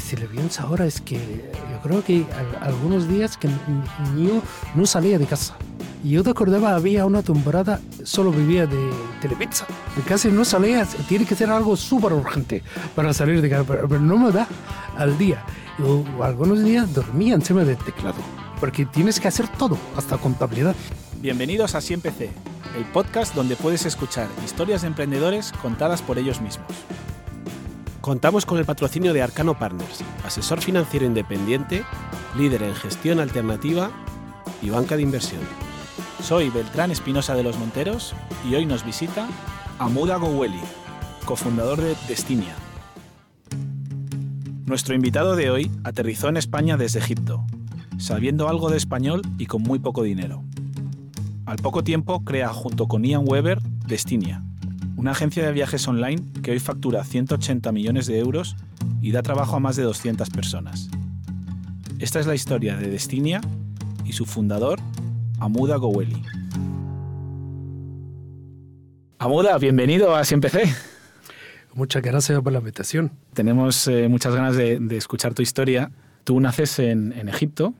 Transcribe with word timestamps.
si 0.00 0.16
le 0.16 0.26
pienso 0.26 0.62
ahora 0.62 0.86
es 0.86 1.00
que 1.00 1.16
yo 1.16 1.80
creo 1.82 2.04
que 2.04 2.24
algunos 2.60 3.08
días 3.08 3.36
que 3.36 3.48
yo 3.48 4.42
no 4.74 4.86
salía 4.86 5.18
de 5.18 5.26
casa. 5.26 5.56
Y 6.04 6.10
yo 6.10 6.24
te 6.24 6.30
acordaba, 6.30 6.74
había 6.74 7.06
una 7.06 7.22
temporada, 7.22 7.80
solo 8.02 8.32
vivía 8.32 8.66
de 8.66 8.90
telepizza. 9.20 9.66
Casi 10.08 10.28
no 10.28 10.44
salía, 10.44 10.84
tiene 11.08 11.24
que 11.24 11.36
ser 11.36 11.50
algo 11.50 11.76
súper 11.76 12.12
urgente 12.12 12.62
para 12.96 13.14
salir 13.14 13.40
de 13.40 13.48
casa, 13.48 13.64
pero, 13.64 14.00
no 14.00 14.18
me 14.18 14.32
da 14.32 14.48
al 14.96 15.16
día. 15.16 15.44
Yo 15.78 16.04
algunos 16.22 16.64
días 16.64 16.92
dormía 16.92 17.34
encima 17.34 17.64
del 17.64 17.76
teclado, 17.76 18.16
porque 18.58 18.84
tienes 18.84 19.20
que 19.20 19.28
hacer 19.28 19.46
todo, 19.48 19.78
hasta 19.96 20.18
contabilidad. 20.18 20.74
Bienvenidos 21.20 21.76
a 21.76 21.80
Siempre 21.80 22.10
el 22.76 22.84
podcast 22.86 23.34
donde 23.34 23.56
puedes 23.56 23.84
escuchar 23.86 24.28
historias 24.44 24.82
de 24.82 24.88
emprendedores 24.88 25.52
contadas 25.62 26.02
por 26.02 26.18
ellos 26.18 26.40
mismos. 26.40 26.66
Contamos 28.02 28.46
con 28.46 28.58
el 28.58 28.64
patrocinio 28.64 29.12
de 29.12 29.22
Arcano 29.22 29.56
Partners, 29.56 30.02
asesor 30.24 30.60
financiero 30.60 31.06
independiente, 31.06 31.84
líder 32.36 32.64
en 32.64 32.74
gestión 32.74 33.20
alternativa 33.20 33.92
y 34.60 34.70
banca 34.70 34.96
de 34.96 35.02
inversión. 35.02 35.40
Soy 36.20 36.50
Beltrán 36.50 36.90
Espinosa 36.90 37.36
de 37.36 37.44
los 37.44 37.56
Monteros 37.60 38.12
y 38.44 38.56
hoy 38.56 38.66
nos 38.66 38.84
visita 38.84 39.28
Amuda 39.78 40.16
Goweli, 40.16 40.58
cofundador 41.24 41.80
de 41.80 41.94
Destinia. 42.08 42.56
Nuestro 44.66 44.96
invitado 44.96 45.36
de 45.36 45.50
hoy 45.50 45.70
aterrizó 45.84 46.28
en 46.28 46.38
España 46.38 46.76
desde 46.76 46.98
Egipto, 46.98 47.46
sabiendo 47.98 48.48
algo 48.48 48.68
de 48.68 48.78
español 48.78 49.22
y 49.38 49.46
con 49.46 49.62
muy 49.62 49.78
poco 49.78 50.02
dinero. 50.02 50.42
Al 51.46 51.58
poco 51.58 51.84
tiempo 51.84 52.24
crea 52.24 52.48
junto 52.48 52.88
con 52.88 53.04
Ian 53.04 53.22
Weber 53.24 53.62
Destinia, 53.86 54.42
una 55.02 55.10
agencia 55.10 55.44
de 55.44 55.50
viajes 55.50 55.88
online 55.88 56.22
que 56.44 56.52
hoy 56.52 56.60
factura 56.60 57.02
180 57.02 57.72
millones 57.72 58.06
de 58.06 58.20
euros 58.20 58.54
y 59.00 59.10
da 59.10 59.20
trabajo 59.22 59.56
a 59.56 59.58
más 59.58 59.74
de 59.74 59.82
200 59.82 60.30
personas. 60.30 60.88
Esta 61.98 62.20
es 62.20 62.26
la 62.28 62.36
historia 62.36 62.76
de 62.76 62.88
Destinia 62.88 63.40
y 64.04 64.12
su 64.12 64.26
fundador, 64.26 64.78
Amuda 65.40 65.74
Goweli. 65.74 66.22
Amuda, 69.18 69.58
bienvenido 69.58 70.14
a 70.14 70.24
Siempre 70.24 70.50
Muchas 71.74 72.00
gracias 72.00 72.40
por 72.40 72.52
la 72.52 72.60
invitación. 72.60 73.10
Tenemos 73.34 73.88
eh, 73.88 74.06
muchas 74.08 74.36
ganas 74.36 74.54
de, 74.54 74.78
escuchar 74.96 75.34
tu 75.34 75.42
historia. 75.42 75.90
Tú 76.22 76.38
naces 76.38 76.78
en, 76.78 77.12
en 77.14 77.28
Egipto, 77.28 77.74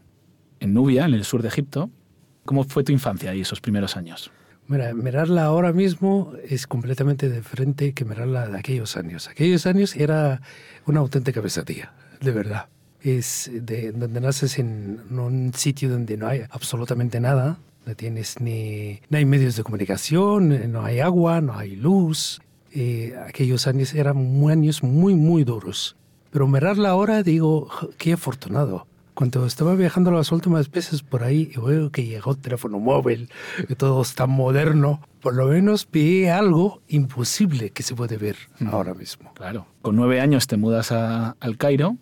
en 0.59 0.75
Nubia, 0.75 1.05
en 1.05 1.15
el 1.15 1.25
sur 1.25 1.41
de 1.41 1.47
Egipto. 1.47 1.89
¿Cómo 2.45 2.65
fue 2.65 2.83
tu 2.83 2.91
infancia 2.91 3.33
y 3.33 3.43
esos 3.43 3.61
primeros 3.61 3.97
años? 3.97 4.33
Mira, 4.69 4.95
mirarla 4.95 5.45
ahora 5.45 5.73
mismo 5.73 6.33
es 6.49 6.67
completamente 6.67 7.29
diferente 7.29 7.93
que 7.93 8.05
mirarla 8.05 8.49
de 8.49 8.59
aquellos 8.59 8.97
años. 8.97 9.29
Aquellos 9.29 9.67
años 9.67 9.97
era 9.97 10.41
una 10.87 11.01
auténtica 11.01 11.43
pesadilla, 11.43 11.93
de 12.21 12.31
verdad. 12.31 12.69
Es 13.01 13.51
de 13.53 13.91
donde 13.93 14.21
naces 14.21 14.59
en 14.59 15.01
un 15.11 15.53
sitio 15.55 15.91
donde 15.91 16.17
no 16.17 16.29
hay 16.29 16.43
absolutamente 16.51 17.19
nada, 17.21 17.59
no 17.85 17.97
tienes 17.97 18.41
ni, 18.41 19.01
no 19.11 19.19
hay 19.19 19.25
medios 19.25 19.57
de 19.57 19.65
comunicación, 19.65 20.71
no 20.71 20.85
hay 20.85 21.01
agua, 21.01 21.41
no 21.41 21.59
hay 21.59 21.75
luz. 21.75 22.41
Eh, 22.73 23.15
aquellos 23.27 23.67
años 23.67 23.93
eran 23.93 24.49
años 24.49 24.83
muy, 24.83 25.15
muy 25.15 25.43
duros. 25.43 25.97
Pero 26.31 26.47
mirarla 26.47 26.91
ahora 26.91 27.23
digo, 27.23 27.69
qué 27.99 28.13
afortunado 28.13 28.87
cuando 29.15 29.45
estaba 29.47 29.75
viajando 29.75 30.11
las 30.11 30.33
últimas 30.33 30.71
veces 30.71 31.03
por 31.03 31.23
ahí 31.23 31.51
y 31.55 31.61
veo 31.61 31.91
que 31.91 32.05
llegó 32.05 32.33
el 32.33 32.39
teléfono 32.39 32.79
móvil, 32.79 33.31
y 33.69 33.75
todo 33.75 34.03
está 34.03 34.27
moderno, 34.27 35.01
por 35.21 35.35
lo 35.35 35.47
menos 35.47 35.89
vi 35.91 36.27
algo 36.27 36.83
imposible 36.89 37.71
que 37.71 37.83
se 37.83 37.95
puede 37.95 38.17
ver 38.17 38.37
mm. 38.61 38.69
ahora 38.69 38.95
mismo. 38.95 39.33
Claro. 39.35 39.67
Con 39.83 39.97
nueve 39.97 40.21
años 40.21 40.47
te 40.47 40.57
mudas 40.57 40.93
al 40.93 41.57
Cairo. 41.59 41.97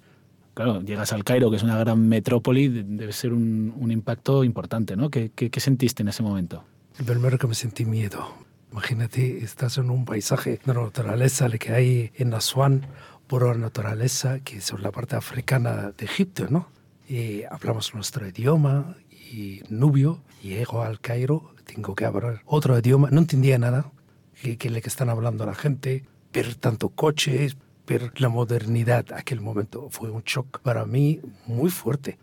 Claro, 0.55 0.81
llegas 0.83 1.13
al 1.13 1.25
Cairo, 1.25 1.51
que 1.51 1.57
es 1.57 1.63
una 1.63 1.79
gran 1.79 2.09
metrópoli, 2.09 2.69
debe 2.69 3.13
ser 3.13 3.33
un, 3.33 3.91
impacto 3.91 4.45
importante, 4.45 4.97
¿no? 4.97 5.11
¿Qué, 5.11 5.31
¿Qué, 5.31 5.61
sentiste 5.61 6.03
en 6.03 6.09
ese 6.09 6.23
momento? 6.23 6.65
El 6.99 7.07
primero 7.07 7.39
que 7.39 7.47
me 7.47 7.55
sentí 7.55 7.85
miedo. 7.85 8.35
Imagínate, 8.73 9.43
estás 9.43 9.79
en 9.79 9.91
un 9.91 10.05
paisaje 10.05 10.61
de 10.65 10.75
naturaleza 10.75 11.49
que 11.51 11.73
hay 11.73 12.13
en 12.17 12.35
Asuán, 12.35 12.87
por 13.27 13.57
naturaleza, 13.57 14.41
que 14.41 14.57
es 14.57 14.73
la 14.81 14.91
parte 14.91 15.15
africana 15.15 15.93
de 15.97 16.05
Egipto, 16.05 16.47
¿no? 16.51 16.67
Y 17.11 17.43
hablamos 17.51 17.93
nuestro 17.93 18.29
idioma 18.29 18.97
y 19.11 19.63
nubio. 19.69 20.23
Llego 20.43 20.83
al 20.83 21.01
Cairo, 21.01 21.53
tengo 21.65 21.97
que 21.97 22.05
hablar 22.05 22.43
otro 22.47 22.79
idioma, 22.79 23.09
no 23.11 23.19
entendía 23.19 23.59
nada 23.59 23.91
que, 24.41 24.71
le 24.71 24.81
que 24.81 24.89
están 24.89 25.11
hablando 25.11 25.43
a 25.43 25.49
la 25.49 25.57
gente, 25.57 26.05
ver 26.33 26.55
tanto 26.55 26.89
coches, 26.91 27.57
ver 27.85 28.13
la 28.21 28.29
modernidad. 28.29 29.07
Aquel 29.13 29.41
momento 29.41 29.89
fue 29.91 30.09
un 30.11 30.23
shock 30.23 30.61
para 30.61 30.87
mí 30.87 31.21
muy 31.47 31.71
fuerte. 31.71 32.17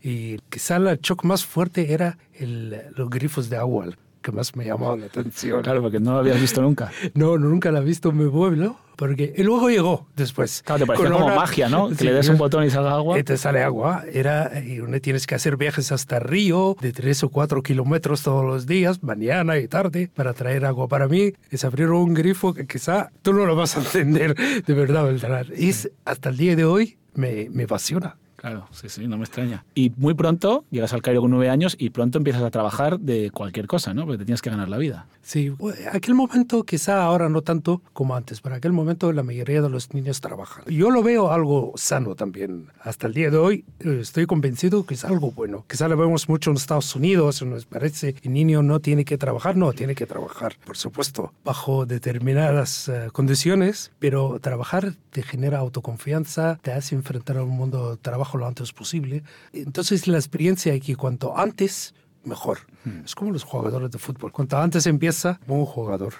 Y 0.00 0.38
quizá 0.48 0.76
el 0.76 0.98
shock 1.00 1.24
más 1.24 1.44
fuerte 1.44 1.92
era 1.92 2.16
los 2.40 3.10
grifos 3.10 3.50
de 3.50 3.58
agua 3.58 3.86
que 4.22 4.32
más 4.32 4.56
me 4.56 4.64
llamaba 4.64 4.96
la 4.96 5.06
atención. 5.06 5.62
Claro, 5.62 5.82
porque 5.82 6.00
no 6.00 6.12
lo 6.12 6.18
habías 6.18 6.40
visto 6.40 6.62
nunca. 6.62 6.90
no, 7.14 7.36
nunca 7.38 7.70
la 7.70 7.80
he 7.80 7.84
visto 7.84 8.10
en 8.10 8.18
mi 8.18 8.30
pueblo. 8.30 8.76
Porque, 8.96 9.34
y 9.36 9.42
luego 9.42 9.68
llegó 9.68 10.06
después. 10.14 10.62
Claro, 10.64 10.80
te 10.80 10.86
parecía 10.86 11.10
como 11.10 11.34
magia, 11.34 11.68
¿no? 11.68 11.88
Que 11.96 12.04
le 12.04 12.12
des 12.12 12.28
un 12.28 12.38
botón 12.38 12.64
y 12.64 12.70
salga 12.70 12.92
agua. 12.92 13.18
Y 13.18 13.24
te 13.24 13.36
sale 13.36 13.62
agua. 13.62 14.04
Era, 14.12 14.62
y 14.62 14.80
uno 14.80 15.00
tienes 15.00 15.26
que 15.26 15.34
hacer 15.34 15.56
viajes 15.56 15.90
hasta 15.92 16.20
Río 16.20 16.76
de 16.80 16.92
tres 16.92 17.24
o 17.24 17.28
cuatro 17.28 17.62
kilómetros 17.62 18.22
todos 18.22 18.44
los 18.44 18.66
días, 18.66 19.02
mañana 19.02 19.58
y 19.58 19.66
tarde, 19.66 20.10
para 20.14 20.34
traer 20.34 20.64
agua. 20.64 20.88
Para 20.88 21.08
mí 21.08 21.32
es 21.50 21.64
abrir 21.64 21.88
un 21.88 22.14
grifo 22.14 22.54
que 22.54 22.66
quizá 22.66 23.10
tú 23.22 23.32
no 23.32 23.44
lo 23.44 23.56
vas 23.56 23.76
a 23.76 23.80
entender 23.98 24.36
de 24.64 24.74
verdad, 24.74 25.04
Beltrán. 25.04 25.46
Y 25.56 25.72
hasta 26.04 26.28
el 26.28 26.36
día 26.36 26.54
de 26.54 26.64
hoy 26.64 26.98
me, 27.14 27.48
me 27.50 27.64
apasiona. 27.64 28.16
Claro, 28.42 28.66
sí, 28.72 28.88
sí, 28.88 29.06
no 29.06 29.18
me 29.18 29.22
extraña. 29.22 29.64
Y 29.72 29.92
muy 29.96 30.14
pronto 30.14 30.64
llegas 30.68 30.92
al 30.92 31.00
Cairo 31.00 31.20
con 31.20 31.30
nueve 31.30 31.48
años 31.48 31.76
y 31.78 31.90
pronto 31.90 32.18
empiezas 32.18 32.42
a 32.42 32.50
trabajar 32.50 32.98
de 32.98 33.30
cualquier 33.30 33.68
cosa, 33.68 33.94
¿no? 33.94 34.04
Porque 34.04 34.18
te 34.18 34.24
tienes 34.24 34.42
que 34.42 34.50
ganar 34.50 34.68
la 34.68 34.78
vida. 34.78 35.06
Sí, 35.22 35.54
aquel 35.92 36.16
momento 36.16 36.64
quizá 36.64 37.04
ahora 37.04 37.28
no 37.28 37.42
tanto 37.42 37.80
como 37.92 38.16
antes, 38.16 38.40
pero 38.40 38.56
aquel 38.56 38.72
momento 38.72 39.12
la 39.12 39.22
mayoría 39.22 39.62
de 39.62 39.70
los 39.70 39.94
niños 39.94 40.20
trabajan. 40.20 40.64
Yo 40.66 40.90
lo 40.90 41.04
veo 41.04 41.30
algo 41.30 41.72
sano 41.76 42.16
también. 42.16 42.66
Hasta 42.80 43.06
el 43.06 43.14
día 43.14 43.30
de 43.30 43.36
hoy 43.36 43.64
eh, 43.78 43.98
estoy 44.00 44.26
convencido 44.26 44.84
que 44.86 44.94
es 44.94 45.04
algo 45.04 45.30
bueno. 45.30 45.64
Quizá 45.68 45.86
lo 45.86 45.96
vemos 45.96 46.28
mucho 46.28 46.50
en 46.50 46.56
Estados 46.56 46.96
Unidos, 46.96 47.42
nos 47.44 47.64
parece 47.64 48.16
el 48.24 48.32
niño 48.32 48.64
no 48.64 48.80
tiene 48.80 49.04
que 49.04 49.18
trabajar, 49.18 49.56
no, 49.56 49.72
tiene 49.72 49.94
que 49.94 50.06
trabajar, 50.06 50.56
por 50.64 50.76
supuesto, 50.76 51.32
bajo 51.44 51.86
determinadas 51.86 52.88
eh, 52.88 53.08
condiciones, 53.12 53.92
pero 54.00 54.40
trabajar 54.40 54.94
te 55.12 55.22
genera 55.22 55.58
autoconfianza, 55.58 56.58
te 56.62 56.72
hace 56.72 56.96
enfrentar 56.96 57.36
a 57.36 57.44
un 57.44 57.50
mundo 57.50 57.92
de 57.92 57.96
trabajo 57.98 58.31
lo 58.38 58.46
antes 58.46 58.72
posible. 58.72 59.22
Entonces 59.52 60.06
la 60.06 60.18
experiencia 60.18 60.74
aquí, 60.74 60.94
cuanto 60.94 61.36
antes, 61.36 61.94
mejor. 62.24 62.58
Hmm. 62.84 63.04
Es 63.04 63.14
como 63.14 63.32
los 63.32 63.44
jugadores 63.44 63.90
de 63.90 63.98
fútbol. 63.98 64.32
Cuanto 64.32 64.58
antes 64.58 64.86
empieza, 64.86 65.40
un 65.46 65.64
jugador. 65.64 66.14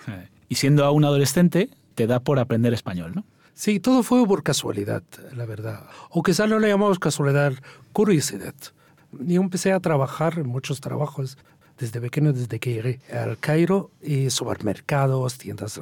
Y 0.48 0.56
siendo 0.56 0.84
aún 0.84 1.04
adolescente, 1.04 1.70
te 1.94 2.06
da 2.06 2.20
por 2.20 2.38
aprender 2.38 2.72
español, 2.72 3.12
¿no? 3.14 3.24
Sí, 3.54 3.80
todo 3.80 4.02
fue 4.02 4.26
por 4.26 4.42
casualidad, 4.42 5.02
la 5.36 5.44
verdad. 5.44 5.86
O 6.10 6.22
quizás 6.22 6.48
no 6.48 6.58
le 6.58 6.68
llamamos 6.68 6.98
casualidad, 6.98 7.52
curiosidad. 7.92 8.54
Yo 9.12 9.40
empecé 9.42 9.72
a 9.72 9.80
trabajar 9.80 10.38
en 10.38 10.48
muchos 10.48 10.80
trabajos 10.80 11.36
desde 11.78 12.00
pequeño, 12.00 12.32
desde 12.32 12.58
que 12.58 12.74
llegué 12.74 13.00
al 13.12 13.38
Cairo, 13.38 13.90
y 14.00 14.30
supermercados, 14.30 15.36
tiendas, 15.36 15.80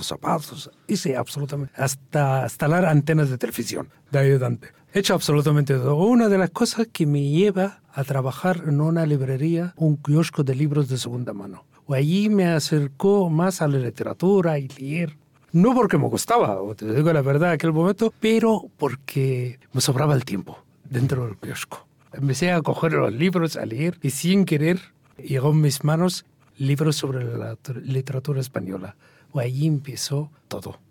zapatos, 0.00 0.70
hice 0.88 1.16
absolutamente, 1.16 1.72
hasta 1.76 2.44
instalar 2.44 2.86
antenas 2.86 3.30
de 3.30 3.38
televisión 3.38 3.88
de 4.10 4.18
ayudante. 4.18 4.68
He 4.94 4.98
hecho 4.98 5.14
absolutamente 5.14 5.74
todo. 5.74 5.96
Una 5.96 6.28
de 6.28 6.36
las 6.36 6.50
cosas 6.50 6.86
que 6.92 7.06
me 7.06 7.22
lleva 7.22 7.80
a 7.94 8.04
trabajar 8.04 8.64
en 8.66 8.82
una 8.82 9.06
librería, 9.06 9.72
un 9.76 9.96
kiosco 9.96 10.44
de 10.44 10.54
libros 10.54 10.88
de 10.88 10.98
segunda 10.98 11.32
mano. 11.32 11.64
Allí 11.88 12.28
me 12.28 12.46
acercó 12.46 13.30
más 13.30 13.62
a 13.62 13.68
la 13.68 13.78
literatura 13.78 14.58
y 14.58 14.68
leer. 14.68 15.16
No 15.50 15.74
porque 15.74 15.96
me 15.96 16.08
gustaba, 16.08 16.58
te 16.74 16.94
digo 16.94 17.10
la 17.10 17.22
verdad, 17.22 17.48
en 17.48 17.54
aquel 17.54 17.72
momento, 17.72 18.12
pero 18.20 18.64
porque 18.76 19.58
me 19.72 19.80
sobraba 19.80 20.14
el 20.14 20.26
tiempo 20.26 20.58
dentro 20.88 21.24
del 21.24 21.36
kiosco. 21.38 21.86
Empecé 22.12 22.52
a 22.52 22.60
coger 22.60 22.92
los 22.92 23.14
libros, 23.14 23.56
a 23.56 23.64
leer, 23.64 23.98
y 24.02 24.10
sin 24.10 24.44
querer 24.44 24.78
llegó 25.16 25.52
en 25.52 25.62
mis 25.62 25.84
manos 25.84 26.26
libros 26.58 26.96
sobre 26.96 27.24
la 27.24 27.56
literatura 27.82 28.40
española. 28.40 28.96
Allí 29.34 29.66
empezó 29.66 30.30
todo 30.48 30.81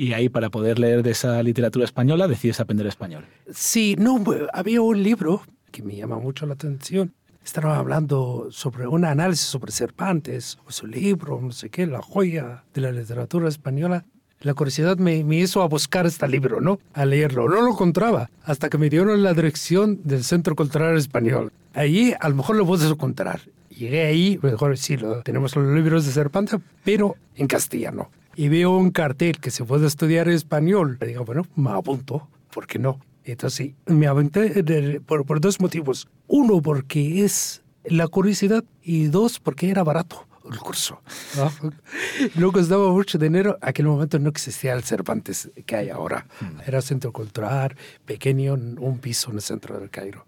y 0.00 0.14
ahí 0.14 0.30
para 0.30 0.48
poder 0.48 0.78
leer 0.78 1.02
de 1.02 1.10
esa 1.10 1.42
literatura 1.42 1.84
española 1.84 2.26
decides 2.26 2.58
aprender 2.58 2.86
español. 2.86 3.26
Sí, 3.52 3.96
no, 3.98 4.24
había 4.54 4.80
un 4.80 5.02
libro 5.02 5.42
que 5.70 5.82
me 5.82 5.94
llama 5.94 6.18
mucho 6.18 6.46
la 6.46 6.54
atención. 6.54 7.12
Estaban 7.44 7.76
hablando 7.76 8.48
sobre 8.50 8.86
un 8.86 9.04
análisis 9.04 9.44
sobre 9.44 9.72
Cervantes, 9.72 10.56
o 10.66 10.72
su 10.72 10.86
libro, 10.86 11.38
no 11.42 11.52
sé 11.52 11.68
qué, 11.68 11.86
la 11.86 12.00
joya 12.00 12.64
de 12.72 12.80
la 12.80 12.92
literatura 12.92 13.50
española. 13.50 14.06
La 14.40 14.54
curiosidad 14.54 14.96
me, 14.96 15.22
me, 15.22 15.36
hizo 15.36 15.60
a 15.60 15.68
buscar 15.68 16.06
este 16.06 16.26
libro, 16.28 16.62
¿no? 16.62 16.80
A 16.94 17.04
leerlo. 17.04 17.46
No 17.50 17.60
lo 17.60 17.72
encontraba 17.72 18.30
hasta 18.42 18.70
que 18.70 18.78
me 18.78 18.88
dieron 18.88 19.22
la 19.22 19.34
dirección 19.34 20.00
del 20.04 20.24
Centro 20.24 20.56
Cultural 20.56 20.96
Español. 20.96 21.52
Allí 21.74 22.14
a 22.18 22.30
lo 22.30 22.36
mejor 22.36 22.56
lo 22.56 22.64
puedes 22.64 22.90
encontrar. 22.90 23.42
Llegué 23.68 24.06
ahí, 24.06 24.40
mejor 24.42 24.78
sí, 24.78 24.96
lo, 24.96 25.22
tenemos 25.22 25.54
los 25.56 25.66
libros 25.74 26.06
de 26.06 26.12
Cervantes, 26.12 26.58
pero 26.84 27.16
en 27.36 27.46
castellano 27.46 28.08
y 28.40 28.48
veo 28.48 28.74
un 28.74 28.90
cartel 28.90 29.38
que 29.38 29.50
se 29.50 29.66
puede 29.66 29.86
estudiar 29.86 30.26
español, 30.30 30.96
le 30.98 31.08
digo, 31.08 31.26
bueno, 31.26 31.42
me 31.56 31.72
apunto, 31.72 32.26
¿por 32.50 32.66
qué 32.66 32.78
no? 32.78 32.98
Entonces 33.22 33.72
me 33.84 34.06
aventé 34.06 34.98
por, 35.02 35.26
por 35.26 35.42
dos 35.42 35.60
motivos. 35.60 36.08
Uno, 36.26 36.62
porque 36.62 37.22
es 37.22 37.62
la 37.84 38.08
curiosidad 38.08 38.64
y 38.82 39.08
dos, 39.08 39.40
porque 39.40 39.68
era 39.68 39.82
barato 39.82 40.26
el 40.50 40.56
curso. 40.56 41.02
¿no? 41.36 41.52
No 42.34 42.50
costaba 42.50 42.90
mucho 42.90 43.18
dinero. 43.18 43.58
Aquel 43.60 43.84
momento 43.84 44.18
no 44.18 44.30
existía 44.30 44.72
el 44.72 44.84
Cervantes 44.84 45.50
que 45.66 45.76
hay 45.76 45.90
ahora. 45.90 46.26
Era 46.66 46.80
centro 46.80 47.12
cultural, 47.12 47.76
pequeño, 48.06 48.54
un 48.54 48.98
piso 49.00 49.28
en 49.32 49.36
el 49.36 49.42
centro 49.42 49.78
del 49.78 49.90
Cairo. 49.90 50.24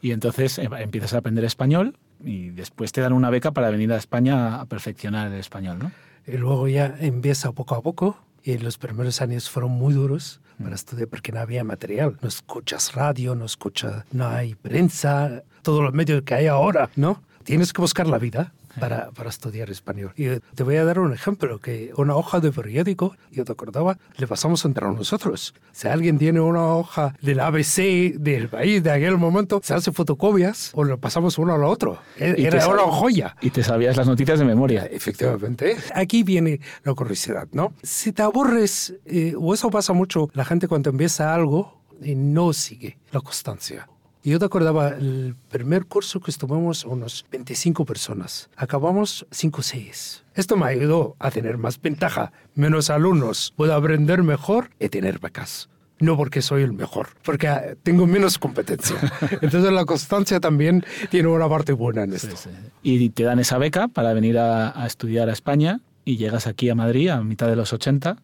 Y 0.00 0.10
entonces 0.10 0.58
eh, 0.58 0.68
empiezas 0.80 1.14
a 1.14 1.18
aprender 1.18 1.44
español 1.44 1.96
y 2.24 2.50
después 2.50 2.90
te 2.90 3.00
dan 3.00 3.12
una 3.12 3.30
beca 3.30 3.52
para 3.52 3.70
venir 3.70 3.92
a 3.92 3.98
España 3.98 4.60
a 4.60 4.64
perfeccionar 4.64 5.28
el 5.28 5.38
español, 5.38 5.78
¿no? 5.78 5.92
Y 6.26 6.36
luego 6.36 6.68
ya 6.68 6.94
empieza 7.00 7.52
poco 7.52 7.74
a 7.74 7.82
poco. 7.82 8.16
Y 8.42 8.58
los 8.58 8.78
primeros 8.78 9.20
años 9.20 9.48
fueron 9.48 9.72
muy 9.72 9.94
duros 9.94 10.40
para 10.62 10.74
estudiar 10.74 11.08
porque 11.08 11.32
no 11.32 11.40
había 11.40 11.64
material. 11.64 12.18
No 12.20 12.28
escuchas 12.28 12.94
radio, 12.94 13.34
no 13.34 13.44
escuchas, 13.44 14.04
no 14.12 14.26
hay 14.26 14.54
prensa, 14.54 15.42
todos 15.62 15.82
los 15.82 15.92
medios 15.92 16.22
que 16.22 16.34
hay 16.34 16.46
ahora, 16.46 16.90
¿no? 16.96 17.22
Tienes 17.44 17.72
que 17.72 17.80
buscar 17.80 18.06
la 18.06 18.18
vida 18.18 18.52
para, 18.78 19.10
para 19.10 19.30
estudiar 19.30 19.70
español. 19.70 20.12
Y 20.16 20.26
te 20.54 20.62
voy 20.62 20.76
a 20.76 20.84
dar 20.84 20.98
un 20.98 21.12
ejemplo, 21.12 21.58
que 21.60 21.92
una 21.96 22.16
hoja 22.16 22.40
de 22.40 22.52
periódico, 22.52 23.16
yo 23.30 23.44
te 23.44 23.52
acordaba, 23.52 23.98
le 24.16 24.26
pasamos 24.26 24.64
entre 24.64 24.86
nosotros. 24.86 25.54
Si 25.72 25.88
alguien 25.88 26.18
tiene 26.18 26.40
una 26.40 26.66
hoja 26.66 27.14
del 27.20 27.40
ABC 27.40 28.14
del 28.18 28.48
país 28.48 28.82
de 28.82 28.90
aquel 28.90 29.16
momento, 29.18 29.60
se 29.62 29.74
hace 29.74 29.92
fotocopias 29.92 30.70
o 30.74 30.84
lo 30.84 30.98
pasamos 30.98 31.38
uno 31.38 31.54
al 31.54 31.64
otro. 31.64 31.98
E- 32.18 32.34
Era 32.38 32.66
una 32.68 32.82
joya. 32.82 33.36
Y 33.40 33.50
te 33.50 33.62
sabías 33.62 33.96
las 33.96 34.06
noticias 34.06 34.38
de 34.38 34.44
memoria. 34.44 34.86
Efectivamente. 34.86 35.76
Aquí 35.94 36.22
viene 36.22 36.60
la 36.84 36.94
curiosidad, 36.94 37.48
¿no? 37.52 37.72
Si 37.82 38.12
te 38.12 38.22
aburres, 38.22 38.94
eh, 39.06 39.34
o 39.38 39.54
eso 39.54 39.70
pasa 39.70 39.92
mucho, 39.92 40.28
la 40.34 40.44
gente 40.44 40.68
cuando 40.68 40.90
empieza 40.90 41.34
algo 41.34 41.80
y 42.02 42.14
no 42.14 42.52
sigue 42.52 42.98
la 43.12 43.20
constancia. 43.20 43.88
Y 44.24 44.30
Yo 44.30 44.38
te 44.38 44.44
acordaba, 44.44 44.90
el 44.90 45.34
primer 45.50 45.86
curso 45.86 46.20
que 46.20 46.30
estuvimos 46.30 46.84
unos 46.84 47.26
25 47.32 47.84
personas. 47.84 48.48
Acabamos 48.56 49.26
5 49.32 49.58
o 49.58 49.62
6. 49.62 50.24
Esto 50.34 50.56
me 50.56 50.66
ayudó 50.66 51.16
a 51.18 51.32
tener 51.32 51.58
más 51.58 51.80
ventaja, 51.80 52.32
menos 52.54 52.88
alumnos, 52.88 53.52
puedo 53.56 53.74
aprender 53.74 54.22
mejor 54.22 54.70
y 54.78 54.88
tener 54.90 55.18
becas. 55.18 55.68
No 55.98 56.16
porque 56.16 56.40
soy 56.40 56.62
el 56.62 56.72
mejor, 56.72 57.08
porque 57.24 57.48
ah, 57.48 57.74
tengo 57.82 58.06
menos 58.06 58.38
competencia. 58.38 58.96
Entonces 59.40 59.72
la 59.72 59.84
constancia 59.84 60.38
también 60.38 60.84
tiene 61.10 61.28
una 61.28 61.48
parte 61.48 61.72
buena 61.72 62.04
en 62.04 62.12
esto. 62.12 62.36
Y 62.82 63.10
te 63.10 63.24
dan 63.24 63.40
esa 63.40 63.58
beca 63.58 63.88
para 63.88 64.12
venir 64.12 64.38
a, 64.38 64.80
a 64.80 64.86
estudiar 64.86 65.28
a 65.30 65.32
España 65.32 65.80
y 66.04 66.16
llegas 66.16 66.46
aquí 66.46 66.70
a 66.70 66.76
Madrid 66.76 67.08
a 67.08 67.22
mitad 67.22 67.48
de 67.48 67.56
los 67.56 67.72
80 67.72 68.18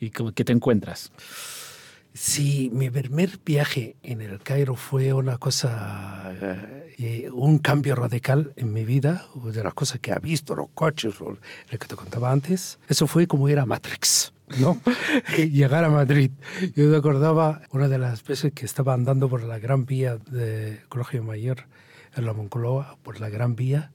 y 0.00 0.10
¿qué 0.10 0.24
qué 0.34 0.44
te 0.44 0.52
encuentras? 0.52 1.12
Sí, 2.16 2.70
mi 2.72 2.90
primer 2.90 3.40
viaje 3.44 3.96
en 4.04 4.20
el 4.20 4.38
Cairo 4.38 4.76
fue 4.76 5.12
una 5.12 5.36
cosa, 5.38 6.32
eh, 6.96 7.28
un 7.32 7.58
cambio 7.58 7.96
radical 7.96 8.52
en 8.54 8.72
mi 8.72 8.84
vida, 8.84 9.26
de 9.34 9.64
las 9.64 9.74
cosas 9.74 9.98
que 9.98 10.12
he 10.12 10.18
visto, 10.20 10.54
los 10.54 10.68
coches, 10.74 11.18
lo, 11.18 11.30
lo 11.30 11.38
que 11.78 11.88
te 11.88 11.96
contaba 11.96 12.30
antes. 12.30 12.78
Eso 12.88 13.08
fue 13.08 13.26
como 13.26 13.48
ir 13.48 13.58
a 13.58 13.66
Matrix, 13.66 14.32
¿no? 14.60 14.80
Llegar 15.36 15.82
a 15.82 15.90
Madrid. 15.90 16.30
Yo 16.76 16.86
me 16.86 16.96
acordaba 16.96 17.62
una 17.72 17.88
de 17.88 17.98
las 17.98 18.22
veces 18.22 18.52
que 18.52 18.64
estaba 18.64 18.94
andando 18.94 19.28
por 19.28 19.42
la 19.42 19.58
Gran 19.58 19.84
Vía 19.84 20.18
de 20.30 20.82
Colegio 20.88 21.24
Mayor, 21.24 21.66
en 22.14 22.26
la 22.26 22.32
Moncloa, 22.32 22.96
por 23.02 23.18
la 23.18 23.28
Gran 23.28 23.56
Vía, 23.56 23.90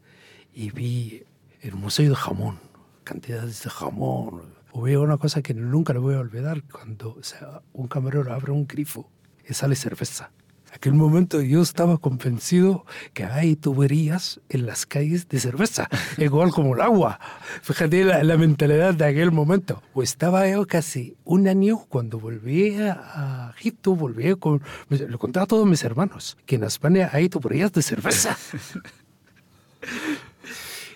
y 0.54 0.72
vi 0.72 1.24
el 1.62 1.76
Museo 1.76 2.10
de 2.10 2.16
Jamón, 2.18 2.60
cantidades 3.06 3.64
de 3.64 3.70
jamón. 3.70 4.59
Veo 4.82 5.02
una 5.02 5.18
cosa 5.18 5.42
que 5.42 5.54
nunca 5.54 5.94
le 5.94 6.00
voy 6.00 6.16
a 6.16 6.20
olvidar, 6.20 6.64
cuando 6.64 7.16
o 7.20 7.24
sea, 7.24 7.62
un 7.74 7.88
camarero 7.88 8.34
abre 8.34 8.52
un 8.52 8.68
grifo 8.68 9.10
y 9.48 9.54
sale 9.54 9.76
cerveza. 9.76 10.32
Aquel 10.72 10.94
momento 10.94 11.42
yo 11.42 11.62
estaba 11.62 11.98
convencido 11.98 12.86
que 13.14 13.24
hay 13.24 13.56
tuberías 13.56 14.40
en 14.50 14.68
las 14.68 14.86
calles 14.86 15.28
de 15.28 15.40
cerveza, 15.40 15.90
igual 16.18 16.52
como 16.52 16.76
el 16.76 16.82
agua. 16.82 17.20
Fíjate 17.64 18.04
la, 18.04 18.24
la 18.24 18.38
mentalidad 18.38 18.94
de 18.94 19.06
aquel 19.06 19.32
momento. 19.32 19.82
O 19.94 20.04
estaba 20.04 20.48
yo 20.48 20.68
casi 20.68 21.16
un 21.24 21.48
año 21.48 21.80
cuando 21.90 22.20
volví 22.20 22.76
a 22.80 23.52
Egipto, 23.58 23.96
volví 23.96 24.36
con... 24.36 24.62
Le 24.90 25.18
contaba 25.18 25.46
a 25.46 25.48
todos 25.48 25.68
mis 25.68 25.84
hermanos 25.84 26.38
que 26.46 26.56
en 26.56 26.64
España 26.64 27.10
hay 27.12 27.30
tuberías 27.30 27.74
de 27.74 27.82
cerveza. 27.82 28.38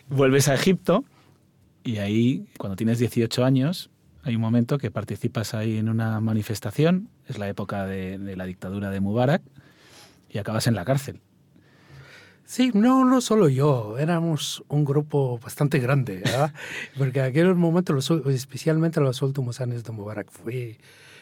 Vuelves 0.10 0.50
a 0.50 0.54
Egipto 0.54 1.04
y 1.84 1.98
ahí, 1.98 2.46
cuando 2.58 2.76
tienes 2.76 3.00
18 3.00 3.44
años, 3.44 3.90
hay 4.24 4.36
un 4.36 4.42
momento 4.42 4.78
que 4.78 4.92
participas 4.92 5.54
ahí 5.54 5.78
en 5.78 5.90
una 5.90 6.20
manifestación, 6.20 7.10
es 7.28 7.38
la 7.38 7.50
época 7.50 7.86
de, 7.86 8.18
de 8.18 8.36
la 8.36 8.46
dictadura 8.46 8.90
de 8.90 9.00
Mubarak, 9.00 9.42
y 10.30 10.38
acabas 10.38 10.68
en 10.68 10.76
la 10.76 10.86
cárcel. 10.86 11.22
Sí, 12.46 12.72
no, 12.74 13.06
no 13.06 13.22
solo 13.22 13.48
yo, 13.48 13.98
éramos 13.98 14.64
un 14.68 14.84
grupo 14.84 15.40
bastante 15.40 15.80
grande, 15.80 16.18
¿verdad? 16.18 16.54
porque 16.98 17.20
en 17.20 17.26
aquel 17.26 17.56
momento, 17.56 17.94
los, 17.94 18.12
especialmente 18.12 19.00
en 19.00 19.06
los 19.06 19.22
últimos 19.22 19.62
años 19.62 19.84
de 19.84 19.92
Mubarak, 19.92 20.30
fue 20.30 20.78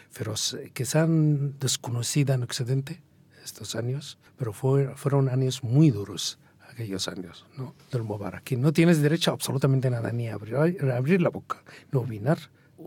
feroz. 0.09 0.57
Quizá 0.73 1.05
desconocida 1.07 2.33
en 2.33 2.43
Occidente 2.43 3.01
estos 3.43 3.75
años, 3.75 4.17
pero 4.37 4.51
fue, 4.51 4.95
fueron 4.95 5.29
años 5.29 5.63
muy 5.63 5.91
duros 5.91 6.39
aquellos 6.81 7.07
años 7.07 7.45
¿no? 7.57 7.73
del 7.91 8.03
Mubarak. 8.03 8.43
Que 8.43 8.57
no 8.57 8.71
tienes 8.73 9.01
derecho 9.01 9.31
a 9.31 9.33
absolutamente 9.33 9.89
nada, 9.89 10.11
ni 10.11 10.27
a 10.27 10.35
abrir, 10.35 10.55
a 10.55 10.97
abrir 10.97 11.21
la 11.21 11.29
boca, 11.29 11.63
no 11.91 12.01
opinar. 12.01 12.37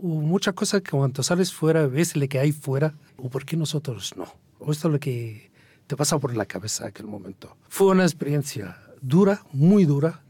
Muchas 0.01 0.53
cosas 0.53 0.81
que 0.81 0.91
cuando 0.91 1.23
sales 1.23 1.53
fuera, 1.53 1.87
ves 1.87 2.15
lo 2.15 2.27
que 2.27 2.39
hay 2.39 2.51
fuera, 2.51 2.93
o 3.17 3.29
por 3.29 3.45
qué 3.45 3.55
nosotros 3.57 4.13
no. 4.17 4.25
O 4.59 4.71
esto 4.71 4.87
es 4.89 4.91
lo 4.93 4.99
que 4.99 5.51
te 5.87 5.95
pasa 5.95 6.17
por 6.19 6.35
la 6.35 6.45
cabeza 6.45 6.87
aquel 6.87 7.07
momento. 7.07 7.55
Fue 7.69 7.87
una 7.87 8.03
experiencia 8.03 8.77
dura, 9.01 9.43
muy 9.53 9.85
dura, 9.85 10.21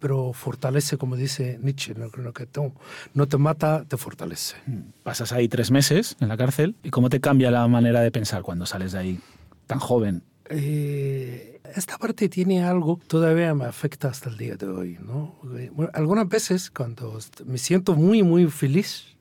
pero 0.00 0.32
fortalece, 0.32 0.96
como 0.98 1.16
dice 1.16 1.58
Nietzsche, 1.62 1.94
no, 1.94 2.10
que 2.32 2.46
te- 2.46 2.72
no 3.14 3.28
te 3.28 3.36
mata, 3.38 3.84
te 3.86 3.96
fortalece. 3.96 4.56
Pasas 5.02 5.32
ahí 5.32 5.48
tres 5.48 5.70
meses 5.70 6.16
en 6.20 6.28
la 6.28 6.36
cárcel, 6.36 6.74
¿y 6.82 6.90
cómo 6.90 7.08
te 7.08 7.20
cambia 7.20 7.50
la 7.50 7.66
manera 7.68 8.00
de 8.00 8.10
pensar 8.10 8.42
cuando 8.42 8.66
sales 8.66 8.92
de 8.92 8.98
ahí 8.98 9.20
tan 9.66 9.78
joven? 9.78 10.22
Eh, 10.50 11.60
esta 11.74 11.98
parte 11.98 12.28
tiene 12.28 12.62
algo 12.62 13.00
todavía 13.06 13.54
me 13.54 13.64
afecta 13.64 14.08
hasta 14.08 14.30
el 14.30 14.36
día 14.36 14.56
de 14.56 14.66
hoy, 14.66 14.98
¿no? 15.00 15.36
Eh, 15.56 15.70
bueno, 15.72 15.90
algunas 15.94 16.28
veces 16.28 16.70
cuando 16.70 17.18
me 17.44 17.58
siento 17.58 17.94
muy, 17.94 18.22
muy 18.22 18.46
feliz, 18.46 19.16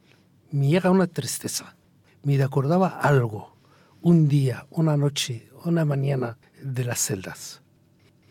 me 0.51 0.67
llega 0.67 0.91
una 0.91 1.08
tristeza. 1.08 1.75
Me 2.24 2.41
acordaba 2.41 3.00
algo, 3.00 3.55
un 4.01 4.27
día, 4.27 4.67
una 4.70 4.98
noche, 4.98 5.50
una 5.63 5.86
mañana 5.86 6.38
de 6.62 6.84
las 6.86 7.00
celdas. 7.00 7.62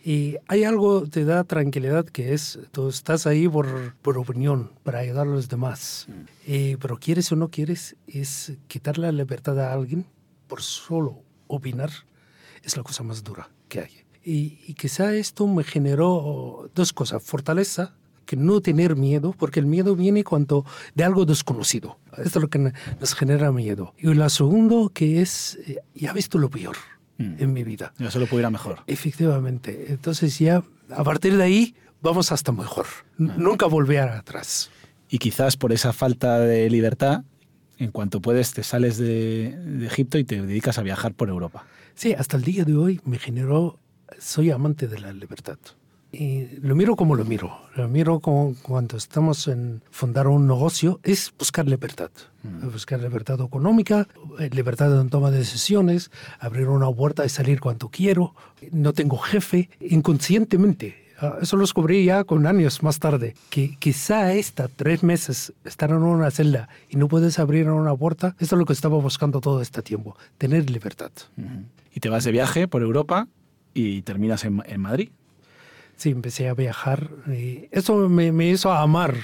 Y 0.05 0.37
hay 0.49 0.65
algo 0.65 1.05
que 1.05 1.11
te 1.11 1.25
da 1.25 1.45
tranquilidad 1.45 2.05
que 2.05 2.35
es, 2.35 2.59
tú 2.73 2.89
estás 2.89 3.27
ahí 3.27 3.49
por, 3.49 3.95
por 4.03 4.19
opinión, 4.19 4.71
para 4.83 4.99
ayudar 4.99 5.27
a 5.27 5.31
los 5.31 5.49
demás. 5.49 6.09
Eh, 6.47 6.77
pero 6.79 6.99
quieres 6.99 7.33
o 7.33 7.37
no 7.37 7.49
quieres, 7.49 7.97
es 8.07 8.53
quitar 8.69 8.99
la 8.99 9.11
libertad 9.13 9.59
a 9.59 9.73
alguien 9.73 10.05
por 10.47 10.61
solo 10.61 11.23
opinar, 11.47 11.91
es 12.65 12.77
la 12.77 12.83
cosa 12.83 13.03
más 13.03 13.23
dura 13.25 13.49
que 13.69 13.81
hay. 13.81 13.91
Y, 14.25 14.59
y 14.67 14.75
quizá 14.75 15.15
esto 15.15 15.47
me 15.47 15.65
generó 15.65 16.71
dos 16.75 16.93
cosas, 16.93 17.23
fortaleza, 17.23 17.95
que 18.27 18.37
no 18.37 18.63
tener 18.63 18.97
miedo, 18.97 19.35
porque 19.39 19.61
el 19.61 19.67
miedo 19.67 19.95
viene 19.97 20.25
cuando 20.25 20.65
de 20.95 21.05
algo 21.05 21.27
desconocido. 21.27 21.99
Esto 22.17 22.39
es 22.39 22.43
lo 22.43 22.49
que 22.49 22.59
nos 22.59 23.15
genera 23.15 23.53
miedo. 23.53 23.93
Y 23.99 24.15
la 24.15 24.31
segundo, 24.31 24.91
que 24.95 25.21
es, 25.21 25.59
eh, 25.67 25.81
ya 25.95 26.11
he 26.11 26.15
visto 26.15 26.39
lo 26.39 26.49
peor 26.49 26.77
Mm. 27.17 27.37
en 27.39 27.53
mi 27.53 27.63
vida. 27.63 27.93
Yo 27.99 28.11
solo 28.11 28.27
puedo 28.27 28.41
ir 28.41 28.47
a 28.47 28.51
mejor. 28.51 28.79
Efectivamente. 28.89 29.87
Entonces 29.93 30.37
ya 30.41 30.65
a 30.91 31.05
partir 31.05 31.37
de 31.37 31.45
ahí 31.45 31.75
vamos 32.03 32.33
hasta 32.33 32.51
mejor. 32.51 32.87
N- 33.21 33.35
Nunca 33.37 33.67
volver 33.67 34.01
atrás. 34.09 34.71
Y 35.09 35.19
quizás 35.19 35.57
por 35.57 35.73
esa 35.73 35.93
falta 35.93 36.41
de 36.41 36.69
libertad, 36.71 37.23
en 37.79 37.93
cuanto 37.93 38.21
puedes 38.21 38.53
te 38.53 38.65
sales 38.65 38.97
de, 38.99 39.55
de 39.57 39.87
Egipto 39.87 40.19
y 40.19 40.25
te 40.25 40.43
dedicas 40.43 40.79
a 40.79 40.83
viajar 40.83 41.15
por 41.15 41.29
Europa. 41.29 41.67
Sí, 41.95 42.13
hasta 42.13 42.37
el 42.37 42.43
día 42.43 42.65
de 42.65 42.77
hoy 42.77 43.01
me 43.05 43.19
generó, 43.19 43.79
soy 44.19 44.51
amante 44.51 44.89
de 44.89 44.99
la 44.99 45.13
libertad. 45.13 45.59
Y 46.15 46.47
lo 46.61 46.77
miro 46.77 46.95
como 46.95 47.17
lo 47.17 47.25
miro. 47.25 47.59
Lo 47.75 47.89
miro 47.89 48.21
como 48.21 48.55
cuando 48.63 48.97
estamos 48.97 49.49
en 49.49 49.83
fundar 49.91 50.29
un 50.29 50.47
negocio, 50.47 51.01
es 51.03 51.33
buscar 51.37 51.67
libertad. 51.67 52.11
Buscar 52.73 53.01
libertad 53.01 53.41
económica, 53.41 54.07
eh, 54.39 54.51
libertad 54.53 55.01
en 55.01 55.09
toma 55.09 55.31
de 55.31 55.39
decisiones, 55.39 56.11
abrir 56.39 56.69
una 56.69 56.91
puerta 56.91 57.25
y 57.25 57.29
salir 57.29 57.61
cuando 57.61 57.89
quiero. 57.89 58.35
No 58.71 58.93
tengo 58.93 59.19
jefe, 59.19 59.71
inconscientemente. 59.81 61.04
Ah, 61.25 61.39
Eso 61.41 61.57
lo 61.57 61.63
descubrí 61.63 62.05
ya 62.05 62.25
con 62.25 62.47
años 62.47 62.83
más 62.83 62.99
tarde, 62.99 63.35
que 63.51 63.77
quizá 63.79 64.33
esta 64.35 64.69
tres 64.69 65.03
meses 65.03 65.53
estar 65.65 65.91
en 65.91 65.97
una 66.03 66.31
celda 66.31 66.69
y 66.91 66.97
no 66.97 67.09
puedes 67.09 67.39
abrir 67.39 67.69
una 67.71 67.97
puerta, 67.97 68.37
esto 68.39 68.57
es 68.57 68.59
lo 68.59 68.67
que 68.67 68.73
estaba 68.75 68.99
buscando 68.99 69.41
todo 69.41 69.63
este 69.63 69.83
tiempo, 69.83 70.17
tener 70.39 70.69
libertad. 70.71 71.11
Y 71.95 72.01
te 72.01 72.09
vas 72.09 72.25
de 72.25 72.33
viaje 72.33 72.69
por 72.69 72.83
Europa 72.83 73.29
y 73.73 74.03
terminas 74.03 74.45
en, 74.45 74.63
en 74.67 74.81
Madrid. 74.81 75.11
Sí, 75.97 76.11
empecé 76.11 76.49
a 76.49 76.55
viajar 76.55 77.09
y 77.29 77.69
eso 77.71 78.09
me, 78.09 78.33
me 78.33 78.49
hizo 78.49 78.73
amar 78.73 79.15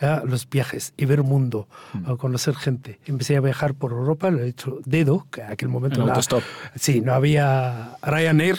¿ya? 0.00 0.22
los 0.24 0.48
viajes 0.48 0.94
y 0.96 1.04
ver 1.04 1.22
mundo, 1.22 1.68
a 2.04 2.16
conocer 2.16 2.54
gente. 2.54 3.00
Empecé 3.06 3.36
a 3.36 3.40
viajar 3.40 3.74
por 3.74 3.92
Europa, 3.92 4.30
lo 4.30 4.40
he 4.40 4.48
hecho 4.48 4.78
dedo, 4.84 5.26
que 5.30 5.40
en 5.40 5.52
aquel 5.52 5.68
momento 5.68 6.02
autostop. 6.02 6.42
sí, 6.76 7.00
no 7.00 7.12
había 7.12 7.96
Ryanair 8.02 8.58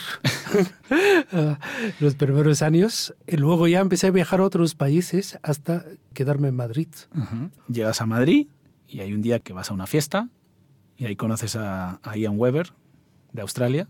los 1.99 2.15
primeros 2.15 2.61
años. 2.61 3.15
Y 3.27 3.37
luego 3.37 3.67
ya 3.67 3.79
empecé 3.79 4.07
a 4.07 4.11
viajar 4.11 4.39
a 4.39 4.43
otros 4.43 4.75
países 4.75 5.39
hasta 5.41 5.85
quedarme 6.13 6.49
en 6.49 6.55
Madrid. 6.55 6.89
Llegas 7.67 8.01
a 8.01 8.05
Madrid 8.05 8.47
y 8.87 8.99
hay 8.99 9.13
un 9.13 9.21
día 9.21 9.39
que 9.39 9.53
vas 9.53 9.71
a 9.71 9.73
una 9.73 9.87
fiesta 9.87 10.29
y 10.97 11.05
ahí 11.05 11.15
conoces 11.15 11.55
a, 11.55 11.99
a 12.03 12.17
Ian 12.17 12.37
Weber 12.37 12.73
de 13.31 13.41
Australia 13.41 13.87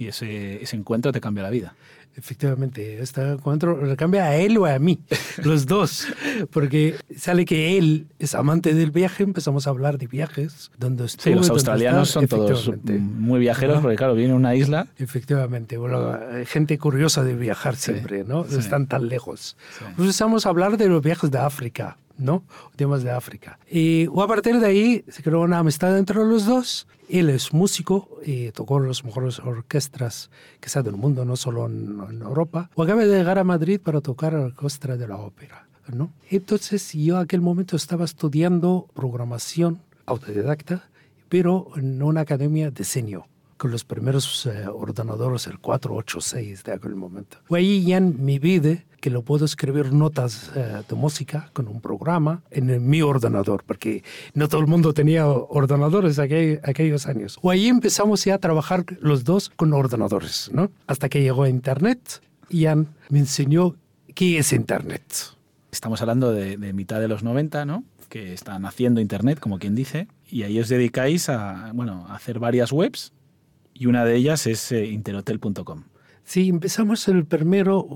y 0.00 0.08
ese, 0.08 0.62
ese 0.62 0.76
encuentro 0.76 1.12
te 1.12 1.20
cambia 1.20 1.42
la 1.42 1.50
vida. 1.50 1.74
Efectivamente, 2.16 3.00
este 3.02 3.20
encuentro 3.20 3.84
le 3.84 3.96
cambia 3.96 4.24
a 4.24 4.36
él 4.36 4.56
o 4.56 4.64
a 4.64 4.78
mí, 4.78 4.98
los 5.44 5.66
dos, 5.66 6.06
porque 6.50 6.96
sale 7.14 7.44
que 7.44 7.76
él 7.76 8.06
es 8.18 8.34
amante 8.34 8.72
del 8.72 8.90
viaje, 8.90 9.24
empezamos 9.24 9.66
a 9.66 9.70
hablar 9.70 9.98
de 9.98 10.06
viajes, 10.06 10.72
donde 10.78 11.06
Sí, 11.06 11.34
los 11.34 11.50
australianos 11.50 12.08
son 12.08 12.26
todos 12.26 12.70
muy 12.82 13.40
viajeros 13.40 13.74
Ajá. 13.74 13.82
porque 13.82 13.96
claro, 13.96 14.14
vienen 14.14 14.32
a 14.32 14.36
una 14.38 14.54
isla. 14.54 14.88
Efectivamente, 14.98 15.76
bueno, 15.76 16.18
gente 16.46 16.78
curiosa 16.78 17.22
de 17.22 17.36
viajar 17.36 17.76
siempre, 17.76 18.24
¿no? 18.24 18.44
sí. 18.44 18.58
Están 18.58 18.86
tan 18.86 19.06
lejos. 19.06 19.56
Sí. 19.78 19.84
Pues 19.84 19.98
empezamos 19.98 20.46
a 20.46 20.48
hablar 20.48 20.78
de 20.78 20.88
los 20.88 21.02
viajes 21.02 21.30
de 21.30 21.38
África, 21.38 21.98
¿no? 22.20 22.44
Temas 22.76 23.02
de 23.02 23.10
África. 23.10 23.58
Y 23.68 24.06
a 24.06 24.26
partir 24.26 24.60
de 24.60 24.66
ahí 24.66 25.04
se 25.08 25.22
creó 25.22 25.40
una 25.40 25.58
amistad 25.58 25.98
entre 25.98 26.16
los 26.16 26.46
dos. 26.46 26.86
Él 27.08 27.30
es 27.30 27.52
músico 27.52 28.08
y 28.24 28.52
tocó 28.52 28.78
en 28.78 28.88
las 28.88 29.04
mejores 29.04 29.40
orquestas 29.40 30.30
que 30.60 30.68
sea 30.68 30.82
del 30.82 30.96
mundo, 30.96 31.24
no 31.24 31.36
solo 31.36 31.66
en, 31.66 32.00
en 32.08 32.22
Europa. 32.22 32.70
O 32.74 32.82
acaba 32.82 33.04
de 33.04 33.16
llegar 33.16 33.38
a 33.38 33.44
Madrid 33.44 33.80
para 33.80 34.00
tocar 34.00 34.32
la 34.32 34.46
orquesta 34.46 34.96
de 34.96 35.08
la 35.08 35.16
ópera, 35.16 35.66
¿no? 35.92 36.12
Entonces 36.30 36.92
yo 36.92 37.16
en 37.16 37.22
aquel 37.22 37.40
momento 37.40 37.74
estaba 37.74 38.04
estudiando 38.04 38.86
programación 38.94 39.80
autodidacta, 40.06 40.88
pero 41.28 41.68
en 41.76 42.02
una 42.02 42.20
academia 42.20 42.66
de 42.66 42.78
diseño 42.78 43.26
con 43.60 43.70
los 43.70 43.84
primeros 43.84 44.46
eh, 44.46 44.66
ordenadores, 44.72 45.46
el 45.46 45.58
486 45.58 46.64
de 46.64 46.72
aquel 46.72 46.94
momento. 46.96 47.36
Fue 47.44 47.58
ahí 47.58 47.84
ya 47.84 47.98
en 47.98 48.24
mi 48.24 48.38
vida 48.38 48.78
que 49.02 49.10
lo 49.10 49.20
puedo 49.22 49.44
escribir 49.44 49.92
notas 49.92 50.50
eh, 50.56 50.82
de 50.88 50.94
música 50.96 51.50
con 51.52 51.68
un 51.68 51.82
programa 51.82 52.42
en 52.50 52.70
el- 52.70 52.80
mi 52.80 53.02
ordenador, 53.02 53.62
porque 53.66 54.02
no 54.32 54.48
todo 54.48 54.62
el 54.62 54.66
mundo 54.66 54.94
tenía 54.94 55.26
ordenadores 55.28 56.18
aquel- 56.18 56.60
aquellos 56.64 57.06
años. 57.06 57.38
O 57.42 57.50
ahí 57.50 57.66
empezamos 57.68 58.24
ya 58.24 58.36
a 58.36 58.38
trabajar 58.38 58.84
los 59.00 59.24
dos 59.24 59.50
con 59.56 59.74
ordenadores, 59.74 60.50
¿no? 60.54 60.70
Hasta 60.86 61.10
que 61.10 61.20
llegó 61.22 61.42
a 61.42 61.50
Internet 61.50 62.22
y 62.48 62.60
Ian 62.60 62.88
me 63.10 63.18
enseñó 63.18 63.76
qué 64.14 64.38
es 64.38 64.54
Internet. 64.54 65.02
Estamos 65.70 66.00
hablando 66.00 66.32
de, 66.32 66.56
de 66.56 66.72
mitad 66.72 66.98
de 66.98 67.08
los 67.08 67.22
90, 67.22 67.66
¿no? 67.66 67.84
Que 68.08 68.32
está 68.32 68.58
naciendo 68.58 69.00
Internet, 69.02 69.38
como 69.38 69.58
quien 69.58 69.74
dice, 69.74 70.08
y 70.30 70.44
ahí 70.44 70.58
os 70.58 70.68
dedicáis 70.70 71.28
a, 71.28 71.70
bueno, 71.74 72.06
a 72.08 72.16
hacer 72.16 72.38
varias 72.38 72.72
webs 72.72 73.12
y 73.74 73.86
una 73.86 74.04
de 74.04 74.16
ellas 74.16 74.46
es 74.46 74.72
eh, 74.72 74.86
interhotel.com. 74.86 75.84
Sí, 76.22 76.48
empezamos 76.48 77.08
el 77.08 77.24
primero, 77.24 77.88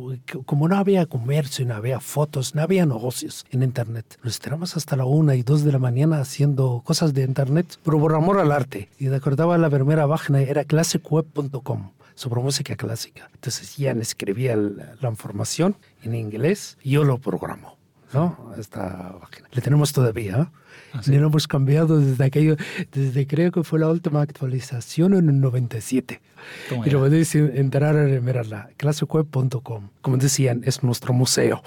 como 0.45 0.67
no 0.67 0.77
había 0.77 1.07
comercio, 1.07 1.65
no 1.67 1.75
había 1.75 2.01
fotos, 2.01 2.55
no 2.57 2.63
había 2.63 2.85
negocios 2.85 3.45
en 3.53 3.63
Internet. 3.63 4.19
Nos 4.25 4.41
tiramos 4.41 4.77
hasta 4.77 4.97
la 4.97 5.05
una 5.05 5.37
y 5.37 5.43
dos 5.43 5.63
de 5.63 5.71
la 5.71 5.79
mañana 5.79 6.19
haciendo 6.21 6.83
cosas 6.85 7.15
de 7.15 7.23
Internet, 7.23 7.79
pero 7.85 8.01
por 8.01 8.13
amor 8.15 8.39
al 8.41 8.51
arte. 8.51 8.89
Y 8.99 9.09
recordaba 9.09 9.57
la 9.57 9.71
primera 9.71 10.09
página, 10.09 10.41
era 10.41 10.65
classicweb.com, 10.65 11.91
sobre 12.17 12.41
música 12.43 12.75
clásica. 12.75 13.31
Entonces 13.35 13.77
ya 13.77 13.93
escribía 13.93 14.55
el- 14.55 14.79
la 15.01 15.09
información 15.11 15.77
en 16.03 16.17
inglés 16.17 16.77
y 16.83 16.91
yo 16.93 17.05
lo 17.05 17.19
programo. 17.19 17.77
¿No? 18.15 18.53
Esta 18.59 19.17
página. 19.21 19.49
Le 19.53 19.61
tenemos 19.61 19.93
todavía. 19.93 20.37
¿eh? 20.39 20.47
Ah, 20.93 21.03
sí. 21.03 21.17
No 21.19 21.27
hemos 21.27 21.47
cambiado 21.49 21.99
desde 22.01 22.25
aquello, 22.25 22.57
desde 22.93 23.27
creo 23.27 23.51
que 23.53 23.63
fue 23.65 23.79
la 23.81 23.89
última 23.89 24.23
actualización 24.23 25.15
en 25.15 25.29
el 25.29 25.41
97. 25.41 26.21
Toma 26.69 26.87
Y 26.87 26.91
lo 26.91 27.01
podéis 27.01 27.35
entrar 27.35 27.97
a 27.97 28.05
mirarla, 28.21 28.69
classicweb.com. 28.77 29.89
Como 30.03 30.17
decían, 30.17 30.63
es 30.65 30.83
nuestro 30.83 31.13
museo. 31.13 31.63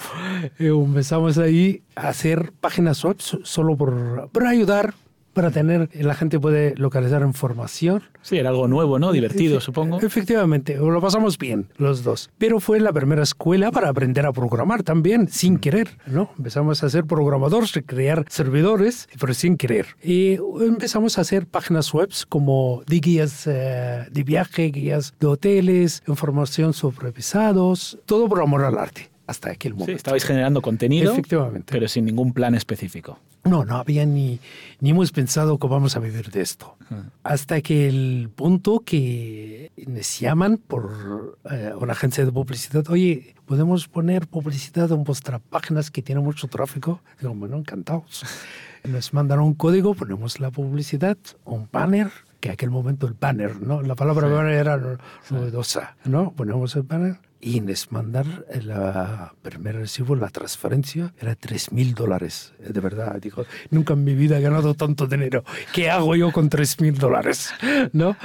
Y 0.59 0.67
empezamos 0.67 1.37
ahí 1.37 1.83
a 1.95 2.09
hacer 2.09 2.51
páginas 2.59 3.03
web 3.03 3.17
so- 3.19 3.39
solo 3.43 3.75
por, 3.75 4.29
por 4.31 4.45
ayudar, 4.45 4.93
para 5.37 5.51
tener, 5.51 5.87
la 5.93 6.15
gente 6.15 6.39
puede 6.39 6.73
localizar 6.77 7.21
información. 7.21 8.01
Sí, 8.23 8.39
era 8.39 8.49
algo 8.49 8.67
nuevo, 8.67 8.97
¿no? 8.97 9.11
Divertido, 9.11 9.61
supongo. 9.61 9.99
Efectivamente, 10.01 10.75
lo 10.77 10.99
pasamos 10.99 11.37
bien 11.37 11.67
los 11.77 12.03
dos. 12.03 12.31
Pero 12.39 12.59
fue 12.59 12.79
la 12.79 12.91
primera 12.91 13.21
escuela 13.21 13.69
para 13.71 13.89
aprender 13.89 14.25
a 14.25 14.33
programar 14.33 14.81
también, 14.81 15.27
sin 15.27 15.59
querer, 15.59 15.89
¿no? 16.07 16.31
Empezamos 16.39 16.83
a 16.83 16.89
ser 16.89 17.05
programadores, 17.05 17.77
a 17.77 17.83
crear 17.83 18.25
servidores, 18.29 19.07
pero 19.19 19.35
sin 19.35 19.57
querer. 19.57 19.85
Y 20.01 20.39
empezamos 20.59 21.19
a 21.19 21.21
hacer 21.21 21.45
páginas 21.45 21.93
web 21.93 22.09
como 22.29 22.81
de 22.87 22.99
guías 22.99 23.45
eh, 23.45 24.07
de 24.09 24.23
viaje, 24.23 24.71
guías 24.71 25.13
de 25.19 25.27
hoteles, 25.27 26.01
información 26.07 26.73
sobre 26.73 27.11
visados, 27.11 27.99
todo 28.07 28.27
por 28.27 28.41
amor 28.41 28.63
al 28.63 28.79
arte. 28.79 29.11
Hasta 29.27 29.51
aquel 29.51 29.73
momento. 29.73 29.91
Sí, 29.91 29.97
estabais 29.97 30.23
generando 30.23 30.61
contenido, 30.61 31.11
Efectivamente. 31.11 31.71
pero 31.71 31.87
sin 31.87 32.05
ningún 32.05 32.33
plan 32.33 32.55
específico. 32.55 33.19
No, 33.43 33.63
no 33.65 33.75
había 33.77 34.05
ni, 34.05 34.39
ni 34.81 34.89
hemos 34.89 35.11
pensado 35.11 35.57
que 35.59 35.67
vamos 35.67 35.95
a 35.95 35.99
vivir 35.99 36.31
de 36.31 36.41
esto. 36.41 36.75
Hasta 37.23 37.61
que 37.61 37.87
el 37.87 38.29
punto 38.35 38.79
que 38.85 39.71
nos 39.87 40.19
llaman 40.19 40.57
por 40.57 41.37
eh, 41.51 41.71
una 41.79 41.93
agencia 41.93 42.25
de 42.25 42.31
publicidad, 42.31 42.87
oye, 42.89 43.35
¿podemos 43.45 43.87
poner 43.87 44.27
publicidad 44.27 44.91
en 44.91 45.03
vuestras 45.03 45.39
páginas 45.49 45.91
que 45.91 46.01
tienen 46.01 46.23
mucho 46.23 46.47
tráfico? 46.47 47.01
Digo, 47.21 47.33
bueno, 47.35 47.57
encantados. 47.57 48.23
Nos 48.83 49.13
mandaron 49.13 49.43
un 49.45 49.53
código, 49.55 49.93
ponemos 49.93 50.39
la 50.39 50.49
publicidad, 50.51 51.17
un 51.43 51.67
banner, 51.71 52.09
que 52.39 52.49
en 52.49 52.53
aquel 52.53 52.69
momento 52.69 53.07
el 53.07 53.13
banner, 53.19 53.61
¿no? 53.61 53.81
La 53.81 53.95
palabra 53.95 54.27
banner 54.29 54.53
era 54.53 54.77
no- 54.77 54.97
novedosa, 55.29 55.97
¿no? 56.05 56.31
Ponemos 56.31 56.75
el 56.77 56.83
banner 56.83 57.17
y 57.39 57.61
nos 57.61 57.91
mandar 57.91 58.45
la 58.63 59.33
primer 59.41 59.75
recibo, 59.75 60.15
la 60.15 60.29
transferencia, 60.29 61.13
era 61.19 61.35
3 61.35 61.71
mil 61.71 61.93
dólares. 61.93 62.53
De 62.59 62.79
verdad, 62.79 63.19
digo, 63.21 63.45
nunca 63.69 63.93
en 63.93 64.03
mi 64.03 64.15
vida 64.15 64.37
he 64.37 64.41
ganado 64.41 64.73
tanto 64.73 65.07
dinero. 65.07 65.43
¿Qué 65.73 65.89
hago 65.89 66.15
yo 66.15 66.31
con 66.31 66.49
3 66.49 66.81
mil 66.81 66.97
dólares? 66.97 67.51
¿No? 67.93 68.17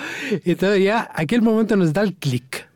Entonces 0.44 0.82
ya, 0.82 1.10
aquel 1.14 1.42
momento 1.42 1.76
nos 1.76 1.92
da 1.92 2.02
el 2.02 2.14
clic. 2.14 2.68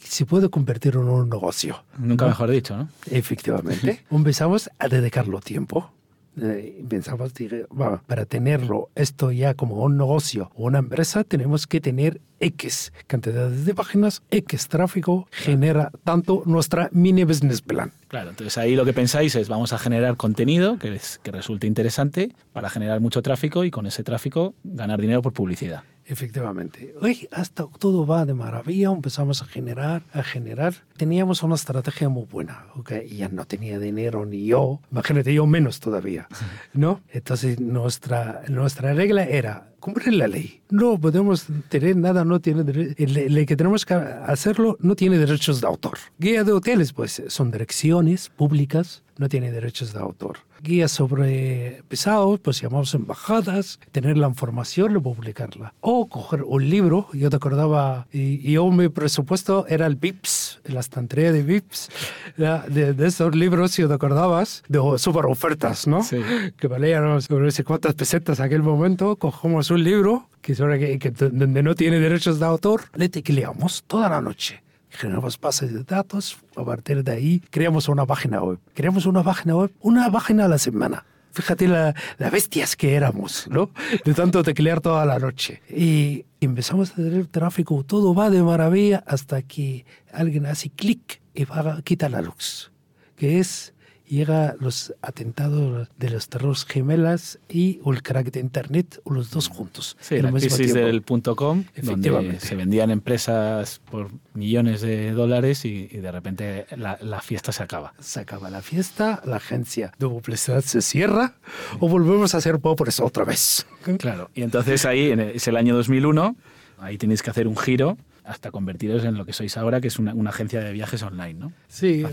Se 0.00 0.24
puede 0.24 0.48
convertir 0.50 0.94
en 0.94 1.08
un 1.08 1.28
negocio. 1.28 1.84
Nunca 1.98 2.26
¿no? 2.26 2.30
mejor 2.30 2.50
dicho, 2.50 2.76
¿no? 2.76 2.88
Efectivamente. 3.10 4.04
Empezamos 4.10 4.70
a 4.78 4.88
dedicarlo 4.88 5.40
tiempo. 5.40 5.92
Eh, 6.40 6.84
pensamos, 6.88 7.32
dije, 7.34 7.64
"Va, 7.70 8.02
para 8.06 8.26
tenerlo 8.26 8.90
esto 8.94 9.32
ya 9.32 9.54
como 9.54 9.82
un 9.82 9.96
negocio 9.96 10.50
o 10.54 10.64
una 10.66 10.78
empresa, 10.78 11.24
tenemos 11.24 11.66
que 11.66 11.80
tener 11.80 12.20
X 12.40 12.92
cantidades 13.06 13.64
de 13.64 13.74
páginas, 13.74 14.22
X 14.30 14.68
tráfico, 14.68 15.26
genera 15.30 15.90
tanto 16.04 16.42
nuestra 16.44 16.90
mini 16.92 17.24
business 17.24 17.62
plan. 17.62 17.92
Claro, 18.08 18.28
entonces 18.30 18.58
ahí 18.58 18.76
lo 18.76 18.84
que 18.84 18.92
pensáis 18.92 19.34
es 19.34 19.48
vamos 19.48 19.72
a 19.72 19.78
generar 19.78 20.16
contenido 20.16 20.78
que, 20.78 20.94
es- 20.94 21.18
que 21.22 21.30
resulte 21.32 21.66
interesante 21.66 22.34
para 22.52 22.68
generar 22.68 23.00
mucho 23.00 23.22
tráfico 23.22 23.64
y 23.64 23.70
con 23.70 23.86
ese 23.86 24.02
tráfico 24.04 24.54
ganar 24.64 25.00
dinero 25.00 25.22
por 25.22 25.32
publicidad. 25.32 25.84
Efectivamente. 26.08 26.94
Hoy 27.00 27.28
hasta 27.32 27.66
todo 27.78 28.06
va 28.06 28.24
de 28.24 28.34
maravilla, 28.34 28.90
empezamos 28.90 29.42
a 29.42 29.46
generar, 29.46 30.02
a 30.12 30.22
generar. 30.22 30.74
Teníamos 30.96 31.42
una 31.42 31.56
estrategia 31.56 32.08
muy 32.08 32.24
buena, 32.24 32.66
¿ok? 32.76 32.92
Ya 33.10 33.28
no 33.28 33.44
tenía 33.44 33.78
dinero 33.78 34.24
ni 34.24 34.46
yo, 34.46 34.80
imagínate 34.90 35.34
yo 35.34 35.46
menos 35.46 35.80
todavía, 35.80 36.28
¿no? 36.72 37.00
Entonces 37.10 37.58
nuestra, 37.60 38.42
nuestra 38.48 38.94
regla 38.94 39.24
era 39.24 39.72
cumplir 39.80 40.14
la 40.14 40.28
ley. 40.28 40.62
No 40.70 40.98
podemos 40.98 41.46
tener 41.68 41.96
nada, 41.96 42.24
no 42.24 42.40
tiene 42.40 42.62
el, 42.98 43.16
el 43.16 43.46
que 43.46 43.56
tenemos 43.56 43.84
que 43.84 43.94
hacerlo 43.94 44.76
no 44.80 44.96
tiene 44.96 45.18
derechos 45.18 45.60
de 45.60 45.66
autor. 45.66 45.98
Guía 46.18 46.44
de 46.44 46.52
hoteles, 46.52 46.92
pues 46.92 47.22
son 47.28 47.50
direcciones 47.50 48.28
públicas, 48.28 49.02
no 49.18 49.28
tiene 49.28 49.50
derechos 49.50 49.92
de 49.92 50.00
autor. 50.00 50.38
Guías 50.62 50.90
sobre 50.90 51.82
pesados, 51.88 52.40
pues 52.40 52.60
llamamos 52.60 52.94
embajadas, 52.94 53.78
tener 53.92 54.16
la 54.16 54.28
información 54.28 54.96
y 54.96 55.00
publicarla. 55.00 55.74
O 55.80 56.08
coger 56.08 56.42
un 56.42 56.68
libro, 56.68 57.08
yo 57.12 57.30
te 57.30 57.36
acordaba, 57.36 58.06
y, 58.12 58.48
y 58.48 58.52
yo 58.52 58.70
mi 58.70 58.88
presupuesto 58.88 59.66
era 59.68 59.86
el 59.86 59.96
VIPS, 59.96 60.60
la 60.64 60.80
estantería 60.80 61.32
de 61.32 61.42
VIPS, 61.42 61.90
de, 62.36 62.94
de 62.94 63.06
esos 63.06 63.34
libros, 63.34 63.72
si 63.72 63.86
te 63.86 63.92
acordabas, 63.92 64.62
de 64.68 64.80
super 64.98 65.26
ofertas, 65.26 65.86
¿no? 65.86 66.02
Sí. 66.02 66.20
Que 66.56 66.68
valían 66.68 67.04
no 67.04 67.50
sé 67.50 67.64
cuántas 67.64 67.94
pesetas 67.94 68.38
en 68.38 68.46
aquel 68.46 68.62
momento, 68.62 69.16
cogemos 69.16 69.70
un 69.70 69.84
libro 69.84 70.28
que, 70.40 70.54
que, 70.54 70.98
que 70.98 71.10
donde 71.10 71.62
no 71.62 71.74
tiene 71.74 72.00
derechos 72.00 72.38
de 72.38 72.46
autor, 72.46 72.84
le 72.94 73.08
tecleamos 73.08 73.84
toda 73.86 74.08
la 74.08 74.20
noche 74.20 74.62
generamos 74.90 75.38
bases 75.40 75.72
de 75.72 75.84
datos, 75.84 76.38
a 76.56 76.64
partir 76.64 77.04
de 77.04 77.12
ahí 77.12 77.42
creamos 77.50 77.88
una 77.88 78.06
página 78.06 78.42
web. 78.42 78.58
Creamos 78.74 79.06
una 79.06 79.22
página 79.22 79.56
web, 79.56 79.72
una 79.80 80.10
página 80.10 80.46
a 80.46 80.48
la 80.48 80.58
semana. 80.58 81.04
Fíjate 81.32 81.68
la, 81.68 81.94
la 82.16 82.30
bestias 82.30 82.76
que 82.76 82.94
éramos, 82.94 83.46
¿no? 83.50 83.70
De 84.04 84.14
tanto 84.14 84.42
teclear 84.42 84.80
toda 84.80 85.04
la 85.04 85.18
noche. 85.18 85.60
Y 85.68 86.24
empezamos 86.40 86.92
a 86.92 86.94
tener 86.94 87.26
tráfico, 87.26 87.84
todo 87.84 88.14
va 88.14 88.30
de 88.30 88.42
maravilla 88.42 89.04
hasta 89.06 89.42
que 89.42 89.84
alguien 90.12 90.46
hace 90.46 90.70
clic 90.70 91.20
y 91.34 91.44
va 91.44 91.76
a 91.76 91.82
quitar 91.82 92.10
la 92.10 92.22
luz, 92.22 92.72
que 93.16 93.38
es 93.38 93.74
llega 94.08 94.56
los 94.60 94.94
atentados 95.02 95.88
de 95.98 96.10
los 96.10 96.28
terrores 96.28 96.64
gemelas 96.64 97.38
y 97.48 97.80
el 97.86 98.02
crack 98.02 98.30
de 98.30 98.40
Internet, 98.40 99.00
los 99.08 99.30
dos 99.30 99.48
juntos. 99.48 99.96
Sí, 100.00 100.20
la 100.20 100.32
crisis 100.32 100.74
del 100.74 101.02
punto 101.02 101.36
.com, 101.36 101.64
donde 101.82 102.40
se 102.40 102.56
vendían 102.56 102.90
empresas 102.90 103.80
por 103.90 104.10
millones 104.34 104.80
de 104.80 105.12
dólares 105.12 105.64
y, 105.64 105.86
de 105.86 106.12
repente 106.12 106.66
la, 106.76 106.98
la, 107.00 107.20
fiesta 107.20 107.52
se 107.52 107.62
acaba. 107.62 107.94
Se 107.98 108.20
acaba 108.20 108.50
la 108.50 108.62
fiesta, 108.62 109.22
la 109.24 109.36
agencia 109.36 109.92
de 109.98 110.08
publicidad 110.08 110.62
se 110.62 110.82
cierra 110.82 111.34
o 111.80 111.88
volvemos 111.88 112.34
a 112.34 112.40
ser 112.40 112.58
pobres 112.58 113.00
otra 113.00 113.24
vez. 113.24 113.66
Claro, 113.98 114.30
y 114.34 114.42
entonces 114.42 114.84
ahí 114.84 115.12
es 115.34 115.48
el 115.48 115.56
año 115.56 115.74
2001, 115.76 116.36
ahí 116.78 116.98
tenéis 116.98 117.22
que 117.22 117.30
hacer 117.30 117.46
un 117.46 117.56
giro 117.56 117.96
hasta 118.26 118.50
convertiros 118.50 119.04
en 119.04 119.16
lo 119.16 119.24
que 119.24 119.32
sois 119.32 119.56
ahora, 119.56 119.80
que 119.80 119.88
es 119.88 119.98
una, 119.98 120.12
una 120.12 120.30
agencia 120.30 120.60
de 120.60 120.72
viajes 120.72 121.02
online, 121.02 121.34
¿no? 121.34 121.52
Sí, 121.68 122.04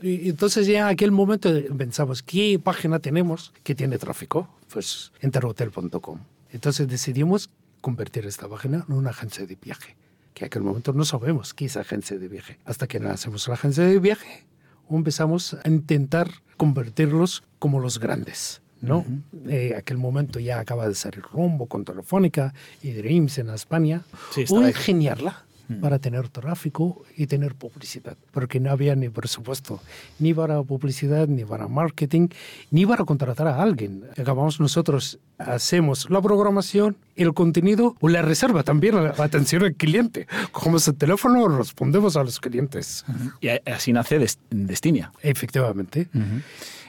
y 0.00 0.28
entonces 0.28 0.66
ya 0.66 0.80
en 0.82 0.86
aquel 0.86 1.10
momento 1.10 1.50
pensamos, 1.76 2.22
¿qué 2.22 2.60
página 2.62 3.00
tenemos 3.00 3.52
que 3.64 3.74
tiene 3.74 3.98
tráfico? 3.98 4.48
Pues 4.72 5.12
enterhotel.com. 5.20 6.20
Entonces 6.52 6.86
decidimos 6.86 7.50
convertir 7.80 8.26
esta 8.26 8.48
página 8.48 8.84
en 8.88 8.94
una 8.94 9.10
agencia 9.10 9.44
de 9.44 9.56
viaje, 9.56 9.96
que 10.34 10.44
en 10.44 10.46
aquel 10.46 10.62
momento 10.62 10.92
no 10.92 11.04
sabemos 11.04 11.52
qué 11.54 11.64
es 11.64 11.76
agencia 11.76 12.18
de 12.18 12.28
viaje. 12.28 12.58
Hasta 12.64 12.86
que 12.86 12.98
hacemos 12.98 13.48
la 13.48 13.54
agencia 13.54 13.84
de 13.84 13.98
viaje, 13.98 14.44
empezamos 14.88 15.54
a 15.54 15.68
intentar 15.68 16.30
convertirlos 16.56 17.42
como 17.58 17.80
los 17.80 17.98
grandes. 17.98 18.62
¿no? 18.80 19.04
Eh, 19.48 19.74
aquel 19.76 19.98
momento 19.98 20.38
ya 20.38 20.60
acaba 20.60 20.86
de 20.86 20.94
salir 20.94 21.22
Rumbo 21.22 21.66
con 21.66 21.84
Telefónica 21.84 22.54
y 22.80 22.92
Dreams 22.92 23.38
en 23.38 23.50
España. 23.50 24.02
Sí, 24.32 24.44
o 24.48 24.64
ingeniarla 24.64 25.47
Mm. 25.68 25.80
para 25.80 25.98
tener 25.98 26.30
tráfico 26.30 27.04
y 27.14 27.26
tener 27.26 27.54
publicidad, 27.54 28.16
porque 28.30 28.58
no 28.58 28.70
había 28.70 28.96
ni 28.96 29.10
presupuesto, 29.10 29.82
ni 30.18 30.32
para 30.32 30.62
publicidad, 30.62 31.28
ni 31.28 31.44
para 31.44 31.68
marketing, 31.68 32.28
ni 32.70 32.86
para 32.86 33.04
contratar 33.04 33.48
a 33.48 33.60
alguien. 33.62 34.04
Acabamos 34.16 34.60
nosotros, 34.60 35.18
hacemos 35.36 36.08
la 36.08 36.22
programación, 36.22 36.96
el 37.16 37.34
contenido 37.34 37.96
o 38.00 38.08
la 38.08 38.22
reserva 38.22 38.62
también, 38.62 38.94
la 38.94 39.10
atención 39.18 39.62
al 39.62 39.74
cliente. 39.74 40.26
Cogemos 40.52 40.88
el 40.88 40.94
teléfono, 40.94 41.46
respondemos 41.48 42.16
a 42.16 42.24
los 42.24 42.40
clientes. 42.40 43.04
Y 43.42 43.48
así 43.70 43.92
nace 43.92 44.18
Destinia. 44.50 45.12
Efectivamente. 45.20 46.08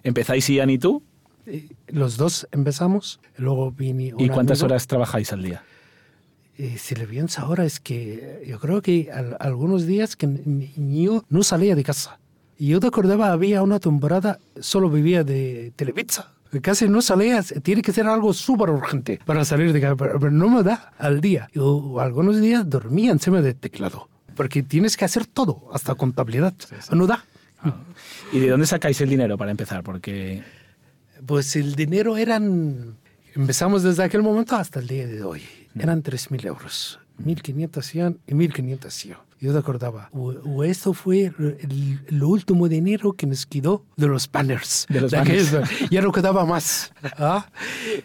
¿Empezáis 0.03 0.48
Ian 0.50 0.69
y 0.69 0.77
tú? 0.77 1.03
Eh, 1.45 1.67
los 1.88 2.15
dos 2.15 2.48
empezamos, 2.51 3.19
luego 3.36 3.71
vine... 3.71 4.13
¿Y 4.17 4.29
cuántas 4.29 4.62
horas 4.62 4.88
trabajáis 4.88 5.33
al 5.33 5.43
día? 5.43 5.63
Eh, 6.59 6.77
si 6.77 6.93
le 6.93 7.07
pienso 7.07 7.41
ahora 7.41 7.63
es 7.63 7.79
que 7.79 8.43
yo 8.45 8.59
creo 8.59 8.81
que 8.81 9.09
algunos 9.39 9.85
días 9.85 10.17
que 10.17 10.27
yo 10.75 11.23
no 11.29 11.41
salía 11.41 11.73
de 11.73 11.85
casa. 11.85 12.19
Y 12.57 12.67
yo 12.67 12.81
te 12.81 12.87
acordaba, 12.87 13.31
había 13.31 13.63
una 13.63 13.79
temporada, 13.79 14.39
solo 14.59 14.89
vivía 14.89 15.23
de 15.23 15.71
Televisa. 15.77 16.33
Casi 16.61 16.89
no 16.89 17.01
salía, 17.01 17.41
tiene 17.63 17.81
que 17.81 17.93
ser 17.93 18.07
algo 18.07 18.33
súper 18.33 18.71
urgente 18.71 19.21
para 19.25 19.45
salir 19.45 19.71
de 19.71 19.79
casa, 19.79 19.95
pero, 19.95 20.31
no 20.31 20.49
me 20.49 20.61
da 20.61 20.91
al 20.97 21.21
día. 21.21 21.47
Yo 21.53 21.97
algunos 22.01 22.41
días 22.41 22.69
dormía 22.69 23.13
encima 23.13 23.41
del 23.41 23.55
teclado, 23.55 24.09
porque 24.35 24.61
tienes 24.61 24.97
que 24.97 25.05
hacer 25.05 25.25
todo, 25.25 25.69
hasta 25.71 25.95
contabilidad. 25.95 26.53
No 26.91 27.07
da. 27.07 27.23
Ah. 27.63 27.77
¿Y 28.33 28.39
de 28.39 28.49
dónde 28.49 28.65
sacáis 28.67 28.99
el 28.99 29.09
dinero 29.09 29.37
para 29.37 29.51
empezar? 29.51 29.81
Porque... 29.81 30.43
Pues 31.25 31.55
el 31.55 31.75
dinero 31.75 32.17
eran... 32.17 32.97
Empezamos 33.33 33.81
desde 33.81 34.03
aquel 34.03 34.23
momento 34.23 34.57
hasta 34.57 34.81
el 34.81 34.87
día 34.87 35.07
de 35.07 35.23
hoy 35.23 35.43
eran 35.77 36.03
3.000 36.03 36.45
euros. 36.45 36.99
1.500 37.23 38.17
y 38.27 38.33
1.500 38.33 39.07
yo 39.07 39.28
te 39.39 39.58
acordaba, 39.58 40.10
o, 40.12 40.63
esto 40.63 40.93
fue 40.93 41.31
el, 41.39 42.24
último 42.24 42.67
dinero 42.67 43.13
que 43.13 43.25
nos 43.25 43.46
quedó 43.46 43.84
de 43.96 44.08
los 44.08 44.29
banners. 44.29 44.86
De 44.89 45.01
los 45.01 45.12
banners. 45.13 45.55
ya 45.89 46.01
no 46.01 46.12
quedaba 46.12 46.46
más. 46.46 46.91
¿ah? 47.17 47.48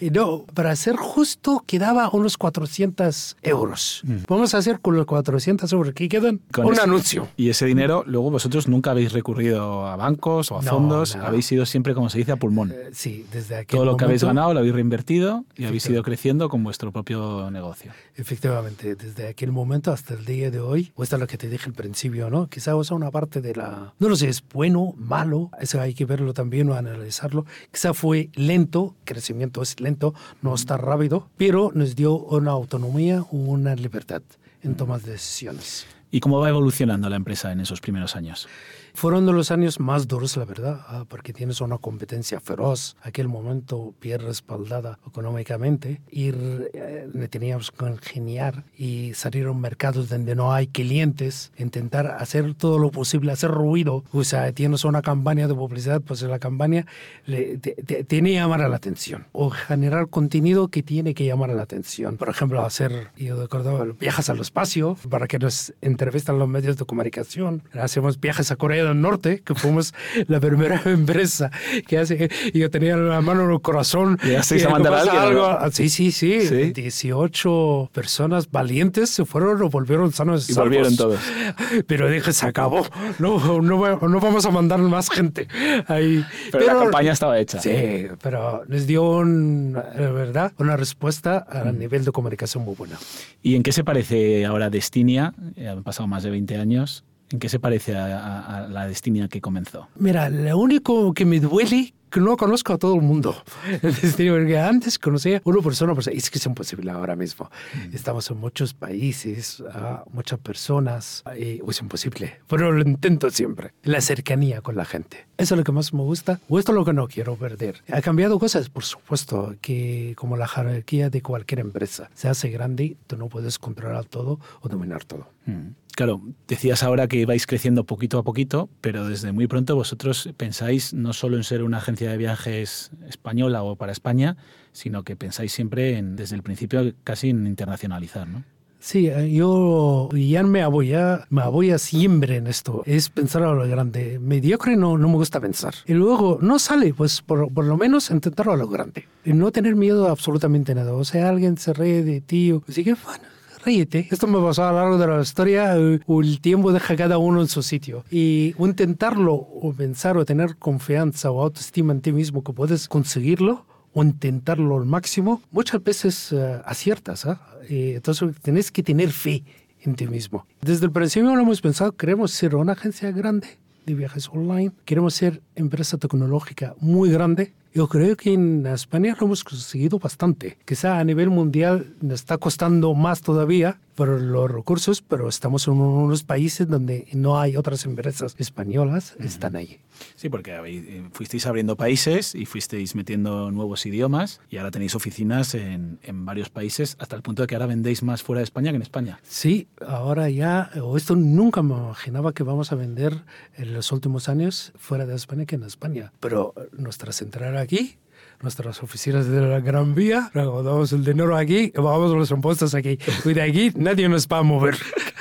Y 0.00 0.10
no, 0.10 0.44
para 0.54 0.74
ser 0.76 0.96
justo, 0.96 1.62
quedaba 1.66 2.08
unos 2.12 2.38
400 2.38 3.36
euros. 3.42 4.02
Mm. 4.04 4.16
Vamos 4.28 4.54
a 4.54 4.58
hacer 4.58 4.80
con 4.80 4.96
los 4.96 5.06
400 5.06 5.72
euros 5.72 5.92
que 5.94 6.08
quedan 6.08 6.40
un 6.56 6.78
anuncio. 6.78 7.28
Y 7.36 7.48
ese 7.48 7.66
dinero, 7.66 8.04
luego 8.06 8.30
vosotros 8.30 8.68
nunca 8.68 8.92
habéis 8.92 9.12
recurrido 9.12 9.86
a 9.86 9.96
bancos 9.96 10.52
o 10.52 10.58
a 10.58 10.62
fondos, 10.62 11.16
habéis 11.16 11.50
ido 11.50 11.66
siempre, 11.66 11.94
como 11.94 12.08
se 12.10 12.18
dice, 12.18 12.32
a 12.32 12.36
pulmón. 12.36 12.70
Eh, 12.70 12.90
sí, 12.92 13.26
desde 13.32 13.56
aquel 13.56 13.76
Todo 13.78 13.84
lo 13.84 13.96
que 13.96 14.04
habéis 14.04 14.22
ganado 14.22 14.54
lo 14.54 14.60
habéis 14.60 14.74
reinvertido 14.74 15.44
y 15.56 15.64
habéis 15.64 15.88
ido 15.88 16.02
creciendo 16.02 16.48
con 16.48 16.62
vuestro 16.62 16.92
propio 16.92 17.50
negocio. 17.50 17.92
Efectivamente, 18.16 18.94
desde 18.94 19.28
aquel 19.28 19.50
momento 19.52 19.92
hasta 19.92 20.14
el 20.14 20.24
día 20.24 20.50
de 20.50 20.60
hoy, 20.60 20.92
que 21.26 21.38
te 21.38 21.48
dije 21.48 21.66
al 21.66 21.74
principio, 21.74 22.30
¿no? 22.30 22.48
Quizá 22.48 22.72
sea 22.82 22.96
una 22.96 23.10
parte 23.10 23.40
de 23.40 23.54
la... 23.54 23.94
No 23.98 24.08
lo 24.08 24.16
sé, 24.16 24.28
es 24.28 24.42
bueno, 24.52 24.94
malo, 24.96 25.50
eso 25.60 25.80
hay 25.80 25.94
que 25.94 26.04
verlo 26.04 26.34
también 26.34 26.68
o 26.70 26.74
analizarlo. 26.74 27.46
Quizá 27.70 27.94
fue 27.94 28.30
lento, 28.34 28.94
crecimiento 29.04 29.62
es 29.62 29.80
lento, 29.80 30.14
no 30.42 30.54
está 30.54 30.76
rápido, 30.76 31.28
pero 31.36 31.70
nos 31.74 31.96
dio 31.96 32.16
una 32.16 32.52
autonomía, 32.52 33.24
una 33.30 33.74
libertad 33.74 34.22
en 34.62 34.76
tomas 34.76 35.04
de 35.04 35.12
decisiones. 35.12 35.86
¿Y 36.10 36.20
cómo 36.20 36.38
va 36.38 36.48
evolucionando 36.48 37.08
la 37.08 37.16
empresa 37.16 37.50
en 37.52 37.60
esos 37.60 37.80
primeros 37.80 38.14
años? 38.14 38.48
Fueron 38.96 39.26
de 39.26 39.32
los 39.32 39.50
años 39.50 39.80
más 39.80 40.06
duros, 40.06 40.36
la 40.36 40.44
verdad, 40.44 40.80
ah, 40.86 41.04
porque 41.08 41.32
tienes 41.32 41.60
una 41.60 41.78
competencia 41.78 42.38
feroz. 42.38 42.96
Aquel 43.02 43.26
momento 43.26 43.92
bien 44.00 44.20
respaldada 44.20 45.00
económicamente 45.04 46.00
y 46.08 46.28
eh, 46.28 47.28
teníamos 47.28 47.72
que 47.72 47.86
ingeniar 47.86 48.62
y 48.78 49.12
salir 49.14 49.48
a 49.48 49.52
mercados 49.52 50.08
donde 50.08 50.36
no 50.36 50.52
hay 50.52 50.68
clientes, 50.68 51.50
intentar 51.58 52.06
hacer 52.20 52.54
todo 52.54 52.78
lo 52.78 52.92
posible, 52.92 53.32
hacer 53.32 53.50
ruido. 53.50 54.04
O 54.12 54.22
sea, 54.22 54.52
tienes 54.52 54.84
una 54.84 55.02
campaña 55.02 55.48
de 55.48 55.54
publicidad, 55.56 56.00
pues 56.00 56.22
la 56.22 56.38
campaña 56.38 56.86
le, 57.26 57.58
tiene 57.58 58.30
que 58.30 58.34
llamar 58.36 58.62
a 58.62 58.68
la 58.68 58.76
atención 58.76 59.26
o 59.32 59.50
generar 59.50 60.08
contenido 60.08 60.68
que 60.68 60.84
tiene 60.84 61.14
que 61.14 61.26
llamar 61.26 61.50
a 61.50 61.54
la 61.54 61.62
atención. 61.62 62.16
Por 62.16 62.28
ejemplo, 62.28 62.64
hacer, 62.64 63.08
yo 63.16 63.42
recuerdo, 63.42 63.94
viajes 63.94 64.30
al 64.30 64.38
espacio 64.38 64.96
para 65.10 65.26
que 65.26 65.40
nos 65.40 65.74
entrevistan 65.80 66.38
los 66.38 66.48
medios 66.48 66.76
de 66.76 66.84
comunicación. 66.84 67.64
Hacemos 67.72 68.20
viajes 68.20 68.52
a 68.52 68.56
Corea 68.56 68.83
del 68.84 69.00
Norte, 69.00 69.42
que 69.44 69.54
fuimos 69.54 69.94
la 70.26 70.40
primera 70.40 70.80
empresa 70.84 71.50
que 71.86 71.98
hace. 71.98 72.30
Y 72.52 72.58
yo 72.58 72.70
tenía 72.70 72.96
la 72.96 73.20
mano 73.20 73.44
en 73.44 73.50
el 73.50 73.60
corazón. 73.60 74.18
¿Y 74.22 74.34
a 74.34 74.68
mandar 74.68 74.94
algo? 74.94 75.44
Ah, 75.46 75.68
sí, 75.72 75.88
sí, 75.88 76.12
sí, 76.12 76.38
18 76.72 77.90
personas 77.92 78.50
valientes 78.50 79.10
se 79.10 79.24
fueron 79.24 79.62
o 79.62 79.70
volvieron 79.70 80.12
sanos. 80.12 80.48
Y 80.48 80.54
volvieron 80.54 80.96
todos. 80.96 81.20
Pero 81.86 82.08
dije, 82.08 82.32
se 82.32 82.46
acabó. 82.46 82.86
No, 83.18 83.60
no, 83.60 83.98
no 83.98 84.20
vamos 84.20 84.46
a 84.46 84.50
mandar 84.50 84.78
más 84.80 85.10
gente 85.10 85.48
ahí. 85.86 86.24
Pero, 86.50 86.66
la 86.66 86.74
campaña 86.74 87.12
estaba 87.12 87.38
hecha. 87.38 87.60
Sí, 87.60 88.06
pero 88.22 88.64
les 88.68 88.86
dio, 88.86 89.02
un, 89.02 89.72
verdad, 89.72 90.52
una 90.58 90.76
respuesta 90.76 91.46
a 91.48 91.64
mm. 91.64 91.78
nivel 91.78 92.04
de 92.04 92.12
comunicación 92.12 92.64
muy 92.64 92.74
buena. 92.74 92.98
¿Y 93.42 93.56
en 93.56 93.62
qué 93.62 93.72
se 93.72 93.84
parece 93.84 94.44
ahora 94.44 94.70
Destinia? 94.70 95.34
Han 95.58 95.82
pasado 95.82 96.06
más 96.06 96.22
de 96.22 96.30
20 96.30 96.56
años 96.56 97.04
¿En 97.30 97.38
qué 97.38 97.48
se 97.48 97.58
parece 97.58 97.96
a, 97.96 98.66
la 98.70 98.86
Destinia 98.86 99.28
que 99.28 99.40
comenzó? 99.40 99.88
Mira, 99.96 100.28
lo 100.28 100.58
único 100.58 101.12
que 101.14 101.24
me 101.24 101.40
duele 101.40 101.94
que 102.14 102.20
no 102.20 102.36
conozco 102.36 102.72
a 102.72 102.78
todo 102.78 102.94
el 102.94 103.00
mundo. 103.00 103.34
Porque 103.82 104.58
antes 104.58 105.00
conocía 105.00 105.42
una 105.42 105.60
persona, 105.60 105.94
pues 105.94 106.06
es 106.06 106.30
que 106.30 106.38
es 106.38 106.46
imposible 106.46 106.92
ahora 106.92 107.16
mismo. 107.16 107.50
Mm. 107.74 107.94
Estamos 107.94 108.30
en 108.30 108.36
muchos 108.38 108.72
países, 108.72 109.64
muchas 110.12 110.38
personas, 110.38 111.24
y 111.36 111.60
es 111.68 111.80
imposible. 111.80 112.40
Pero 112.46 112.70
lo 112.70 112.82
intento 112.82 113.30
siempre. 113.30 113.72
La 113.82 114.00
cercanía 114.00 114.60
con 114.60 114.76
la 114.76 114.84
gente. 114.84 115.26
Eso 115.38 115.56
es 115.56 115.58
lo 115.58 115.64
que 115.64 115.72
más 115.72 115.92
me 115.92 116.02
gusta, 116.02 116.38
o 116.48 116.60
esto 116.60 116.70
es 116.70 116.76
lo 116.76 116.84
que 116.84 116.92
no 116.92 117.08
quiero 117.08 117.34
perder. 117.34 117.82
Ha 117.90 118.00
cambiado 118.00 118.38
cosas, 118.38 118.68
por 118.68 118.84
supuesto, 118.84 119.56
que 119.60 120.14
como 120.16 120.36
la 120.36 120.46
jerarquía 120.46 121.10
de 121.10 121.20
cualquier 121.20 121.58
empresa 121.58 122.10
se 122.14 122.28
hace 122.28 122.48
grande, 122.48 122.96
tú 123.08 123.16
no 123.16 123.28
puedes 123.28 123.58
controlar 123.58 124.04
todo 124.04 124.38
o 124.60 124.68
dominar 124.68 125.04
todo. 125.04 125.33
Mm. 125.46 125.74
Claro, 125.94 126.20
decías 126.48 126.82
ahora 126.82 127.06
que 127.06 127.24
vais 127.24 127.46
creciendo 127.46 127.84
poquito 127.84 128.18
a 128.18 128.24
poquito, 128.24 128.68
pero 128.80 129.06
desde 129.06 129.30
muy 129.30 129.46
pronto 129.46 129.76
vosotros 129.76 130.28
pensáis 130.36 130.92
no 130.92 131.12
solo 131.12 131.36
en 131.36 131.44
ser 131.44 131.62
una 131.62 131.78
agencia 131.78 132.10
de 132.10 132.16
viajes 132.16 132.90
española 133.08 133.62
o 133.62 133.76
para 133.76 133.92
España, 133.92 134.36
sino 134.72 135.04
que 135.04 135.14
pensáis 135.14 135.52
siempre 135.52 135.96
en, 135.96 136.16
desde 136.16 136.34
el 136.34 136.42
principio 136.42 136.94
casi 137.04 137.30
en 137.30 137.46
internacionalizar, 137.46 138.26
¿no? 138.26 138.42
Sí, 138.80 139.06
eh, 139.06 139.32
yo 139.32 140.10
ya 140.12 140.42
me 140.42 140.62
apoya, 140.62 141.26
me 141.30 141.40
apoya 141.40 141.78
siempre 141.78 142.36
en 142.36 142.48
esto. 142.48 142.82
Es 142.84 143.08
pensar 143.08 143.42
a 143.42 143.54
lo 143.54 143.66
grande. 143.66 144.18
Mediocre 144.18 144.76
no, 144.76 144.98
no 144.98 145.08
me 145.08 145.14
gusta 145.14 145.40
pensar. 145.40 145.74
Y 145.86 145.94
luego 145.94 146.38
no 146.42 146.58
sale, 146.58 146.92
pues 146.92 147.22
por, 147.22 147.50
por 147.50 147.64
lo 147.64 147.78
menos 147.78 148.10
intentarlo 148.10 148.52
a 148.52 148.56
lo 148.58 148.68
grande. 148.68 149.08
Y 149.24 149.32
no 149.32 149.52
tener 149.52 149.74
miedo 149.74 150.08
a 150.08 150.10
absolutamente 150.10 150.74
nada. 150.74 150.92
O 150.92 151.04
sea, 151.04 151.30
alguien 151.30 151.56
se 151.56 151.72
ríe 151.72 152.02
de 152.02 152.20
ti. 152.20 152.52
Así 152.68 152.84
que, 152.84 152.92
bueno, 152.92 153.24
ríete. 153.64 154.08
Esto 154.10 154.26
me 154.26 154.40
pasó 154.40 154.64
a 154.64 154.72
lo 154.72 154.78
largo 154.78 154.98
de 154.98 155.06
la 155.06 155.20
historia, 155.20 155.74
el 155.74 156.40
tiempo 156.40 156.72
deja 156.72 156.96
cada 156.96 157.18
uno 157.18 157.40
en 157.40 157.48
su 157.48 157.62
sitio. 157.62 158.04
Y 158.10 158.54
intentarlo 158.58 159.34
o 159.34 159.72
pensar 159.76 160.16
o 160.16 160.24
tener 160.24 160.56
confianza 160.56 161.30
o 161.30 161.42
autoestima 161.42 161.92
en 161.92 162.00
ti 162.00 162.12
mismo 162.12 162.42
que 162.42 162.52
puedes 162.52 162.88
conseguirlo 162.88 163.66
o 163.92 164.02
intentarlo 164.02 164.76
al 164.76 164.86
máximo, 164.86 165.40
muchas 165.52 165.82
veces 165.82 166.32
uh, 166.32 166.60
aciertas. 166.64 167.26
¿eh? 167.68 167.94
entonces 167.94 168.28
tienes 168.42 168.70
que 168.70 168.82
tener 168.82 169.10
fe 169.10 169.44
en 169.82 169.94
ti 169.94 170.06
mismo. 170.06 170.46
Desde 170.60 170.86
el 170.86 170.92
principio 170.92 171.34
lo 171.34 171.40
hemos 171.40 171.60
pensado, 171.60 171.92
queremos 171.92 172.32
ser 172.32 172.56
una 172.56 172.72
agencia 172.72 173.10
grande 173.12 173.46
de 173.86 173.94
viajes 173.94 174.28
online. 174.28 174.72
Queremos 174.84 175.14
ser 175.14 175.42
empresa 175.54 175.96
tecnológica 175.98 176.74
muy 176.80 177.10
grande 177.10 177.52
yo 177.74 177.88
creo 177.88 178.16
que 178.16 178.32
en 178.32 178.64
España 178.66 179.16
lo 179.18 179.26
hemos 179.26 179.42
conseguido 179.42 179.98
bastante. 179.98 180.56
Quizá 180.64 181.00
a 181.00 181.04
nivel 181.04 181.28
mundial 181.28 181.92
nos 182.00 182.20
está 182.20 182.38
costando 182.38 182.94
más 182.94 183.20
todavía 183.20 183.80
por 183.94 184.08
los 184.08 184.50
recursos, 184.50 185.02
pero 185.02 185.28
estamos 185.28 185.66
en 185.66 185.74
unos 185.74 186.24
países 186.24 186.68
donde 186.68 187.06
no 187.12 187.38
hay 187.38 187.56
otras 187.56 187.84
empresas 187.84 188.34
españolas, 188.38 189.16
están 189.18 189.56
ahí. 189.56 189.80
Sí, 190.16 190.28
porque 190.28 190.52
eh, 190.66 191.08
fuisteis 191.12 191.46
abriendo 191.46 191.76
países 191.76 192.34
y 192.34 192.46
fuisteis 192.46 192.94
metiendo 192.94 193.50
nuevos 193.50 193.86
idiomas 193.86 194.40
y 194.50 194.56
ahora 194.56 194.70
tenéis 194.70 194.94
oficinas 194.94 195.54
en, 195.54 195.98
en, 196.02 196.24
varios 196.24 196.50
países 196.50 196.96
hasta 196.98 197.14
el 197.16 197.22
punto 197.22 197.42
de 197.42 197.46
que 197.46 197.54
ahora 197.54 197.66
vendéis 197.66 198.02
más 198.02 198.22
fuera 198.22 198.40
de 198.40 198.44
España 198.44 198.70
que 198.70 198.76
en 198.76 198.82
España. 198.82 199.20
Sí, 199.22 199.68
ahora 199.86 200.28
ya, 200.30 200.70
o 200.82 200.96
esto 200.96 201.14
nunca 201.14 201.62
me 201.62 201.74
imaginaba 201.74 202.32
que 202.32 202.42
vamos 202.42 202.72
a 202.72 202.74
vender 202.74 203.24
en 203.56 203.72
los 203.74 203.92
últimos 203.92 204.28
años 204.28 204.72
fuera 204.76 205.06
de 205.06 205.14
España 205.14 205.46
que 205.46 205.54
en 205.54 205.62
España, 205.62 206.12
pero 206.20 206.54
nuestra 206.72 207.12
central 207.12 207.56
aquí 207.56 207.98
nuestras 208.42 208.82
oficinas 208.82 209.28
de 209.28 209.40
la 209.40 209.60
Gran 209.60 209.94
Vía, 209.94 210.30
damos 210.34 210.92
el 210.92 211.04
dinero 211.04 211.36
aquí, 211.36 211.68
pagamos 211.68 212.12
los 212.12 212.30
impuestos 212.30 212.74
aquí. 212.74 212.98
Y 213.24 213.32
de 213.32 213.42
aquí 213.42 213.72
nadie 213.76 214.08
nos 214.08 214.26
va 214.28 214.38
a 214.38 214.42
mover. 214.42 214.76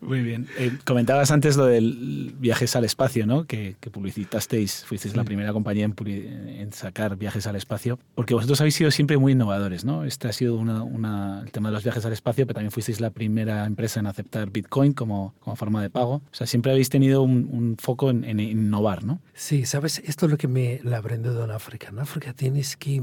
Muy 0.00 0.20
bien. 0.20 0.48
Eh, 0.58 0.72
comentabas 0.84 1.30
antes 1.30 1.56
lo 1.56 1.66
del 1.66 2.34
viajes 2.38 2.74
al 2.76 2.84
espacio, 2.84 3.26
¿no? 3.26 3.44
Que, 3.46 3.76
publicitasteis, 3.92 4.84
fuisteis 4.84 5.16
la 5.16 5.24
primera 5.24 5.52
compañía 5.52 5.84
en, 5.84 6.72
sacar 6.72 7.16
viajes 7.16 7.46
al 7.46 7.56
espacio, 7.56 7.98
porque 8.14 8.34
vosotros 8.34 8.60
habéis 8.60 8.74
sido 8.74 8.90
siempre 8.90 9.16
muy 9.16 9.32
innovadores, 9.32 9.84
¿no? 9.84 10.04
Este 10.04 10.28
ha 10.28 10.32
sido 10.32 10.56
una, 10.56 11.42
el 11.42 11.52
tema 11.52 11.68
de 11.68 11.74
los 11.74 11.84
viajes 11.84 12.04
al 12.04 12.12
espacio, 12.12 12.46
pero 12.46 12.54
también 12.54 12.72
fuisteis 12.72 13.00
la 13.00 13.10
primera 13.10 13.64
empresa 13.66 14.00
en 14.00 14.06
aceptar 14.06 14.50
Bitcoin 14.50 14.92
como, 14.92 15.34
como 15.40 15.56
forma 15.56 15.82
de 15.82 15.90
pago. 15.90 16.14
O 16.14 16.34
sea, 16.34 16.46
siempre 16.46 16.72
habéis 16.72 16.88
tenido 16.88 17.22
un, 17.22 17.76
foco 17.78 18.10
en, 18.10 18.24
en, 18.24 18.40
innovar, 18.40 19.04
¿no? 19.04 19.20
Sí, 19.34 19.64
sabes, 19.64 20.02
esto 20.04 20.26
es 20.26 20.32
lo 20.32 20.38
que 20.38 20.48
me 20.48 20.80
la 20.82 20.98
aprendido 20.98 21.44
en 21.44 21.50
África. 21.50 21.88
En 21.88 21.98
África 21.98 22.32
tienes 22.32 22.76
que, 22.76 23.02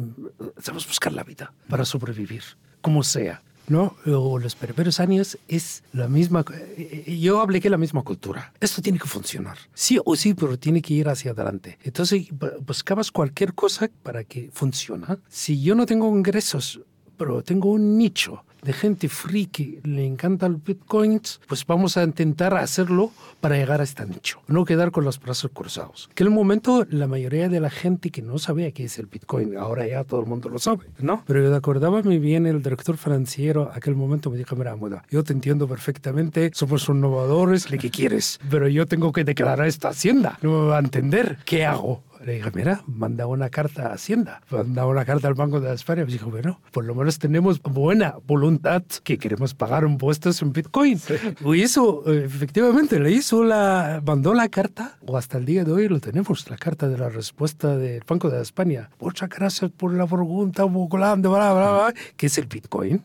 sabes, 0.58 0.88
buscar 0.88 1.14
la 1.14 1.24
vida 1.24 1.54
para 1.70 1.86
sobrevivir, 1.86 2.44
como 2.82 3.04
sea. 3.04 3.44
¿No? 3.72 3.96
O 4.06 4.38
los 4.38 4.56
primeros 4.56 5.00
años 5.00 5.38
es 5.48 5.84
la 5.94 6.08
misma, 6.08 6.44
eh, 6.78 7.18
yo 7.20 7.40
hablé 7.40 7.62
que 7.62 7.70
la 7.70 7.78
misma 7.78 8.04
cultura. 8.04 8.54
Esto 8.60 8.82
tiene 8.82 9.00
que 9.00 9.08
funcionar. 9.08 9.58
Sí 9.74 9.98
o 10.04 10.16
sí, 10.16 10.34
pero 10.34 10.60
tiene 10.60 10.82
que 10.82 10.94
ir 10.94 11.08
hacia 11.08 11.32
adelante. 11.32 11.80
Entonces, 11.84 12.28
buscabas 12.66 13.12
cualquier 13.12 13.54
cosa 13.54 13.90
para 14.04 14.24
que 14.26 14.50
funcione. 14.54 15.06
Si 15.30 15.62
yo 15.62 15.74
no 15.74 15.86
tengo 15.86 16.10
ingresos, 16.10 16.82
pero 17.18 17.42
tengo 17.44 17.72
un 17.72 17.98
nicho 17.98 18.44
de 18.62 18.74
gente 18.74 19.10
friki, 19.10 19.80
le 19.84 20.06
encanta 20.06 20.46
el 20.46 20.56
Bitcoin, 20.56 21.22
pues 21.48 21.66
vamos 21.66 21.98
a 21.98 22.04
intentar 22.04 22.54
hacerlo 22.56 23.12
para 23.40 23.58
llegar 23.58 23.82
a 23.82 23.84
este 23.84 24.06
nicho, 24.06 24.42
no 24.48 24.66
quedar 24.66 24.92
con 24.92 25.04
los 25.04 25.20
brazos 25.20 25.52
cruzados. 25.54 26.10
Que 26.14 26.24
en 26.24 26.28
el 26.28 26.34
momento 26.34 26.86
la 26.90 27.08
mayoría 27.08 27.50
de 27.50 27.60
la 27.60 27.70
gente 27.70 28.12
que 28.12 28.22
no 28.22 28.38
sabía 28.38 28.72
qué 28.72 28.86
es 28.86 29.00
el 29.00 29.08
Bitcoin, 29.08 29.58
ahora 29.58 29.88
ya 29.88 30.04
todo 30.04 30.22
el 30.22 30.28
mundo 30.28 30.50
lo 30.50 30.60
sabe, 30.60 30.86
¿no? 31.00 31.24
Pero 31.26 31.44
yo 31.44 31.56
acordaba 31.56 32.02
muy 32.02 32.20
bien 32.20 32.46
el 32.46 32.62
director 32.62 32.98
financiero, 32.98 33.72
aquel 33.74 33.96
momento 33.96 34.30
me 34.30 34.38
dijo, 34.38 34.56
mira, 34.56 34.76
muda, 34.76 35.04
yo 35.10 35.24
te 35.24 35.34
entiendo 35.34 35.68
perfectamente, 35.68 36.52
somos 36.54 36.88
innovadores, 36.88 37.72
lo 37.72 37.78
que 37.78 37.90
quieres, 37.90 38.40
pero 38.50 38.68
yo 38.68 38.86
tengo 38.86 39.12
que 39.12 39.24
declarar 39.24 39.68
esta 39.68 39.90
hacienda, 39.90 40.38
no 40.42 40.62
me 40.62 40.68
va 40.68 40.78
a 40.78 40.80
entender 40.80 41.38
qué 41.46 41.66
hago. 41.66 42.04
Le 42.26 42.34
dije, 42.34 42.52
mira, 42.54 42.84
manda 42.86 43.26
una 43.26 43.50
carta 43.50 43.88
a 43.88 43.94
Hacienda, 43.94 44.42
manda 44.52 44.86
una 44.86 45.06
carta 45.06 45.28
al 45.28 45.34
Banco 45.34 45.60
de 45.60 45.74
España. 45.74 46.06
Me 46.06 46.12
dijo, 46.12 46.30
bueno, 46.30 46.62
por 46.72 46.86
lo 46.86 46.94
menos 46.94 47.18
tenemos 47.18 47.62
buena 47.62 48.16
voluntad 48.28 48.84
que 49.04 49.18
queremos 49.18 49.54
pagar 49.54 49.84
impuestos 49.84 50.42
en 50.42 50.54
Bitcoin. 50.54 51.00
Y 51.44 51.62
eso, 51.62 52.04
efectivamente, 52.06 53.00
le 53.00 53.12
hizo 53.12 53.44
la, 53.44 54.02
mandó 54.06 54.34
la 54.34 54.50
carta, 54.50 54.98
o 55.06 55.18
hasta 55.18 55.38
el 55.38 55.46
día 55.46 55.64
de 55.64 55.72
hoy 55.72 55.88
lo 55.88 56.00
tenemos, 56.00 56.50
la 56.50 56.58
carta 56.58 56.88
de 56.88 56.98
la 56.98 57.10
respuesta 57.10 57.76
del 57.78 58.04
Banco 58.08 58.30
de 58.30 58.42
España. 58.42 58.90
Muchas 59.00 59.30
gracias 59.30 59.72
por 59.72 59.94
la 59.94 60.06
pregunta, 60.06 60.66
bla, 60.66 61.16
bla, 61.16 61.16
bla, 61.16 61.54
bla, 61.54 61.94
¿Qué 62.18 62.28
es 62.28 62.38
el 62.38 62.46
Bitcoin? 62.46 63.04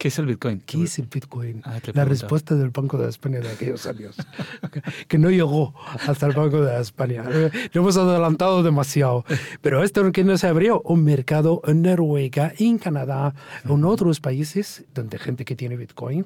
¿Qué 0.00 0.08
es 0.08 0.18
el 0.18 0.24
Bitcoin? 0.24 0.62
¿Qué 0.64 0.82
es 0.82 0.98
el 0.98 1.08
Bitcoin? 1.08 1.60
Ah, 1.62 1.78
la 1.92 2.06
respuesta 2.06 2.54
del 2.54 2.70
Banco 2.70 2.96
de 2.96 3.06
España 3.06 3.38
de 3.38 3.50
aquellos 3.50 3.84
años, 3.84 4.16
que 5.08 5.18
no 5.18 5.28
llegó 5.28 5.74
hasta 6.08 6.24
el 6.24 6.32
Banco 6.32 6.62
de 6.62 6.80
España. 6.80 7.22
Lo 7.74 7.82
hemos 7.82 7.98
adelantado 7.98 8.62
demasiado. 8.62 9.26
Pero 9.60 9.84
esto 9.84 10.10
que 10.10 10.24
no 10.24 10.38
se 10.38 10.46
abrió 10.46 10.80
un 10.86 11.04
mercado 11.04 11.60
en 11.66 11.82
Noruega, 11.82 12.54
en 12.56 12.78
Canadá, 12.78 13.34
en 13.62 13.84
otros 13.84 14.20
países 14.20 14.84
donde 14.94 15.18
gente 15.18 15.44
que 15.44 15.54
tiene 15.54 15.76
Bitcoin 15.76 16.24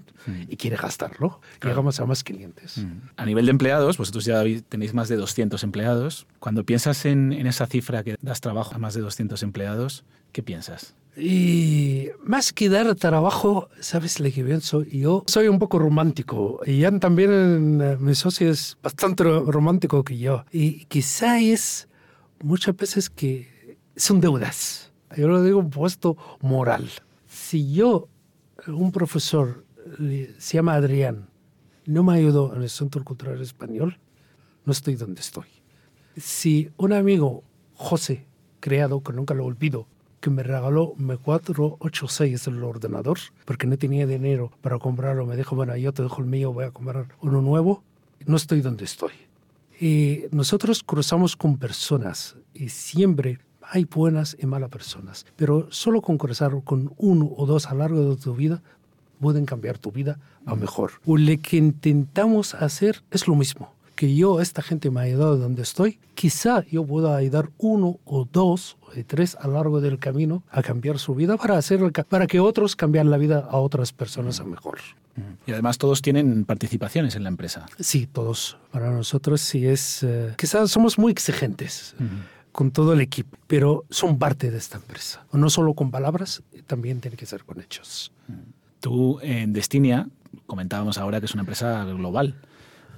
y 0.49 0.57
quiere 0.57 0.77
gastarlo, 0.77 1.41
llegamos 1.61 1.99
a 1.99 2.07
más 2.07 2.23
clientes. 2.23 2.87
A 3.17 3.27
nivel 3.27 3.47
de 3.47 3.51
empleados, 3.51 3.99
vosotros 3.99 4.25
ya 4.25 4.45
tenéis 4.69 4.95
más 4.95 5.09
de 5.09 5.17
200 5.17 5.65
empleados. 5.65 6.29
Cuando 6.39 6.63
piensas 6.63 7.07
en, 7.07 7.33
en 7.33 7.49
esa 7.49 7.67
cifra 7.67 8.05
que 8.05 8.15
das 8.23 8.41
trabajo 8.41 8.77
a 8.77 8.79
más 8.79 8.95
de 8.95 9.01
200 9.01 9.43
empleados, 9.43 10.05
¿qué 10.31 10.45
piensas? 10.45 10.95
Y 11.17 12.09
más 12.25 12.53
que 12.53 12.69
dar 12.69 12.93
trabajo, 12.97 13.69
¿sabes 13.81 14.19
lo 14.19 14.31
que 14.31 14.45
pienso? 14.45 14.83
Yo 14.83 15.23
soy 15.27 15.47
un 15.47 15.59
poco 15.59 15.79
romántico 15.79 16.61
y 16.67 16.83
Jan 16.83 16.99
también, 16.99 17.81
eh, 17.81 17.97
mi 18.01 18.15
socio, 18.15 18.51
es 18.51 18.77
bastante 18.83 19.23
romántico 19.23 20.03
que 20.03 20.19
yo. 20.19 20.45
Y 20.51 20.87
quizá 20.87 21.39
es 21.39 21.89
muchas 22.43 22.77
veces 22.77 23.11
que 23.11 23.79
son 23.97 24.21
deudas. 24.21 24.93
Yo 25.17 25.29
lo 25.29 25.43
digo 25.45 25.69
puesto 25.71 26.17
moral. 26.41 26.91
Si 27.29 27.73
yo, 27.73 28.09
un 28.67 28.91
profesor, 28.91 29.65
se 30.39 30.57
llama 30.57 30.75
Adrián, 30.75 31.29
no 31.87 32.03
me 32.03 32.15
ayudó 32.15 32.55
en 32.57 32.63
el 32.63 32.71
Centro 32.71 33.05
Cultural 33.05 33.41
Español, 33.41 33.99
no 34.65 34.73
estoy 34.73 34.97
donde 34.97 35.21
estoy. 35.21 35.47
Si 36.17 36.71
un 36.77 36.93
amigo, 36.93 37.45
José, 37.75 38.27
creado, 38.61 39.03
que 39.03 39.13
nunca 39.13 39.35
lo 39.35 39.45
olvido, 39.45 39.87
que 40.25 40.31
me 40.31 40.43
regaló 40.43 40.95
mi 40.97 41.19
486 41.19 42.47
el 42.47 42.65
ordenador 42.65 43.19
porque 43.45 43.67
no 43.67 43.77
tenía 43.77 44.07
dinero 44.07 44.51
para 44.63 44.79
comprarlo. 44.79 45.27
Me 45.27 45.37
dijo, 45.37 45.55
bueno, 45.55 45.77
yo 45.77 45.93
te 45.93 46.03
dejo 46.03 46.23
el 46.23 46.27
mío, 46.27 46.51
voy 46.51 46.65
a 46.65 46.71
comprar 46.71 47.09
uno 47.21 47.43
nuevo. 47.43 47.83
No 48.25 48.39
estoy 48.39 48.63
donde 48.63 48.87
estoy. 48.87 49.13
Y 49.79 50.23
nosotros 50.31 50.83
cruzamos 50.83 51.37
con 51.37 51.59
personas 51.59 52.37
y 52.55 52.71
siempre 52.71 53.39
hay 53.61 53.85
buenas 53.85 54.35
y 54.41 54.47
malas 54.47 54.71
personas, 54.71 55.27
pero 55.37 55.69
solo 55.71 56.01
con 56.01 56.17
cruzar 56.17 56.53
con 56.65 56.95
uno 56.97 57.31
o 57.37 57.45
dos 57.45 57.67
a 57.67 57.75
lo 57.75 57.81
largo 57.81 58.09
de 58.09 58.17
tu 58.17 58.35
vida 58.35 58.63
pueden 59.21 59.45
cambiar 59.45 59.77
tu 59.77 59.93
vida 59.93 60.19
a 60.47 60.55
mejor. 60.55 60.93
O 61.05 61.19
lo 61.19 61.37
que 61.43 61.59
intentamos 61.59 62.55
hacer 62.55 63.05
es 63.11 63.29
lo 63.29 63.35
mismo 63.35 63.74
que 63.95 64.15
yo, 64.15 64.41
esta 64.41 64.63
gente 64.63 64.91
me 64.91 65.01
ha 65.01 65.03
ayudado 65.05 65.37
donde 65.37 65.63
estoy, 65.63 65.99
quizá 66.15 66.65
yo 66.67 66.85
pueda 66.85 67.17
ayudar 67.17 67.51
uno 67.59 67.99
o 68.05 68.27
dos 68.31 68.77
o 68.83 68.91
tres 69.07 69.37
a 69.41 69.47
lo 69.47 69.55
largo 69.55 69.81
del 69.81 69.99
camino 69.99 70.43
a 70.51 70.63
cambiar 70.63 70.99
su 70.99 71.15
vida 71.15 71.37
para, 71.37 71.57
hacer, 71.57 71.81
para 72.09 72.27
que 72.27 72.41
otros 72.41 72.77
cambien 72.77 73.11
la 73.11 73.17
vida 73.17 73.47
a 73.51 73.59
otras 73.59 73.93
personas 73.93 74.41
a 74.41 74.45
mejor. 74.45 74.79
Y 75.47 75.53
además 75.53 75.79
todos 75.79 76.03
tienen 76.03 76.45
participaciones 76.45 77.15
en 77.15 77.23
la 77.23 77.29
empresa. 77.29 77.67
Sí, 77.79 78.07
todos. 78.07 78.57
Para 78.73 78.91
nosotros 78.91 79.41
sí 79.41 79.65
es... 79.67 80.03
Eh, 80.03 80.35
quizás 80.37 80.71
somos 80.71 80.99
muy 80.99 81.13
exigentes. 81.13 81.95
con 82.51 82.71
todo 82.71 82.93
el 82.93 83.01
equipo, 83.01 83.37
pero 83.49 83.85
son 83.91 84.19
parte 84.19 84.51
de 84.51 84.59
esta 84.59 84.77
empresa. 84.77 85.25
No 85.33 85.51
solo 85.51 85.75
con 85.75 85.91
palabras, 85.91 86.43
también 86.67 87.01
tiene 87.01 87.17
que 87.17 87.27
ser 87.27 87.45
con 87.45 87.61
hechos. 87.61 88.13
Tú 88.79 89.19
en 89.23 89.53
Destinia, 89.53 90.09
comentábamos 90.47 90.99
ahora 90.99 91.19
que 91.21 91.27
es 91.27 91.35
una 91.35 91.43
empresa 91.43 91.85
global. 91.85 92.37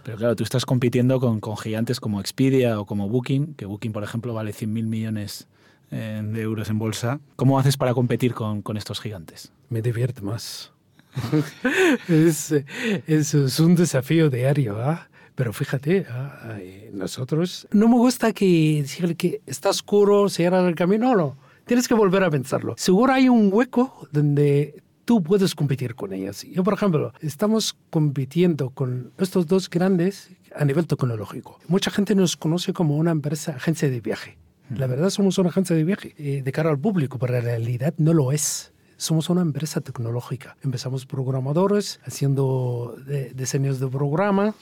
Pero 0.07 0.19
claro, 0.19 0.37
tú 0.37 0.45
estás 0.45 0.65
compitiendo 0.65 1.19
con, 1.19 1.41
con 1.41 1.57
gigantes 1.57 1.99
como 1.99 2.21
Expedia 2.21 2.79
o 2.79 2.87
como 2.87 3.09
Booking, 3.09 3.55
que 3.55 3.67
Booking, 3.67 3.91
por 3.91 4.05
ejemplo, 4.05 4.33
vale 4.33 4.53
100.000 4.53 4.87
millones 4.87 5.49
eh, 5.91 6.23
de 6.25 6.43
euros 6.43 6.71
en 6.71 6.79
bolsa. 6.79 7.19
¿Cómo 7.35 7.59
haces 7.59 7.77
para 7.77 7.93
competir 7.93 8.33
con, 8.33 8.63
con 8.63 8.77
estos 8.77 9.01
gigantes? 9.01 9.51
Me 9.69 9.83
divierte 9.83 10.23
más. 10.23 10.71
es, 12.09 12.53
es, 12.53 13.35
es, 13.35 13.59
un 13.59 13.75
desafío 13.75 14.31
diario, 14.31 14.81
¿ah? 14.81 15.09
Pero 15.35 15.53
fíjate, 15.53 16.07
¿ah? 16.09 16.57
nosotros 16.93 17.67
no 17.73 17.89
me 17.89 17.97
gusta 17.97 18.33
que 18.33 18.83
decirle 18.83 19.17
que 19.17 19.41
está 19.45 19.71
oscuro, 19.71 20.29
cierra 20.29 20.69
el 20.69 20.77
camino, 20.77 21.17
no. 21.17 21.37
Tienes 21.65 21.89
que 21.89 21.95
volver 21.95 22.23
a 22.23 22.31
pensarlo. 22.31 22.77
Seguro 22.79 23.13
hay 23.13 23.29
un 23.29 23.51
hueco 23.53 24.07
donde 24.13 24.85
tú 25.07 25.23
puedes 25.23 25.55
competir 25.55 25.95
con 25.95 26.13
ellas. 26.13 26.43
Yo, 26.43 26.63
por 26.63 26.75
ejemplo, 26.75 27.13
estamos 27.21 27.79
compitiendo 27.89 28.71
con 28.71 29.13
estos 29.17 29.47
dos 29.47 29.71
grandes 29.71 30.31
a 30.55 30.65
nivel 30.67 30.87
tecnológico. 30.87 31.59
Mucha 31.69 31.91
gente 31.91 32.15
nos 32.15 32.37
conoce 32.37 32.75
como 32.75 32.97
una 32.97 33.13
empresa, 33.13 33.53
agencia 33.53 33.89
de 33.89 34.01
viaje. 34.01 34.37
La 34.69 34.89
verdad 34.89 35.11
somos 35.11 35.39
una 35.39 35.51
agencia 35.51 35.77
de 35.77 35.85
viaje 35.85 36.15
eh, 36.19 36.43
de 36.43 36.53
cara 36.53 36.71
al 36.71 36.79
público, 36.79 37.19
pero 37.19 37.37
en 37.37 37.45
realidad 37.45 37.95
no 37.99 38.13
lo 38.13 38.33
es. 38.33 38.73
Somos 38.97 39.31
una 39.31 39.43
empresa 39.43 39.81
tecnológica. 39.81 40.57
Empezamos 40.65 41.07
programadores 41.07 42.01
haciendo 42.05 42.97
diseños 43.35 43.79
de 43.79 43.87
programas 43.87 44.55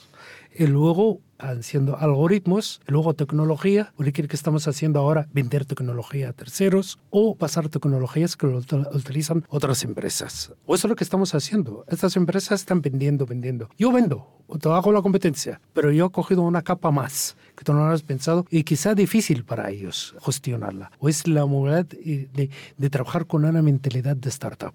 y 0.55 0.67
luego 0.67 1.21
haciendo 1.39 1.97
algoritmos, 1.97 2.81
luego 2.87 3.15
tecnología, 3.15 3.93
o 3.97 4.03
que 4.05 4.37
estamos 4.37 4.69
haciendo 4.69 5.01
ahora, 5.01 5.29
vender 5.33 5.65
tecnología 5.65 6.31
a 6.31 6.33
terceros 6.33 6.99
o 7.11 7.37
pasar 7.37 7.69
tecnologías 7.69 8.37
que 8.37 8.47
lo 8.47 8.59
utilizan 8.59 9.45
otras 9.49 9.85
empresas. 9.85 10.53
O 10.67 10.75
eso 10.75 10.87
es 10.87 10.91
lo 10.91 10.97
que 10.97 11.05
estamos 11.05 11.35
haciendo. 11.35 11.85
Estas 11.89 12.17
empresas 12.17 12.61
están 12.61 12.81
vendiendo, 12.81 13.27
vendiendo. 13.27 13.69
Yo 13.77 13.93
vendo, 13.93 14.29
o 14.47 14.73
hago 14.73 14.93
la 14.93 15.03
competencia, 15.03 15.61
pero 15.73 15.91
yo 15.91 16.07
he 16.07 16.11
cogido 16.11 16.43
una 16.43 16.63
capa 16.63 16.91
más 16.91 17.37
que 17.57 17.65
tú 17.65 17.73
no 17.73 17.87
has 17.91 18.03
pensado 18.03 18.47
y 18.51 18.65
quizá 18.65 18.95
difícil 18.95 19.45
para 19.45 19.71
ellos 19.71 20.15
gestionarla. 20.25 20.91
O 20.99 21.09
es 21.09 21.27
la 21.27 21.47
movilidad 21.47 21.87
de, 21.87 22.51
de 22.77 22.91
trabajar 22.91 23.27
con 23.27 23.45
una 23.45 23.63
mentalidad 23.63 24.17
de 24.17 24.29
startup. 24.29 24.75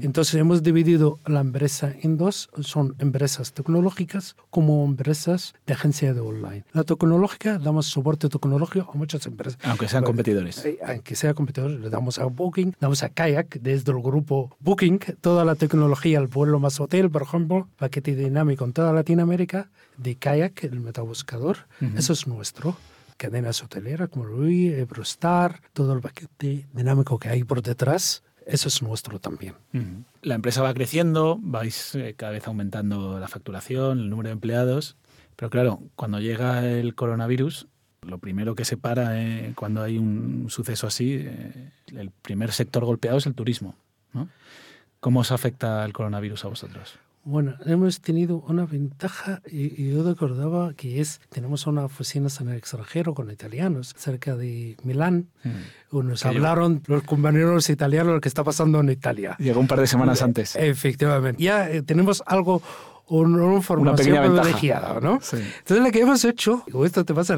Entonces 0.00 0.34
hemos 0.34 0.62
dividido 0.62 1.20
la 1.26 1.40
empresa 1.40 1.92
en 2.02 2.16
dos, 2.16 2.48
son 2.60 2.94
empresas 2.98 3.52
tecnológicas 3.52 4.36
como 4.50 4.84
empresas 4.84 5.54
de 5.66 5.74
agencia 5.74 6.14
de 6.14 6.20
online. 6.20 6.64
La 6.72 6.84
tecnológica, 6.84 7.58
damos 7.58 7.86
soporte 7.86 8.28
tecnológico 8.28 8.90
a 8.92 8.96
muchas 8.96 9.26
empresas. 9.26 9.58
Aunque 9.64 9.88
sean 9.88 10.04
competidores. 10.04 10.64
Eh, 10.64 10.78
aunque 10.84 11.14
sean 11.14 11.34
competidores, 11.34 11.80
le 11.80 11.90
damos 11.90 12.18
a 12.18 12.24
Booking, 12.24 12.74
damos 12.80 13.02
a 13.02 13.08
Kayak, 13.08 13.60
desde 13.60 13.92
el 13.92 14.00
grupo 14.02 14.56
Booking, 14.60 15.00
toda 15.20 15.44
la 15.44 15.54
tecnología, 15.54 16.18
el 16.18 16.26
vuelo 16.26 16.58
más 16.58 16.80
hotel, 16.80 17.10
por 17.10 17.22
ejemplo, 17.22 17.68
paquete 17.78 18.14
dinámico 18.14 18.64
en 18.64 18.72
toda 18.72 18.92
Latinoamérica, 18.92 19.70
de 19.96 20.16
Kayak, 20.16 20.64
el 20.64 20.80
metabuscador, 20.80 21.66
eso 21.96 22.12
es 22.16 22.26
nuestro 22.26 22.76
cadenas 23.16 23.62
hoteleras 23.62 24.08
como 24.08 24.26
Rui, 24.26 24.68
Eurostar, 24.68 25.60
todo 25.72 25.92
el 25.94 26.00
paquete 26.00 26.66
dinámico 26.72 27.18
que 27.18 27.28
hay 27.28 27.44
por 27.44 27.62
detrás, 27.62 28.22
eso 28.46 28.68
es 28.68 28.82
nuestro 28.82 29.18
también. 29.18 29.54
La 30.22 30.34
empresa 30.34 30.62
va 30.62 30.72
creciendo, 30.74 31.38
vais 31.40 31.94
eh, 31.94 32.14
cada 32.16 32.32
vez 32.32 32.46
aumentando 32.46 33.18
la 33.18 33.28
facturación, 33.28 33.98
el 33.98 34.10
número 34.10 34.28
de 34.28 34.34
empleados, 34.34 34.96
pero 35.34 35.50
claro, 35.50 35.82
cuando 35.96 36.20
llega 36.20 36.64
el 36.66 36.94
coronavirus, 36.94 37.66
lo 38.02 38.18
primero 38.18 38.54
que 38.54 38.64
se 38.64 38.76
para 38.76 39.20
eh, 39.20 39.52
cuando 39.56 39.82
hay 39.82 39.98
un 39.98 40.46
suceso 40.48 40.86
así, 40.86 41.16
eh, 41.18 41.72
el 41.88 42.10
primer 42.10 42.52
sector 42.52 42.84
golpeado 42.84 43.18
es 43.18 43.26
el 43.26 43.34
turismo. 43.34 43.74
¿Cómo 45.00 45.20
os 45.20 45.30
afecta 45.30 45.84
el 45.84 45.92
coronavirus 45.92 46.46
a 46.46 46.48
vosotros? 46.48 46.98
Bueno, 47.26 47.56
hemos 47.66 48.00
tenido 48.00 48.36
una 48.46 48.66
ventaja 48.66 49.42
y, 49.50 49.90
yo 49.90 50.04
recordaba 50.04 50.74
que 50.74 51.00
es, 51.00 51.20
tenemos 51.28 51.66
una 51.66 51.84
oficina 51.84 52.28
en 52.40 52.50
el 52.50 52.56
extranjero 52.56 53.14
con 53.14 53.32
italianos, 53.32 53.96
cerca 53.98 54.36
de 54.36 54.76
Milán. 54.84 55.26
Mm. 55.42 56.06
Nos 56.06 56.24
hablaron 56.24 56.84
los 56.86 57.02
compañeros 57.02 57.68
italianos 57.68 58.14
lo 58.14 58.20
que 58.20 58.28
está 58.28 58.44
pasando 58.44 58.78
en 58.78 58.90
Italia. 58.90 59.34
Llegó 59.40 59.58
un 59.58 59.66
par 59.66 59.80
de 59.80 59.88
semanas 59.88 60.22
antes. 60.22 60.54
Efectivamente. 60.54 61.42
Ya 61.42 61.68
eh, 61.68 61.82
tenemos 61.82 62.22
algo 62.26 62.62
una 63.08 63.60
formación 63.60 64.16
privilegiada, 64.16 65.00
¿no? 65.00 65.18
Sí. 65.20 65.36
Entonces 65.36 65.84
lo 65.84 65.90
que 65.90 66.00
hemos 66.02 66.24
hecho, 66.24 66.62
y 66.68 66.84
esto 66.84 67.04
te 67.04 67.12
vas 67.12 67.28
a, 67.32 67.36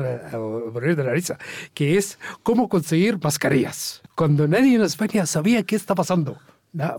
poner 0.71 0.97
de 0.97 1.05
la 1.05 1.13
risa, 1.13 1.39
que 1.73 1.97
es 1.97 2.19
cómo 2.43 2.69
conseguir 2.69 3.19
mascarillas. 3.23 4.03
Cuando 4.15 4.47
nadie 4.49 4.77
en 4.77 4.83
España 4.83 5.25
sabía 5.25 5.63
qué 5.63 5.77
está 5.77 5.95
pasando 5.95 6.37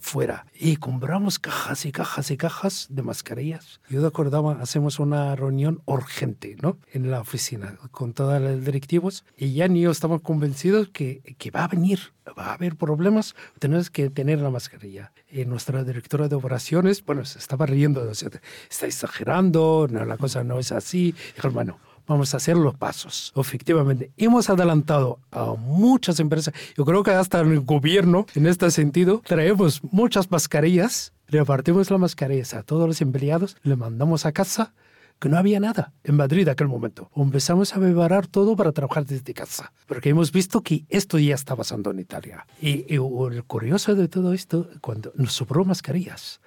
fuera. 0.01 0.45
Y 0.53 0.77
compramos 0.77 1.39
cajas 1.39 1.85
y 1.85 1.91
cajas 1.91 2.31
y 2.31 2.37
cajas 2.37 2.87
de 2.89 3.01
mascarillas. 3.01 3.79
Yo 3.89 4.05
acordaba, 4.05 4.59
hacemos 4.61 4.99
una 4.99 5.35
reunión 5.35 5.81
urgente, 5.85 6.55
¿no? 6.61 6.77
En 6.91 7.11
la 7.11 7.21
oficina 7.21 7.77
con 7.91 8.13
todos 8.13 8.41
los 8.41 8.63
directivos 8.63 9.25
y 9.37 9.53
ya 9.53 9.67
ni 9.67 9.81
yo 9.81 9.91
estamos 9.91 10.21
convencidos 10.21 10.89
que, 10.89 11.21
que 11.37 11.51
va 11.51 11.63
a 11.63 11.67
venir, 11.67 11.99
va 12.37 12.47
a 12.47 12.53
haber 12.53 12.75
problemas, 12.75 13.35
tenemos 13.59 13.89
que 13.89 14.09
tener 14.09 14.39
la 14.39 14.49
mascarilla. 14.49 15.11
Y 15.31 15.45
nuestra 15.45 15.83
directora 15.83 16.27
de 16.27 16.35
operaciones, 16.35 17.03
bueno, 17.03 17.25
se 17.25 17.39
estaba 17.39 17.65
riendo, 17.65 18.09
está 18.09 18.85
exagerando, 18.85 19.87
no, 19.89 20.05
la 20.05 20.17
cosa 20.17 20.43
no 20.43 20.59
es 20.59 20.71
así. 20.71 21.13
Dijo, 21.35 21.47
hermano, 21.47 21.79
vamos 22.09 22.33
a 22.33 22.37
hacer 22.37 22.57
los 22.57 22.75
pasos. 22.75 23.31
Efectivamente, 23.35 24.11
hemos 24.17 24.49
adelantado 24.49 25.19
a 25.31 25.53
muchas 25.53 26.19
empresas. 26.19 26.53
Yo 26.75 26.83
creo 26.83 27.03
que 27.03 27.11
hasta 27.11 27.39
el 27.39 27.61
gobierno, 27.61 28.25
en 28.35 28.47
este 28.47 28.69
sentido, 28.71 29.21
traemos 29.25 29.81
muchas 29.83 30.29
mascarillas, 30.31 31.13
repartimos 31.27 31.89
las 31.91 31.99
mascarillas 31.99 32.55
a 32.55 32.63
todos 32.63 32.87
los 32.87 32.99
empleados, 33.01 33.55
le 33.63 33.75
mandamos 33.75 34.25
a 34.25 34.31
casa 34.31 34.73
que 35.19 35.29
no 35.29 35.37
había 35.37 35.59
nada 35.59 35.93
en 36.03 36.15
Madrid 36.15 36.43
en 36.43 36.49
aquel 36.49 36.67
momento. 36.67 37.11
Empezamos 37.15 37.75
a 37.75 37.79
preparar 37.79 38.25
todo 38.25 38.55
para 38.55 38.71
trabajar 38.71 39.05
desde 39.05 39.33
casa, 39.33 39.71
porque 39.85 40.09
hemos 40.09 40.31
visto 40.31 40.61
que 40.61 40.85
esto 40.89 41.19
ya 41.19 41.35
está 41.35 41.55
pasando 41.55 41.91
en 41.91 41.99
Italia. 41.99 42.47
Y, 42.59 42.91
y 42.91 42.95
lo 42.95 43.43
curioso 43.45 43.93
de 43.95 44.07
todo 44.07 44.33
esto, 44.33 44.67
cuando 44.81 45.11
nos 45.15 45.33
sobró 45.33 45.63
mascarillas, 45.63 46.39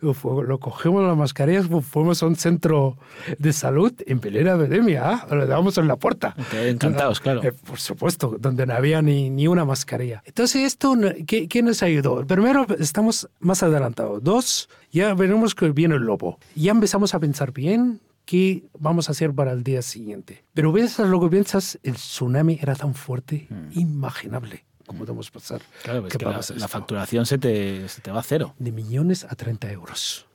lo 0.00 0.58
cogemos 0.58 1.06
las 1.06 1.16
mascarillas, 1.16 1.66
fuimos 1.82 2.22
a 2.22 2.26
un 2.26 2.36
centro 2.36 2.96
de 3.38 3.52
salud 3.52 3.92
en 4.06 4.20
plena 4.20 4.54
epidemia, 4.54 5.02
¿ah? 5.04 5.34
lo 5.34 5.46
damos 5.46 5.78
en 5.78 5.88
la 5.88 5.96
puerta. 5.96 6.34
encantados, 6.52 7.20
claro. 7.20 7.42
Eh, 7.42 7.52
por 7.52 7.78
supuesto, 7.78 8.36
donde 8.38 8.66
no 8.66 8.74
había 8.74 9.02
ni, 9.02 9.30
ni 9.30 9.46
una 9.48 9.64
mascarilla. 9.64 10.22
Entonces, 10.24 10.62
esto, 10.62 10.94
¿qué, 11.26 11.48
¿qué, 11.48 11.62
nos 11.62 11.82
ayudó? 11.82 12.26
Primero, 12.26 12.66
estamos 12.78 13.28
más 13.40 13.62
adelantados. 13.62 14.22
Dos, 14.22 14.68
ya 14.92 15.14
veremos 15.14 15.54
que 15.54 15.70
viene 15.70 15.96
el 15.96 16.02
lobo. 16.02 16.38
Ya 16.54 16.72
empezamos 16.72 17.14
a 17.14 17.20
pensar 17.20 17.52
bien, 17.52 18.00
¿qué 18.24 18.64
vamos 18.78 19.08
a 19.08 19.12
hacer 19.12 19.32
para 19.32 19.52
el 19.52 19.62
día 19.62 19.82
siguiente? 19.82 20.44
Pero 20.52 20.72
ves, 20.72 20.98
lo 20.98 21.20
que 21.20 21.28
piensas, 21.28 21.78
el 21.82 21.94
tsunami 21.94 22.58
era 22.60 22.74
tan 22.74 22.94
fuerte, 22.94 23.46
mm. 23.48 23.78
imaginable. 23.78 24.64
¿Cómo 24.86 25.00
podemos 25.00 25.30
pasar? 25.30 25.60
Claro, 25.82 26.06
que 26.06 26.24
la, 26.24 26.40
la, 26.56 26.68
facturación 26.68 27.26
se 27.26 27.38
te, 27.38 27.88
se 27.88 28.00
te 28.00 28.10
va 28.10 28.20
a 28.20 28.22
cero. 28.22 28.54
De 28.58 28.72
millones 28.72 29.24
a 29.24 29.34
30 29.34 29.70
euros 29.72 30.26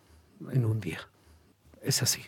en 0.51 0.65
un 0.65 0.79
día. 0.79 0.99
Es 1.81 2.03
así 2.03 2.21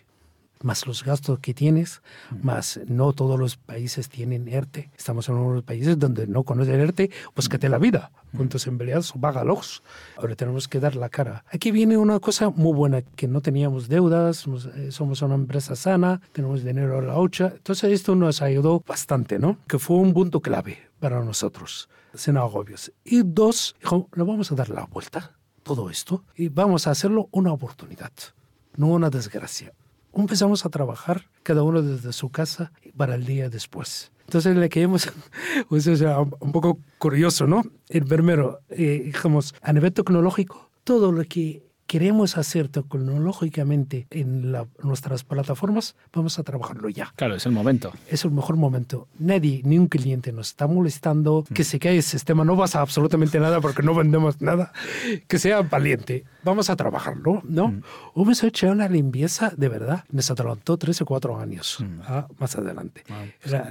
más 0.63 0.87
los 0.87 1.03
gastos 1.03 1.39
que 1.39 1.53
tienes, 1.53 2.01
más 2.41 2.79
no 2.87 3.13
todos 3.13 3.39
los 3.39 3.57
países 3.57 4.09
tienen 4.09 4.47
ERTE. 4.47 4.91
Estamos 4.97 5.29
en 5.29 5.35
unos 5.35 5.63
países 5.63 5.99
donde 5.99 6.25
no 6.25 6.43
conocen 6.43 6.79
ERTE, 6.79 7.11
pues 7.33 7.49
que 7.49 7.59
te 7.59 7.69
la 7.69 7.77
vida. 7.77 8.11
Con 8.35 8.49
tus 8.49 8.65
empleados, 8.65 9.13
págalos. 9.19 9.83
Ahora 10.17 10.35
tenemos 10.35 10.67
que 10.67 10.79
dar 10.79 10.95
la 10.95 11.09
cara. 11.09 11.43
Aquí 11.51 11.69
viene 11.69 11.97
una 11.97 12.19
cosa 12.19 12.49
muy 12.49 12.73
buena, 12.73 13.01
que 13.01 13.27
no 13.27 13.41
teníamos 13.41 13.87
deudas, 13.87 14.45
eh, 14.75 14.91
somos 14.91 15.21
una 15.21 15.35
empresa 15.35 15.75
sana, 15.75 16.19
tenemos 16.31 16.63
dinero 16.63 16.97
a 16.97 17.01
la 17.01 17.19
hucha. 17.19 17.51
Entonces 17.55 17.91
esto 17.91 18.15
nos 18.15 18.41
ayudó 18.41 18.83
bastante, 18.85 19.37
¿no? 19.37 19.57
Que 19.67 19.77
fue 19.77 19.97
un 19.97 20.13
punto 20.13 20.39
clave 20.39 20.79
para 20.99 21.23
nosotros 21.23 21.89
sin 22.13 22.37
agobios. 22.37 22.91
Y 23.03 23.21
dos, 23.23 23.75
dijo, 23.79 24.09
le 24.15 24.23
vamos 24.23 24.51
a 24.51 24.55
dar 24.55 24.69
la 24.69 24.85
vuelta 24.85 25.37
todo 25.63 25.89
esto 25.89 26.23
y 26.35 26.49
vamos 26.49 26.87
a 26.87 26.91
hacerlo 26.91 27.29
una 27.31 27.51
oportunidad, 27.51 28.11
no 28.75 28.87
una 28.87 29.09
desgracia. 29.09 29.73
Empezamos 30.13 30.65
a 30.65 30.69
trabajar 30.69 31.29
cada 31.41 31.63
uno 31.63 31.81
desde 31.81 32.13
su 32.13 32.29
casa 32.29 32.71
para 32.95 33.15
el 33.15 33.25
día 33.25 33.49
después. 33.49 34.11
Entonces 34.25 34.55
le 34.55 34.69
quedamos, 34.69 35.11
pues, 35.69 35.87
un 35.87 36.51
poco 36.51 36.79
curioso, 36.97 37.47
¿no? 37.47 37.63
El 37.89 38.05
primero, 38.05 38.59
eh, 38.69 39.01
digamos, 39.05 39.55
a 39.61 39.73
nivel 39.73 39.93
tecnológico, 39.93 40.69
todo 40.83 41.11
lo 41.11 41.23
que 41.23 41.63
queremos 41.87 42.37
hacer 42.37 42.69
tecnológicamente 42.69 44.07
en 44.09 44.55
nuestras 44.81 45.23
plataformas, 45.23 45.95
vamos 46.13 46.39
a 46.39 46.43
trabajarlo 46.43 46.89
ya. 46.89 47.13
Claro, 47.15 47.35
es 47.35 47.45
el 47.45 47.51
momento. 47.51 47.93
Es 48.09 48.25
el 48.25 48.31
mejor 48.31 48.55
momento. 48.55 49.07
Nadie, 49.19 49.61
ni 49.63 49.77
un 49.77 49.87
cliente 49.87 50.31
nos 50.31 50.49
está 50.49 50.67
molestando. 50.67 51.43
Que 51.53 51.63
mm. 51.63 51.65
se 51.65 51.79
caiga 51.79 51.97
el 51.97 52.03
sistema, 52.03 52.43
no 52.43 52.57
pasa 52.57 52.81
absolutamente 52.81 53.39
nada 53.39 53.61
porque 53.61 53.83
no 53.83 53.93
vendemos 53.93 54.41
nada. 54.41 54.71
Que 55.27 55.39
sea 55.39 55.61
valiente. 55.61 56.25
Vamos 56.43 56.69
a 56.69 56.75
trabajarlo, 56.75 57.41
¿no? 57.45 57.69
Mm. 57.69 57.81
Hemos 58.15 58.43
hecho 58.43 58.71
una 58.71 58.87
limpieza 58.87 59.53
de 59.55 59.69
verdad. 59.69 60.03
Nos 60.11 60.29
adelantó 60.31 60.77
tres 60.77 61.01
o 61.01 61.05
cuatro 61.05 61.39
años 61.39 61.77
mm. 61.79 61.99
ah, 62.07 62.27
más 62.37 62.55
adelante. 62.55 63.03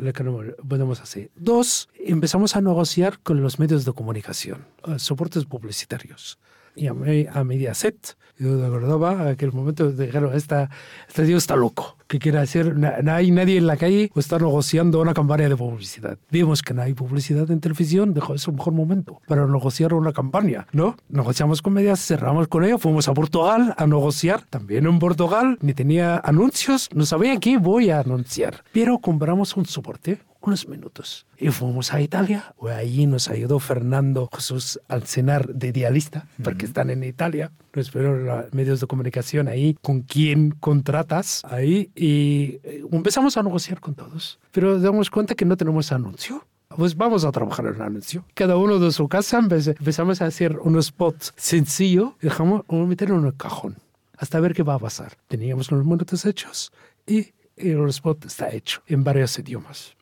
lo 0.01 0.13
que 0.13 0.25
podemos 0.69 1.01
hacer. 1.01 1.31
Dos, 1.37 1.89
empezamos 1.99 2.57
a 2.57 2.61
negociar 2.61 3.19
con 3.21 3.43
los 3.43 3.59
medios 3.59 3.85
de 3.85 3.93
comunicación, 3.93 4.65
eh, 4.87 4.99
soportes 4.99 5.45
publicitarios 5.45 6.39
y 6.75 6.87
a, 6.87 7.45
Mediaset. 7.45 8.17
Yo 8.39 8.57
de 8.57 8.67
acordaba 8.67 9.13
en 9.13 9.29
aquel 9.29 9.53
momento 9.53 9.93
dijeron, 9.93 10.35
esta, 10.35 10.71
este 11.07 11.27
tío 11.27 11.37
está 11.37 11.55
loco. 11.55 11.97
¿Qué 12.09 12.19
quiere 12.19 12.41
decir? 12.41 12.75
No 12.75 13.13
hay 13.13 13.31
nadie 13.31 13.57
en 13.57 13.67
la 13.67 13.77
calle 13.77 14.11
o 14.15 14.21
está 14.21 14.39
negociando 14.39 15.01
una 15.01 15.15
campaña 15.15 15.49
de 15.49 15.57
publicidad. 15.57 16.19
Vimos 16.31 16.63
que 16.63 16.75
no 16.75 16.83
hay 16.83 16.95
publicidad 16.95 17.51
en 17.51 17.61
televisión, 17.61 18.15
dijo, 18.15 18.35
es 18.35 18.49
un 18.49 18.57
mejor 18.57 18.73
momento 18.73 19.21
para 19.29 19.47
negociar 19.47 19.95
una 19.95 20.13
campaña, 20.13 20.67
¿no? 20.73 20.97
Negociamos 21.09 21.63
con 21.63 21.75
Mediaset, 21.75 22.19
cerramos 22.19 22.49
con 22.49 22.65
ella, 22.65 22.79
fuimos 22.79 23.09
a 23.09 23.15
Portugal 23.15 23.75
a 23.77 23.87
negociar. 23.87 24.45
También 24.51 24.87
en 24.87 24.99
Portugal 24.99 25.59
ni 25.61 25.75
tenía 25.75 26.19
anuncios, 26.19 26.89
no 26.95 27.07
sabía 27.07 27.39
qué 27.39 27.59
voy 27.59 27.91
a 27.91 28.01
anunciar. 28.01 28.65
Pero 28.73 28.99
compramos 28.99 29.57
un 29.57 29.67
soporte, 29.67 30.21
unos 30.43 30.69
minutos. 30.69 31.27
Y 31.39 31.49
fuimos 31.49 31.93
a 31.93 32.01
Italia, 32.01 32.55
allí 32.75 33.07
nos 33.07 33.29
ayudó 33.29 33.59
Fernando 33.59 34.29
Jesús 34.33 34.81
al 34.89 35.05
cenar 35.05 35.49
de 35.49 35.69
idealista, 35.69 36.27
porque 36.43 36.67
están 36.67 36.91
en 36.91 37.05
Italia. 37.05 37.53
Nos 37.75 37.91
fueron 37.91 38.27
los 38.27 38.53
medios 38.53 38.81
de 38.81 38.87
comunicación 38.87 39.49
ahí, 39.49 39.77
con 39.81 40.03
quién 40.03 40.51
contratas 40.53 41.43
ahí, 41.45 41.91
y 41.95 42.61
eh, 42.65 42.85
empezamos 42.91 43.37
a 43.37 43.43
negociar 43.43 43.81
con 43.81 43.95
todos. 43.95 44.39
Pero 44.53 44.79
damos 44.79 45.11
cuenta 45.11 45.35
que 45.35 45.45
no 45.45 45.57
tenemos 45.57 45.93
anuncio 45.93 46.47
pues 46.75 46.97
vamos 46.97 47.27
a 47.27 47.33
trabajar 47.33 47.67
en 47.67 47.75
el 47.75 47.83
anuncio. 47.83 48.25
Cada 48.33 48.57
uno 48.57 48.79
de 48.79 48.93
su 48.93 49.07
casa 49.07 49.39
empezamos 49.39 50.23
a 50.23 50.25
hacer 50.25 50.59
un 50.59 50.79
spot 50.79 51.17
sencillo 51.37 52.17
y 52.23 52.29
dejamos 52.29 52.65
meterlo 52.71 53.19
en 53.19 53.27
el 53.27 53.37
cajón 53.37 53.77
hasta 54.23 54.39
ver 54.39 54.55
qué 54.55 54.63
va 54.63 54.75
a 54.75 54.79
pasar. 54.79 55.17
Teníamos 55.27 55.71
los 55.73 55.85
minutos 55.85 56.25
hechos 56.25 56.73
y 57.07 57.33
el 57.57 57.89
spot 57.89 58.25
está 58.27 58.51
hecho 58.51 58.81
en 58.87 59.03
varios 59.03 59.37
idiomas. 59.39 59.97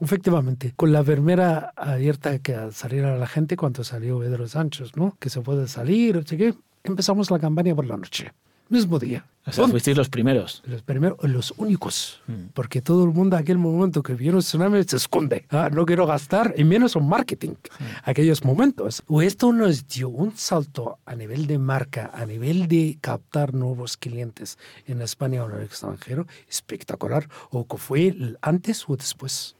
Efectivamente, 0.00 0.72
con 0.76 0.92
la 0.92 1.02
vermera 1.02 1.72
abierta 1.76 2.38
que 2.38 2.54
al 2.54 2.72
salir 2.72 3.04
a 3.04 3.16
la 3.16 3.26
gente 3.26 3.56
cuando 3.56 3.84
salió 3.84 4.18
Pedro 4.18 4.48
Sánchez, 4.48 4.96
¿no? 4.96 5.16
Que 5.20 5.30
se 5.30 5.40
puede 5.40 5.68
salir, 5.68 6.16
así 6.16 6.36
que 6.36 6.54
empezamos 6.84 7.30
la 7.30 7.38
campaña 7.38 7.74
por 7.74 7.86
la 7.86 7.96
noche 7.96 8.32
mismo 8.70 8.98
día. 8.98 9.26
O 9.46 9.52
sea, 9.52 9.66
fuisteis 9.66 9.96
los 9.96 10.08
primeros. 10.08 10.62
Los 10.64 10.82
primeros, 10.82 11.18
los 11.22 11.52
únicos. 11.56 12.22
Mm. 12.26 12.52
Porque 12.54 12.82
todo 12.82 13.04
el 13.04 13.10
mundo 13.10 13.36
aquel 13.36 13.58
momento 13.58 14.02
que 14.02 14.12
el 14.12 14.38
tsunami 14.38 14.82
se 14.84 14.96
esconde. 14.96 15.46
Ah, 15.50 15.70
no 15.72 15.84
quiero 15.84 16.06
gastar, 16.06 16.54
y 16.56 16.64
menos 16.64 16.94
en 16.94 17.08
marketing, 17.08 17.54
aquellos 18.04 18.44
momentos. 18.44 19.02
O 19.08 19.22
esto 19.22 19.52
nos 19.52 19.88
dio 19.88 20.08
un 20.08 20.36
salto 20.36 20.98
a 21.04 21.16
nivel 21.16 21.46
de 21.46 21.58
marca, 21.58 22.10
a 22.14 22.26
nivel 22.26 22.68
de 22.68 22.98
captar 23.00 23.54
nuevos 23.54 23.96
clientes 23.96 24.58
en 24.86 25.02
España 25.02 25.42
o 25.42 25.50
en 25.50 25.56
el 25.56 25.64
extranjero, 25.64 26.26
espectacular. 26.48 27.28
O 27.50 27.66
que 27.66 27.76
fue 27.76 28.14
antes 28.40 28.84
o 28.88 28.96
después. 28.96 29.56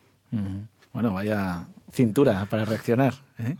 Bueno, 0.92 1.12
vaya 1.14 1.66
cintura 1.92 2.46
para 2.46 2.64
reaccionar. 2.64 3.14
¿eh? 3.38 3.56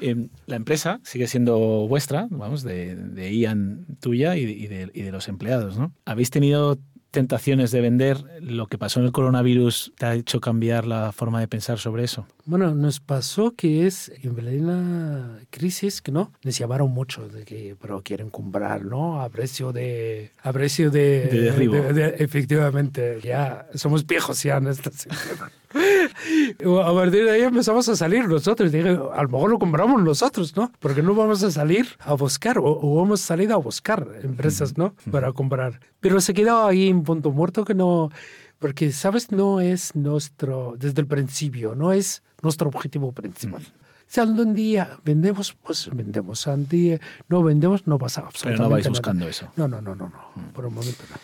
Em, 0.00 0.28
la 0.46 0.56
empresa 0.56 1.00
sigue 1.02 1.26
siendo 1.26 1.58
vuestra, 1.88 2.26
vamos, 2.30 2.62
de, 2.62 3.34
Ian 3.34 3.86
tuya 4.00 4.36
y 4.36 4.66
de, 4.66 4.90
y 4.92 5.02
de, 5.02 5.12
los 5.12 5.28
empleados, 5.28 5.76
¿no? 5.76 5.92
¿Habéis 6.04 6.30
tenido 6.30 6.78
tentaciones 7.10 7.70
de 7.70 7.80
vender, 7.80 8.22
lo 8.40 8.66
que 8.66 8.76
pasó 8.76 9.00
en 9.00 9.06
el 9.06 9.12
coronavirus 9.12 9.92
te 9.96 10.06
ha 10.06 10.14
hecho 10.14 10.40
cambiar 10.40 10.86
la 10.86 11.10
forma 11.12 11.40
de 11.40 11.48
pensar 11.48 11.78
sobre 11.78 12.04
eso? 12.04 12.26
Bueno, 12.44 12.74
nos 12.74 13.00
pasó 13.00 13.54
que 13.56 13.86
es 13.86 14.12
en 14.22 14.34
plena 14.34 15.38
crisis 15.50 16.02
que 16.02 16.12
no 16.12 16.32
nos 16.42 16.58
llamaron 16.58 16.90
mucho 16.90 17.26
de 17.28 17.44
que 17.44 17.76
pero 17.80 18.02
quieren 18.02 18.28
comprar, 18.28 18.84
¿no? 18.84 19.22
A 19.22 19.28
precio 19.30 19.72
de 19.72 20.32
a 20.42 20.52
precio 20.52 20.90
de, 20.90 21.26
de 21.26 21.40
derribo. 21.40 21.76
efectivamente, 21.76 23.20
ya 23.22 23.66
somos 23.74 24.06
viejos 24.06 24.42
ya 24.42 24.58
en 24.58 24.68
esta 24.68 24.90
situación. 24.92 25.50
a 25.74 26.94
partir 26.94 27.24
de 27.24 27.30
ahí 27.30 27.42
empezamos 27.42 27.88
a 27.88 27.96
salir 27.96 28.26
nosotros. 28.26 28.72
Dije, 28.72 28.88
a 28.88 29.22
lo 29.22 29.28
mejor 29.28 29.50
lo 29.50 29.58
compramos 29.58 30.02
nosotros, 30.02 30.56
¿no? 30.56 30.72
Porque 30.78 31.02
no 31.02 31.14
vamos 31.14 31.42
a 31.42 31.50
salir 31.50 31.88
a 32.00 32.14
buscar 32.14 32.58
o, 32.58 32.64
o 32.64 33.04
hemos 33.04 33.20
salido 33.20 33.54
a 33.54 33.58
buscar 33.58 34.06
empresas, 34.22 34.76
¿no? 34.76 34.94
Para 35.10 35.32
comprar. 35.32 35.80
Pero 36.00 36.20
se 36.20 36.34
quedó 36.34 36.66
ahí 36.66 36.88
en 36.88 37.02
punto 37.02 37.30
muerto 37.30 37.64
que 37.64 37.74
no 37.74 38.10
porque, 38.58 38.90
¿sabes? 38.90 39.30
No 39.30 39.60
es 39.60 39.94
nuestro, 39.94 40.74
desde 40.78 41.00
el 41.00 41.06
principio, 41.06 41.74
no 41.74 41.92
es 41.92 42.22
nuestro 42.42 42.68
objetivo 42.68 43.12
principal. 43.12 43.62
Si 44.06 44.20
algún 44.20 44.54
día 44.54 44.98
vendemos, 45.04 45.54
pues 45.62 45.88
vendemos. 45.92 46.46
Un 46.46 46.66
día 46.66 46.98
no 47.28 47.42
vendemos, 47.42 47.86
no 47.86 47.98
pasa 47.98 48.22
absolutamente 48.22 48.56
Pero 48.56 48.68
no 48.68 48.70
vais 48.70 48.88
buscando 48.88 49.28
eso. 49.28 49.48
No, 49.56 49.68
no, 49.68 49.80
no, 49.80 49.94
no, 49.94 50.08
no. 50.08 50.52
Por 50.52 50.66
un 50.66 50.74
momento 50.74 51.04
no. 51.10 51.16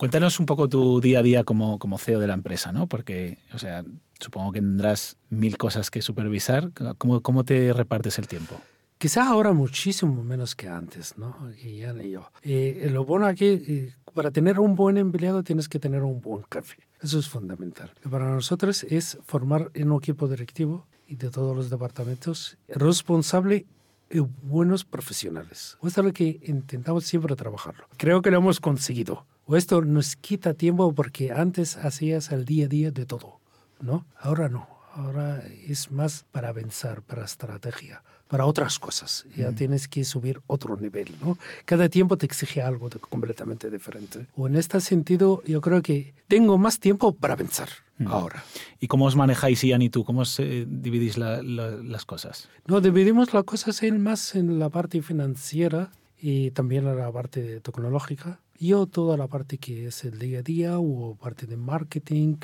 Cuéntanos 0.00 0.40
un 0.40 0.46
poco 0.46 0.66
tu 0.66 0.98
día 0.98 1.18
a 1.18 1.22
día 1.22 1.44
como, 1.44 1.78
como 1.78 1.98
CEO 1.98 2.20
de 2.20 2.26
la 2.26 2.32
empresa, 2.32 2.72
¿no? 2.72 2.86
Porque, 2.86 3.36
o 3.52 3.58
sea, 3.58 3.84
supongo 4.18 4.50
que 4.50 4.60
tendrás 4.60 5.18
mil 5.28 5.58
cosas 5.58 5.90
que 5.90 6.00
supervisar. 6.00 6.70
¿Cómo, 6.96 7.20
cómo 7.20 7.44
te 7.44 7.74
repartes 7.74 8.18
el 8.18 8.26
tiempo? 8.26 8.58
Quizá 8.96 9.28
ahora 9.28 9.52
muchísimo 9.52 10.24
menos 10.24 10.54
que 10.56 10.68
antes, 10.68 11.18
¿no? 11.18 11.36
Y 11.62 11.80
ya 11.80 11.92
ni 11.92 12.12
yo. 12.12 12.32
Eh, 12.42 12.88
lo 12.90 13.04
bueno 13.04 13.26
aquí, 13.26 13.44
eh, 13.44 13.94
para 14.14 14.30
tener 14.30 14.58
un 14.58 14.74
buen 14.74 14.96
empleado 14.96 15.42
tienes 15.42 15.68
que 15.68 15.78
tener 15.78 16.02
un 16.02 16.22
buen 16.22 16.44
jefe. 16.50 16.78
Eso 17.02 17.18
es 17.18 17.28
fundamental. 17.28 17.92
para 18.10 18.24
nosotros 18.24 18.84
es 18.84 19.18
formar 19.26 19.70
un 19.74 19.96
equipo 19.98 20.28
directivo 20.28 20.86
y 21.08 21.16
de 21.16 21.28
todos 21.28 21.54
los 21.54 21.68
departamentos 21.68 22.56
responsable 22.68 23.66
y 24.10 24.20
buenos 24.20 24.86
profesionales. 24.86 25.76
Esto 25.82 26.00
es 26.00 26.06
lo 26.06 26.12
que 26.14 26.40
intentamos 26.44 27.04
siempre 27.04 27.36
trabajarlo. 27.36 27.84
Creo 27.98 28.22
que 28.22 28.30
lo 28.30 28.38
hemos 28.38 28.60
conseguido. 28.60 29.26
O 29.50 29.56
esto 29.56 29.82
nos 29.82 30.14
quita 30.14 30.54
tiempo 30.54 30.94
porque 30.94 31.32
antes 31.32 31.76
hacías 31.76 32.30
el 32.30 32.44
día 32.44 32.66
a 32.66 32.68
día 32.68 32.92
de 32.92 33.04
todo, 33.04 33.40
¿no? 33.80 34.06
Ahora 34.20 34.48
no. 34.48 34.68
Ahora 34.94 35.42
es 35.66 35.90
más 35.90 36.24
para 36.30 36.54
pensar, 36.54 37.02
para 37.02 37.24
estrategia, 37.24 38.04
para 38.28 38.46
otras 38.46 38.78
cosas. 38.78 39.26
Ya 39.36 39.50
tienes 39.50 39.88
que 39.88 40.04
subir 40.04 40.40
otro 40.46 40.76
nivel, 40.76 41.16
¿no? 41.20 41.36
Cada 41.64 41.88
tiempo 41.88 42.16
te 42.16 42.26
exige 42.26 42.62
algo 42.62 42.88
completamente 43.08 43.70
diferente. 43.70 44.28
O 44.36 44.46
en 44.46 44.54
este 44.54 44.80
sentido, 44.80 45.42
yo 45.44 45.60
creo 45.60 45.82
que 45.82 46.14
tengo 46.28 46.56
más 46.56 46.78
tiempo 46.78 47.12
para 47.12 47.36
pensar 47.36 47.70
ahora. 48.06 48.44
¿Y 48.78 48.86
cómo 48.86 49.06
os 49.06 49.16
manejáis, 49.16 49.64
Ian 49.64 49.82
y 49.82 49.90
tú? 49.90 50.04
¿Cómo 50.04 50.20
os, 50.20 50.38
eh, 50.38 50.64
dividís 50.68 51.18
las 51.18 52.04
cosas? 52.04 52.48
No, 52.68 52.80
dividimos 52.80 53.34
las 53.34 53.42
cosas 53.42 53.82
en 53.82 54.00
más 54.00 54.36
en 54.36 54.60
la 54.60 54.68
parte 54.68 55.02
financiera 55.02 55.90
y 56.20 56.52
también 56.52 56.86
en 56.86 56.96
la 56.96 57.10
parte 57.10 57.58
tecnológica 57.58 58.38
yo 58.60 58.86
toda 58.86 59.16
la 59.16 59.26
parte 59.26 59.56
que 59.56 59.86
es 59.86 60.04
el 60.04 60.18
día 60.18 60.40
a 60.40 60.42
día 60.42 60.78
o 60.78 61.14
parte 61.14 61.46
de 61.46 61.56
marketing, 61.56 62.36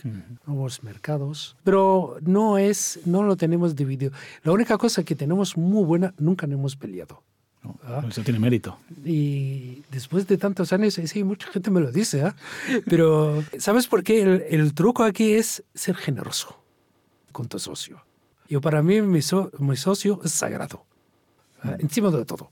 nuevos 0.47 0.83
mercados, 0.83 1.57
pero 1.63 2.17
no 2.23 2.57
es, 2.57 3.01
no 3.05 3.23
lo 3.23 3.37
tenemos 3.37 3.77
dividido. 3.77 4.13
La 4.43 4.53
única 4.53 4.79
cosa 4.79 5.05
que 5.05 5.15
tenemos 5.15 5.59
muy 5.59 5.85
buena, 5.85 6.15
nunca 6.19 6.47
hemos 6.47 6.75
peleado. 6.75 7.23
¿Ah? 7.85 8.03
Eso 8.09 8.23
tiene 8.23 8.39
mérito. 8.39 8.79
Y 9.05 9.83
después 9.91 10.27
de 10.27 10.39
tantos 10.39 10.73
años, 10.73 10.95
sí, 10.95 11.25
mucha 11.25 11.49
gente 11.49 11.71
me 11.71 11.81
lo 11.81 11.93
dice, 11.93 12.23
¿ah? 12.23 12.35
pero 12.87 13.45
¿sabes 13.59 13.87
por 13.87 14.03
qué? 14.03 14.23
El, 14.23 14.45
el, 14.49 14.73
truco 14.73 15.03
aquí 15.03 15.33
es 15.33 15.65
ser 15.75 15.97
generoso 15.97 16.57
con 17.33 17.47
tu 17.49 17.59
socio. 17.59 18.01
Yo 18.49 18.61
para 18.61 18.83
mí 18.83 19.03
mi, 19.03 19.21
mi 19.59 19.77
socio 19.77 20.21
es 20.25 20.33
sagrado, 20.33 20.87
¿ah? 21.63 21.77
encima 21.79 22.11
de 22.11 22.25
todo. 22.25 22.51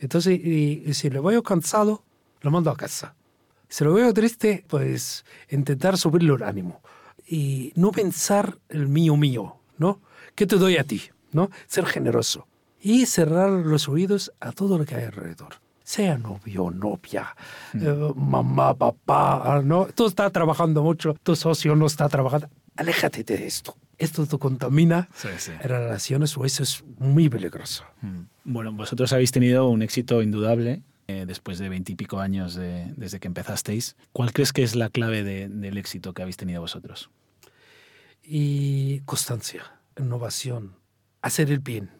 Entonces, 0.00 0.38
y, 0.38 0.82
y 0.84 0.94
si 0.94 1.10
le 1.10 1.20
voy 1.20 1.40
cansado, 1.42 2.02
lo 2.40 2.50
mando 2.50 2.70
a 2.70 2.76
casa. 2.76 3.14
Si 3.68 3.84
lo 3.84 3.94
veo 3.94 4.12
triste, 4.12 4.64
pues 4.68 5.24
intentar 5.48 5.96
subirle 5.96 6.34
el 6.34 6.42
ánimo 6.42 6.82
y 7.26 7.72
no 7.76 7.92
pensar 7.92 8.58
el 8.68 8.88
mío 8.88 9.16
mío, 9.16 9.56
¿no? 9.78 10.00
¿Qué 10.34 10.46
te 10.46 10.56
doy 10.56 10.76
a 10.76 10.84
ti? 10.84 11.02
¿No? 11.32 11.50
Ser 11.68 11.86
generoso 11.86 12.48
y 12.80 13.06
cerrar 13.06 13.50
los 13.50 13.88
oídos 13.88 14.32
a 14.40 14.52
todo 14.52 14.78
lo 14.78 14.84
que 14.84 14.96
hay 14.96 15.04
alrededor. 15.04 15.54
Sea 15.84 16.18
novio, 16.18 16.70
novia, 16.70 17.34
mm. 17.72 17.78
eh, 17.82 18.12
mamá, 18.16 18.74
papá, 18.74 19.60
¿no? 19.64 19.86
Tú 19.94 20.06
estás 20.06 20.32
trabajando 20.32 20.82
mucho, 20.82 21.14
tu 21.22 21.36
socio 21.36 21.76
no 21.76 21.86
está 21.86 22.08
trabajando. 22.08 22.48
Aléjate 22.76 23.24
de 23.24 23.46
esto. 23.46 23.76
Esto 23.98 24.24
te 24.24 24.38
contamina 24.38 25.08
relaciones 25.62 26.36
o 26.36 26.44
eso 26.44 26.62
es 26.62 26.82
muy 26.98 27.28
peligroso. 27.28 27.84
Mm. 28.00 28.20
Bueno, 28.44 28.72
vosotros 28.72 29.12
habéis 29.12 29.30
tenido 29.30 29.68
un 29.68 29.82
éxito 29.82 30.22
indudable 30.22 30.82
eh, 31.10 31.26
después 31.26 31.58
de 31.58 31.68
veintipico 31.68 32.20
años 32.20 32.54
desde 32.54 33.20
que 33.20 33.28
empezasteis. 33.28 33.96
¿Cuál 34.12 34.32
crees 34.32 34.52
que 34.52 34.62
es 34.62 34.74
la 34.74 34.90
clave 34.90 35.22
del 35.22 35.78
éxito 35.78 36.12
que 36.12 36.22
habéis 36.22 36.36
tenido 36.36 36.60
vosotros? 36.60 37.10
Y 38.22 39.00
constancia, 39.00 39.62
innovación, 39.98 40.76
hacer 41.22 41.50
el 41.50 41.58
bien. 41.58 41.90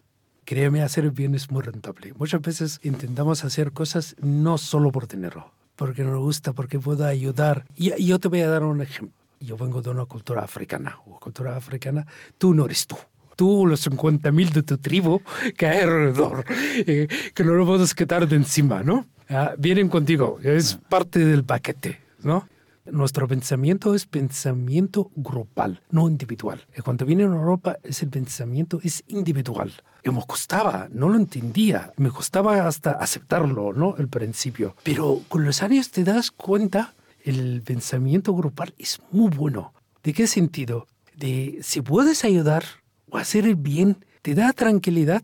Créeme, 0.44 0.82
hacer 0.82 1.04
el 1.04 1.10
bien 1.10 1.34
es 1.34 1.50
muy 1.50 1.62
rentable. 1.62 2.12
Muchas 2.14 2.40
veces 2.40 2.80
intentamos 2.82 3.44
hacer 3.44 3.72
cosas 3.72 4.16
no 4.20 4.58
solo 4.58 4.90
por 4.90 5.06
dinero, 5.06 5.52
porque 5.76 6.02
nos 6.02 6.18
gusta, 6.18 6.52
porque 6.52 6.78
puedo 6.78 7.04
ayudar. 7.04 7.66
Yo 7.76 8.18
te 8.18 8.28
voy 8.28 8.40
a 8.40 8.48
dar 8.48 8.62
un 8.62 8.80
ejemplo. 8.80 9.16
Yo 9.40 9.56
vengo 9.56 9.80
de 9.80 9.90
una 9.90 10.04
cultura 10.04 10.42
africana, 10.42 10.98
o 11.06 11.18
cultura 11.18 11.56
africana, 11.56 12.06
tú 12.36 12.52
no 12.54 12.66
eres 12.66 12.86
tú 12.86 12.96
tú, 13.40 13.66
los 13.66 13.80
50 13.80 14.30
mil 14.32 14.50
de 14.50 14.62
tu 14.62 14.76
tribu 14.76 15.22
que 15.56 15.66
hay 15.66 15.78
alrededor, 15.78 16.44
eh, 16.50 17.08
que 17.32 17.42
no 17.42 17.54
lo 17.54 17.64
puedes 17.64 17.94
quitar 17.94 18.28
de 18.28 18.36
encima, 18.36 18.82
¿no? 18.82 19.06
Ah, 19.30 19.54
vienen 19.56 19.88
contigo, 19.88 20.38
es 20.42 20.78
parte 20.90 21.20
del 21.20 21.42
paquete, 21.42 22.00
¿no? 22.22 22.46
Nuestro 22.84 23.26
pensamiento 23.26 23.94
es 23.94 24.04
pensamiento 24.04 25.10
grupal, 25.16 25.80
no 25.90 26.06
individual. 26.06 26.66
Cuando 26.84 27.06
viene 27.06 27.22
en 27.22 27.32
Europa, 27.32 27.78
ese 27.82 28.06
pensamiento 28.08 28.78
es 28.82 29.04
individual. 29.08 29.72
Y 30.04 30.10
me 30.10 30.22
costaba, 30.26 30.88
no 30.92 31.08
lo 31.08 31.16
entendía, 31.16 31.94
me 31.96 32.10
costaba 32.10 32.66
hasta 32.66 32.90
aceptarlo, 32.90 33.72
¿no? 33.72 33.96
El 33.96 34.08
principio. 34.08 34.76
Pero 34.82 35.22
con 35.28 35.46
los 35.46 35.62
años 35.62 35.90
te 35.90 36.04
das 36.04 36.30
cuenta, 36.30 36.92
el 37.24 37.62
pensamiento 37.64 38.34
grupal 38.34 38.74
es 38.76 39.00
muy 39.10 39.30
bueno. 39.30 39.72
¿De 40.02 40.12
qué 40.12 40.26
sentido? 40.26 40.86
De 41.16 41.60
si 41.62 41.80
puedes 41.80 42.24
ayudar 42.24 42.64
o 43.10 43.18
hacer 43.18 43.46
el 43.46 43.56
bien 43.56 44.04
te 44.22 44.34
da 44.34 44.52
tranquilidad 44.52 45.22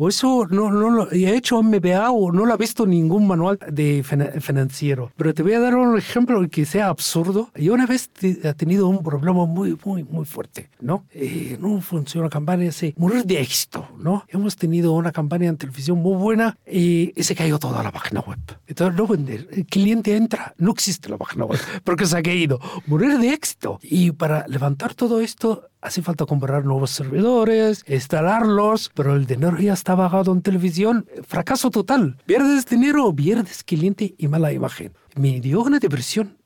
o 0.00 0.08
eso 0.08 0.46
no, 0.48 0.70
no 0.70 0.90
lo 0.90 1.10
he 1.10 1.34
hecho 1.34 1.60
MBA 1.60 2.12
o 2.12 2.30
no 2.30 2.46
lo 2.46 2.54
ha 2.54 2.56
visto 2.56 2.86
ningún 2.86 3.26
manual 3.26 3.58
de 3.68 4.04
financiero. 4.40 5.10
Pero 5.16 5.34
te 5.34 5.42
voy 5.42 5.54
a 5.54 5.60
dar 5.60 5.74
un 5.74 5.98
ejemplo 5.98 6.40
que 6.48 6.64
sea 6.64 6.86
absurdo. 6.86 7.50
Yo 7.56 7.74
una 7.74 7.84
vez 7.84 8.08
he 8.22 8.54
tenido 8.54 8.86
un 8.86 9.02
problema 9.02 9.44
muy, 9.44 9.76
muy, 9.84 10.04
muy 10.04 10.24
fuerte, 10.24 10.70
¿no? 10.80 11.04
Eh, 11.10 11.58
no 11.60 11.80
funciona 11.80 12.28
campaña, 12.28 12.70
se 12.70 12.94
morir 12.96 13.24
de 13.24 13.40
éxito, 13.40 13.88
¿no? 13.98 14.24
Hemos 14.28 14.54
tenido 14.54 14.92
una 14.92 15.10
campaña 15.10 15.48
en 15.48 15.56
televisión 15.56 15.98
muy 15.98 16.16
buena 16.16 16.56
y, 16.64 17.12
se 17.18 17.34
cayó 17.34 17.58
toda 17.58 17.82
la 17.82 17.90
página 17.90 18.20
web. 18.20 18.38
Entonces, 18.68 18.96
no 18.96 19.06
vender. 19.06 19.48
El 19.50 19.66
cliente 19.66 20.16
entra, 20.16 20.54
no 20.58 20.70
existe 20.70 21.08
la 21.08 21.18
página 21.18 21.44
web 21.44 21.58
porque 21.84 22.06
se 22.06 22.16
ha 22.16 22.22
caído. 22.22 22.60
Morir 22.86 23.18
de 23.18 23.32
éxito. 23.32 23.80
Y 23.82 24.12
para 24.12 24.46
levantar 24.46 24.94
todo 24.94 25.20
esto, 25.20 25.68
hace 25.80 26.02
falta 26.02 26.26
comprar 26.26 26.64
nuevos 26.64 26.90
servidores, 26.90 27.84
instalarlos, 27.86 28.90
pero 28.94 29.14
el 29.14 29.26
dinero 29.26 29.58
ya 29.58 29.72
está 29.72 29.94
bajado 29.94 30.32
en 30.32 30.42
televisión. 30.42 31.06
Fracaso 31.26 31.70
total. 31.70 32.16
Pierdes 32.26 32.66
dinero, 32.66 33.14
pierdes 33.14 33.64
cliente 33.64 34.14
y 34.18 34.28
mala 34.28 34.52
imagen. 34.52 34.92
Me 35.14 35.40
dio 35.40 35.62
una 35.62 35.78
depresión 35.78 36.38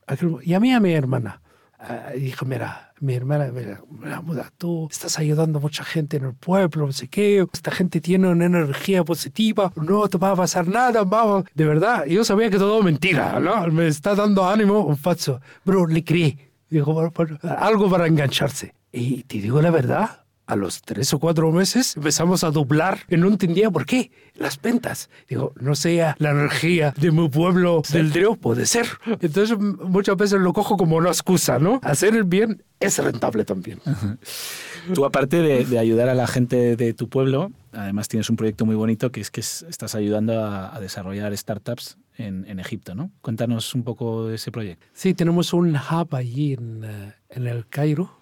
Llamé 0.45 0.74
a 0.74 0.80
mi 0.80 0.93
hermana. 0.93 1.41
Uh, 1.78 2.16
dijo, 2.16 2.45
mira, 2.45 2.93
mi 3.01 3.14
hermana, 3.14 3.51
mira, 3.53 3.83
mira, 3.91 4.53
tú 4.57 4.87
estás 4.89 5.18
ayudando 5.18 5.59
a 5.59 5.62
mucha 5.62 5.83
gente 5.83 6.16
en 6.16 6.26
el 6.26 6.35
pueblo, 6.35 6.87
no 6.87 6.93
sé 6.93 7.09
qué, 7.09 7.45
esta 7.53 7.72
gente 7.72 8.01
tiene 8.01 8.28
una 8.28 8.45
energía 8.45 9.03
positiva, 9.03 9.72
no 9.74 10.07
te 10.07 10.16
va 10.16 10.30
a 10.30 10.37
pasar 10.37 10.68
nada, 10.68 11.03
vamos. 11.03 11.45
De 11.55 11.64
verdad, 11.64 12.05
yo 12.05 12.24
sabía 12.24 12.51
que 12.51 12.59
todo 12.59 12.80
mentira, 12.85 13.41
¿no? 13.41 13.66
Me 13.66 13.89
está 13.89 14.14
dando 14.14 14.49
ánimo 14.49 14.85
un 14.85 14.97
falso. 14.97 15.41
Pero 15.64 15.87
le 15.89 16.05
creí, 16.05 16.39
dijo, 16.70 17.11
algo 17.59 17.91
para 17.91 18.07
engancharse. 18.07 18.74
Y 18.93 19.22
te 19.24 19.38
digo 19.38 19.62
la 19.62 19.70
verdad, 19.70 20.22
a 20.47 20.57
los 20.57 20.82
tres 20.82 21.12
o 21.14 21.18
cuatro 21.18 21.51
meses 21.51 21.97
empezamos 21.97 22.45
a 22.45 22.51
doblar 22.51 23.01
y 23.09 23.16
no 23.16 23.28
entendía 23.28 23.70
por 23.70 23.86
qué. 23.86 24.11
Las 24.34 24.61
ventas. 24.61 25.09
Digo, 25.28 25.53
no 25.61 25.74
sea 25.74 26.16
la 26.18 26.30
energía 26.30 26.93
de 26.97 27.11
mi 27.11 27.28
pueblo 27.28 27.82
del 27.90 28.12
río, 28.12 28.36
puede 28.36 28.66
ser. 28.66 28.86
Entonces 29.20 29.59
muchas 29.59 30.16
veces 30.16 30.40
lo 30.40 30.53
cojo 30.53 30.76
como 30.76 30.97
una 30.97 31.09
excusa, 31.09 31.59
¿no? 31.59 31.80
Hacer 31.82 32.14
el 32.14 32.24
bien 32.24 32.62
es 32.80 32.99
rentable 32.99 33.45
también. 33.45 33.80
Tú 34.95 35.05
aparte 35.05 35.40
de, 35.40 35.78
ayudar 35.78 36.09
a 36.09 36.14
la 36.14 36.26
gente 36.26 36.76
de 36.76 36.93
tu 36.93 37.09
pueblo, 37.09 37.53
además 37.72 38.09
tienes 38.09 38.28
un 38.28 38.36
proyecto 38.36 38.66
muy 38.66 38.74
bonito 38.74 39.12
que 39.12 39.20
es 39.20 39.30
que 39.30 39.40
estás 39.40 39.95
ayudando 39.95 40.45
a, 40.45 40.78
desarrollar 40.80 41.36
startups 41.36 41.99
en, 42.18 42.45
en, 42.49 42.59
Egipto, 42.59 42.97
¿no? 42.97 43.12
Cuéntanos 43.22 43.74
un 43.74 43.84
poco 43.84 44.26
de 44.26 44.34
ese 44.34 44.51
proyecto. 44.51 44.84
Sí, 44.93 45.14
tenemos 45.14 45.53
un 45.53 45.76
hub 45.76 46.14
allí 46.14 46.55
en, 46.55 46.82
eh, 46.84 47.14
en 47.30 47.47
el 47.47 47.68
Cairo 47.68 48.22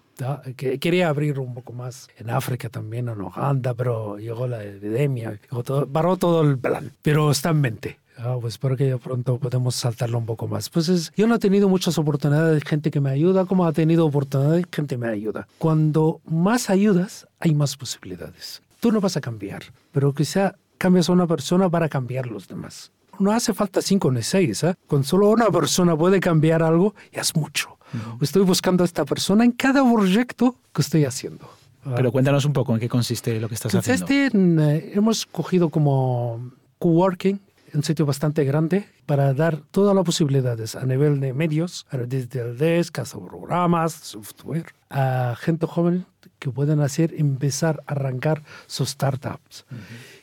que 0.55 0.79
quería 0.79 1.09
abrir 1.09 1.39
un 1.39 1.53
poco 1.53 1.73
más 1.73 2.09
en 2.17 2.29
África 2.29 2.69
también, 2.69 3.09
en 3.09 3.21
Uganda, 3.21 3.73
pero 3.73 4.17
llegó 4.17 4.47
la 4.47 4.63
epidemia, 4.63 5.39
todo, 5.63 5.87
paró 5.87 6.17
todo 6.17 6.41
el 6.41 6.57
plan, 6.57 6.91
pero 7.01 7.31
está 7.31 7.49
en 7.49 7.61
mente. 7.61 7.97
Ah, 8.17 8.37
pues 8.39 8.53
espero 8.53 8.77
que 8.77 8.95
pronto 8.97 9.39
podemos 9.39 9.75
saltarlo 9.75 10.19
un 10.19 10.27
poco 10.27 10.47
más. 10.47 10.69
Pues 10.69 11.11
yo 11.15 11.27
no 11.27 11.35
he 11.35 11.39
tenido 11.39 11.67
muchas 11.67 11.97
oportunidades 11.97 12.53
de 12.61 12.69
gente 12.69 12.91
que 12.91 12.99
me 12.99 13.09
ayuda, 13.09 13.45
como 13.45 13.65
ha 13.65 13.73
tenido 13.73 14.05
oportunidades 14.05 14.63
de 14.63 14.67
gente 14.71 14.95
que 14.95 14.99
me 14.99 15.09
ayuda. 15.09 15.47
Cuando 15.57 16.21
más 16.25 16.69
ayudas, 16.69 17.27
hay 17.39 17.55
más 17.55 17.75
posibilidades. 17.75 18.61
Tú 18.79 18.91
no 18.91 19.01
vas 19.01 19.17
a 19.17 19.21
cambiar, 19.21 19.63
pero 19.91 20.13
quizá 20.13 20.55
cambias 20.77 21.09
a 21.09 21.13
una 21.13 21.25
persona 21.25 21.69
para 21.69 21.89
cambiar 21.89 22.27
los 22.27 22.47
demás. 22.47 22.91
No 23.19 23.31
hace 23.31 23.53
falta 23.53 23.81
cinco 23.81 24.11
ni 24.11 24.21
seis. 24.21 24.63
¿eh? 24.63 24.75
Con 24.87 25.03
solo 25.03 25.29
una 25.29 25.49
persona 25.49 25.95
puede 25.95 26.19
cambiar 26.19 26.63
algo, 26.63 26.95
ya 27.11 27.21
es 27.21 27.35
mucho. 27.35 27.77
Estoy 28.21 28.43
buscando 28.43 28.83
a 28.83 28.85
esta 28.85 29.05
persona 29.05 29.43
en 29.43 29.51
cada 29.51 29.83
proyecto 29.83 30.55
que 30.73 30.81
estoy 30.81 31.05
haciendo. 31.05 31.49
Pero 31.95 32.11
cuéntanos 32.11 32.45
un 32.45 32.53
poco 32.53 32.73
en 32.73 32.79
qué 32.79 32.87
consiste 32.87 33.39
lo 33.39 33.49
que 33.49 33.55
estás 33.55 33.73
haciendo. 33.73 34.05
Eh, 34.63 34.91
hemos 34.93 35.25
cogido 35.25 35.69
como 35.69 36.51
coworking 36.77 37.39
un 37.73 37.83
sitio 37.83 38.05
bastante 38.05 38.43
grande 38.43 38.85
para 39.05 39.33
dar 39.33 39.57
todas 39.71 39.95
las 39.95 40.05
posibilidades 40.05 40.75
a 40.75 40.85
nivel 40.85 41.19
de 41.19 41.33
medios, 41.33 41.85
desde 42.07 42.41
el 42.41 42.57
desk, 42.57 42.99
hasta 42.99 43.19
programas, 43.19 43.93
software, 43.93 44.73
a 44.89 45.35
gente 45.39 45.65
joven 45.65 46.05
que 46.39 46.49
pueden 46.49 46.81
hacer, 46.81 47.13
empezar 47.17 47.83
a 47.87 47.93
arrancar 47.93 48.43
sus 48.67 48.89
startups. 48.89 49.65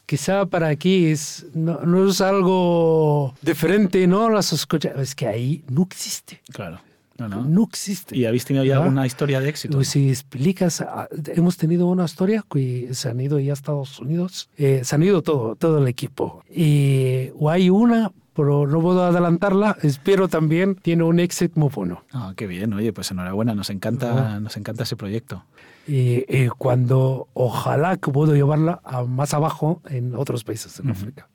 Quizá 0.07 0.47
para 0.47 0.69
aquí 0.69 1.07
es, 1.07 1.47
no, 1.55 2.09
es 2.09 2.21
algo 2.21 3.35
diferente, 3.43 4.07
¿no? 4.07 4.29
Las 4.29 4.53
es 4.53 5.15
que 5.15 5.27
ahí 5.27 5.65
no 5.69 5.83
existe. 5.83 6.41
Claro. 6.53 6.81
No, 7.27 7.65
existe. 7.65 8.17
¿Y 8.17 8.27
habéis 8.27 8.45
tenido 8.45 8.65
ya 8.65 8.77
alguna 8.77 9.05
historia 9.05 9.41
de 9.41 9.49
éxito? 9.49 9.77
Pues 9.77 9.89
si 9.89 10.09
explicas, 10.09 10.81
ah, 10.81 11.09
hemos 11.35 11.57
tenido 11.57 11.87
una 11.89 12.05
historia 12.05 12.45
que 12.49 12.91
se 12.93 13.09
han 13.09 13.21
ido 13.21 13.41
ya 13.41 13.53
a 13.53 13.55
Estados 13.55 13.99
Unidos, 13.99 14.49
eh, 14.57 14.83
se 14.85 14.95
han 14.95 15.03
ido 15.03 15.23
todo, 15.23 15.57
todo 15.57 15.79
el 15.79 15.89
equipo. 15.89 16.45
Y 16.49 17.31
o 17.37 17.51
hay 17.51 17.71
una, 17.71 18.13
pero 18.35 18.69
no 18.69 18.81
puedo 18.81 19.05
adelantarla, 19.05 19.77
espero 19.83 20.29
también 20.29 20.77
tiene 20.77 21.03
un 21.03 21.19
éxito 21.19 21.59
muy 21.59 21.71
bueno. 21.71 22.05
Ah, 22.13 22.35
qué 22.37 22.47
bien, 22.47 22.73
oye, 22.73 22.93
pues 22.93 23.11
enhorabuena, 23.11 23.53
nos 23.53 23.69
encanta, 23.71 24.39
nos 24.39 24.57
encanta 24.57 24.85
ese 24.85 24.95
proyecto. 24.95 25.45
Y, 25.89 26.47
cuando 26.59 27.29
ojalá 27.35 27.97
que 27.97 28.13
puedo 28.13 28.35
llevarla 28.37 28.81
a 28.85 29.03
más 29.05 29.35
abajo 29.35 29.81
en 29.89 30.15
otros 30.15 30.45
países 30.45 30.79
en 30.79 30.91
África. 30.91 31.29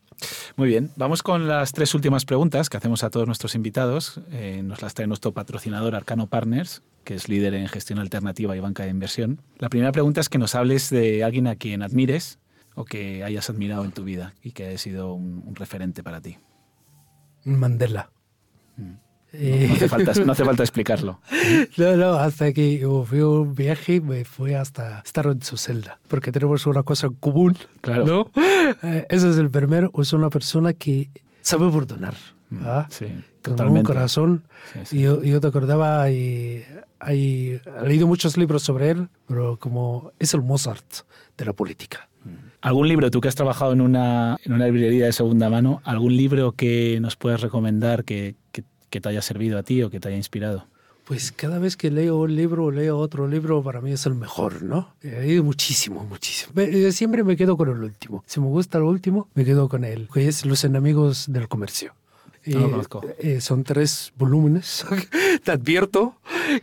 Muy 0.56 0.68
bien, 0.68 0.92
vamos 0.96 1.24
con 1.24 1.48
las 1.48 1.72
tres 1.72 1.94
últimas 1.96 2.26
preguntas 2.26 2.70
que 2.70 2.78
hacemos 2.78 3.04
a 3.04 3.10
todos 3.10 3.26
nuestros 3.28 3.56
invitados. 3.56 4.22
Eh, 4.32 4.62
nos 4.64 4.82
las 4.82 4.94
trae 4.94 5.08
nuestro 5.08 5.34
patrocinador 5.34 5.96
Arcano 5.96 6.28
Partners, 6.28 6.84
que 7.04 7.16
es 7.16 7.30
líder 7.30 7.54
en 7.54 7.68
gestión 7.68 8.00
alternativa 8.00 8.56
y 8.56 8.60
banca 8.60 8.84
de 8.84 8.90
inversión. 8.90 9.42
La 9.58 9.70
primera 9.70 9.92
pregunta 9.92 10.22
es 10.22 10.30
que 10.30 10.38
nos 10.38 10.56
hables 10.56 10.90
de 10.90 11.24
alguien 11.24 11.48
a 11.48 11.56
quien 11.56 11.82
admires 11.82 12.40
o 12.76 12.86
que 12.86 13.24
hayas 13.24 13.50
admirado 13.50 13.86
en 13.86 13.92
tu 13.92 14.04
vida 14.04 14.34
y 14.42 14.52
que 14.52 14.68
haya 14.68 14.78
sido 14.78 15.14
un, 15.14 15.56
referente 15.56 16.04
para 16.04 16.22
ti. 16.22 16.38
Mandela. 17.44 18.12
Mm. 18.78 18.94
No, 19.34 19.74
hace 19.74 19.90
falta, 19.90 20.14
no, 20.26 20.32
hace 20.32 20.46
falta, 20.46 20.64
explicarlo. 20.64 21.20
No, 21.78 21.96
no, 21.98 22.14
hasta 22.14 22.54
que 22.54 22.86
fui 23.06 23.22
un 23.22 23.56
viaje 23.56 24.00
me 24.00 24.26
fui 24.26 24.54
hasta 24.54 25.00
estar 25.00 25.26
en 25.26 25.42
su 25.42 25.58
celda, 25.58 26.00
porque 26.08 26.32
tenemos 26.32 26.68
una 26.68 26.84
cosa 26.84 27.08
en 27.08 27.14
común, 27.14 27.58
claro. 27.82 28.06
¿no? 28.06 28.32
Eh, 28.84 29.08
ese 29.10 29.30
es 29.30 29.38
el 29.38 29.50
primero, 29.50 29.92
es 30.00 30.14
una 30.14 30.30
persona 30.30 30.74
que 30.74 31.10
sabe 31.42 31.72
perdonar. 31.72 32.16
Mm, 32.50 32.60
¿ah? 32.64 32.88
Sí, 32.90 33.08
Con 33.42 33.70
un 33.70 33.84
corazón. 33.84 34.44
Y 34.92 35.02
yo, 35.02 35.24
yo, 35.24 35.42
te 35.42 35.48
acordaba, 35.48 36.10
y, 36.12 36.64
hay, 37.00 37.60
he 37.82 37.88
leído 37.88 38.06
muchos 38.06 38.38
libros 38.38 38.62
sobre 38.62 38.92
él, 38.92 39.10
pero 39.28 39.58
como 39.58 40.12
es 40.20 40.34
el 40.36 40.42
Mozart 40.44 40.86
de 41.38 41.46
la 41.46 41.54
política. 41.54 42.08
Mm. 42.24 42.30
¿Algún 42.62 42.88
libro, 42.88 43.10
tú 43.10 43.20
que 43.20 43.30
has 43.30 43.36
trabajado 43.36 43.74
en 43.74 43.82
una, 43.82 44.38
en 44.44 44.54
una 44.54 44.68
librería 44.68 45.06
de 45.06 45.14
segunda 45.14 45.50
mano, 45.50 45.82
algún 45.84 46.16
libro 46.16 46.52
que 46.52 47.00
nos 47.02 47.16
puedas 47.16 47.42
recomendar 47.42 48.04
que, 48.04 48.36
que 48.94 49.02
te 49.02 49.10
haya 49.10 49.24
servido 49.24 49.58
a 49.58 49.64
ti 49.64 49.82
o 49.82 49.90
que 49.90 50.00
te 50.00 50.08
haya 50.10 50.18
inspirado? 50.18 50.68
Pues 51.06 51.32
cada 51.32 51.58
vez 51.58 51.76
que 51.76 51.90
leo 51.90 52.18
un 52.18 52.36
libro 52.36 52.66
o 52.66 52.72
leo 52.72 53.00
otro 53.00 53.28
libro, 53.28 53.64
para 53.64 53.82
mí 53.82 53.92
es 53.92 54.06
el 54.06 54.14
mejor, 54.14 54.62
¿no? 54.62 54.94
He 55.02 55.22
leído 55.22 55.44
muchísimo, 55.44 56.06
muchísimo. 56.06 56.54
Siempre 56.92 57.24
me 57.24 57.36
quedo 57.36 57.58
con 57.58 57.70
el 57.70 57.84
último. 57.84 58.24
Si 58.28 58.40
me 58.40 58.46
gusta 58.46 58.78
el 58.78 58.84
último, 58.84 59.30
me 59.34 59.46
quedo 59.46 59.68
con 59.68 59.84
él, 59.84 60.08
que 60.14 60.28
es 60.28 60.46
Los 60.46 60.64
enemigos 60.64 61.26
del 61.28 61.48
comercio. 61.48 61.96
No 62.46 62.60
lo 62.60 62.70
conozco. 62.70 63.02
Eh, 63.18 63.42
son 63.42 63.64
tres 63.64 64.14
volúmenes, 64.16 64.86
te 65.44 65.52
advierto, 65.52 66.18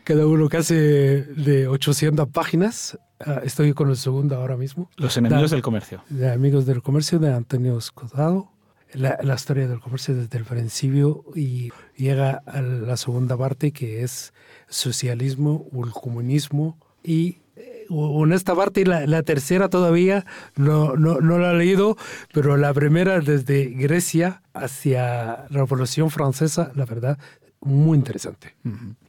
cada 0.05 0.25
uno 0.27 0.49
casi 0.49 0.75
de 0.77 1.67
800 1.69 2.29
páginas. 2.29 2.97
Ah, 3.19 3.41
estoy 3.43 3.73
con 3.73 3.91
el 3.91 3.97
segundo 3.97 4.37
ahora 4.37 4.57
mismo. 4.57 4.89
Los 4.97 5.17
enemigos 5.17 5.51
del 5.51 5.63
comercio. 5.63 6.05
De 6.09 6.31
Amigos 6.31 6.65
del 6.65 6.81
Comercio 6.81 7.19
de 7.19 7.35
Antonio 7.35 7.77
Escotado 7.77 8.49
la, 8.95 9.19
la, 9.23 9.35
historia 9.35 9.69
del 9.69 9.81
comercio 9.81 10.15
desde 10.15 10.39
el 10.39 10.45
principio 10.45 11.25
y 11.35 11.71
llega 11.97 12.43
a 12.47 12.61
la 12.61 12.97
segunda 12.97 13.37
parte 13.37 13.73
que 13.73 14.03
es 14.03 14.33
socialismo 14.69 15.67
o 15.73 15.85
el 15.85 15.93
comunismo 15.93 16.79
y 17.03 17.39
eh, 17.57 17.87
en 17.89 18.33
esta 18.33 18.55
parte, 18.55 18.85
la, 18.85 19.07
la 19.07 19.23
tercera 19.23 19.69
todavía 19.69 20.25
no, 20.57 20.97
no, 20.97 21.21
no, 21.21 21.39
la 21.39 21.53
he 21.53 21.57
leído, 21.57 21.97
pero 22.33 22.57
la 22.57 22.73
primera 22.73 23.21
desde 23.21 23.67
Grecia 23.67 24.43
hacia 24.55 25.47
la 25.49 25.61
Revolución 25.61 26.11
Francesa, 26.11 26.73
la 26.75 26.85
verdad, 26.85 27.19
muy 27.61 27.99
interesante. 27.99 28.55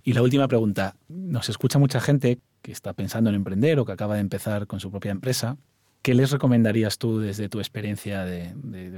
Y 0.04 0.14
la 0.14 0.22
última 0.22 0.48
pregunta, 0.48 0.96
nos 1.08 1.50
escucha 1.50 1.80
mucha 1.80 2.02
gente 2.02 2.40
que 2.62 2.72
está 2.72 2.94
pensando 2.94 3.30
en 3.30 3.36
emprender 3.38 3.80
o 3.80 3.86
que 3.86 3.94
acaba 3.94 4.16
de 4.16 4.22
empezar 4.22 4.68
con 4.68 4.80
su 4.80 4.92
propia 4.92 5.12
empresa 5.12 5.58
¿Qué 6.02 6.16
les 6.16 6.32
recomendarías 6.32 6.98
tú 6.98 7.20
desde 7.20 7.48
tu 7.48 7.60
experiencia 7.60 8.26
de, 8.26 8.54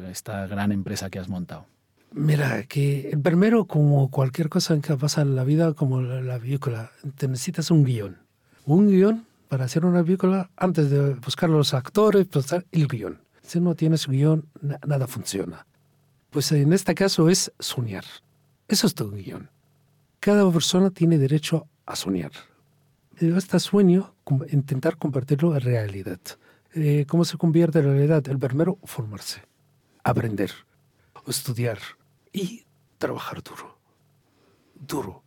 esta 0.09 0.47
gran 0.47 0.71
empresa 0.71 1.09
que 1.09 1.19
has 1.19 1.27
montado? 1.27 1.65
Mira, 2.11 2.63
que 2.63 3.09
el 3.09 3.19
primero, 3.19 3.65
como 3.65 4.09
cualquier 4.09 4.47
cosa 4.47 4.79
que 4.79 4.95
pasa 4.95 5.21
en 5.21 5.35
la 5.35 5.43
vida, 5.43 5.73
como 5.73 6.01
la, 6.01 6.21
la 6.21 6.39
te 7.17 7.27
necesitas 7.27 7.71
un 7.71 7.83
guion. 7.83 8.17
Un 8.65 8.87
guion 8.87 9.25
para 9.49 9.65
hacer 9.65 9.85
una 9.85 10.03
película, 10.03 10.49
antes 10.55 10.89
de 10.89 11.15
buscar 11.15 11.49
los 11.49 11.73
actores, 11.73 12.29
buscar 12.29 12.65
el 12.71 12.87
guion. 12.87 13.19
Si 13.41 13.59
no 13.59 13.75
tienes 13.75 14.07
guion, 14.07 14.47
nada 14.61 15.05
funciona. 15.05 15.65
Pues 16.29 16.51
en 16.53 16.71
este 16.71 16.95
caso 16.95 17.29
es 17.29 17.51
soñar. 17.59 18.05
Eso 18.67 18.87
es 18.87 18.95
tu 18.95 19.11
guion. 19.11 19.49
Cada 20.19 20.49
persona 20.49 20.89
tiene 20.89 21.17
derecho 21.17 21.67
a 21.85 21.95
soñar. 21.95 22.31
Este 23.17 23.59
sueño, 23.59 24.15
intentar 24.51 24.97
convertirlo 24.97 25.53
en 25.55 25.61
realidad. 25.61 26.19
Eh, 26.75 27.05
¿cómo 27.07 27.25
se 27.25 27.37
convierte 27.37 27.79
en 27.79 27.85
realidad? 27.85 28.27
El 28.27 28.39
primero, 28.39 28.79
formarse, 28.83 29.41
aprender, 30.03 30.51
estudiar 31.27 31.77
y 32.31 32.65
trabajar 32.97 33.43
duro. 33.43 33.77
Duro. 34.75 35.23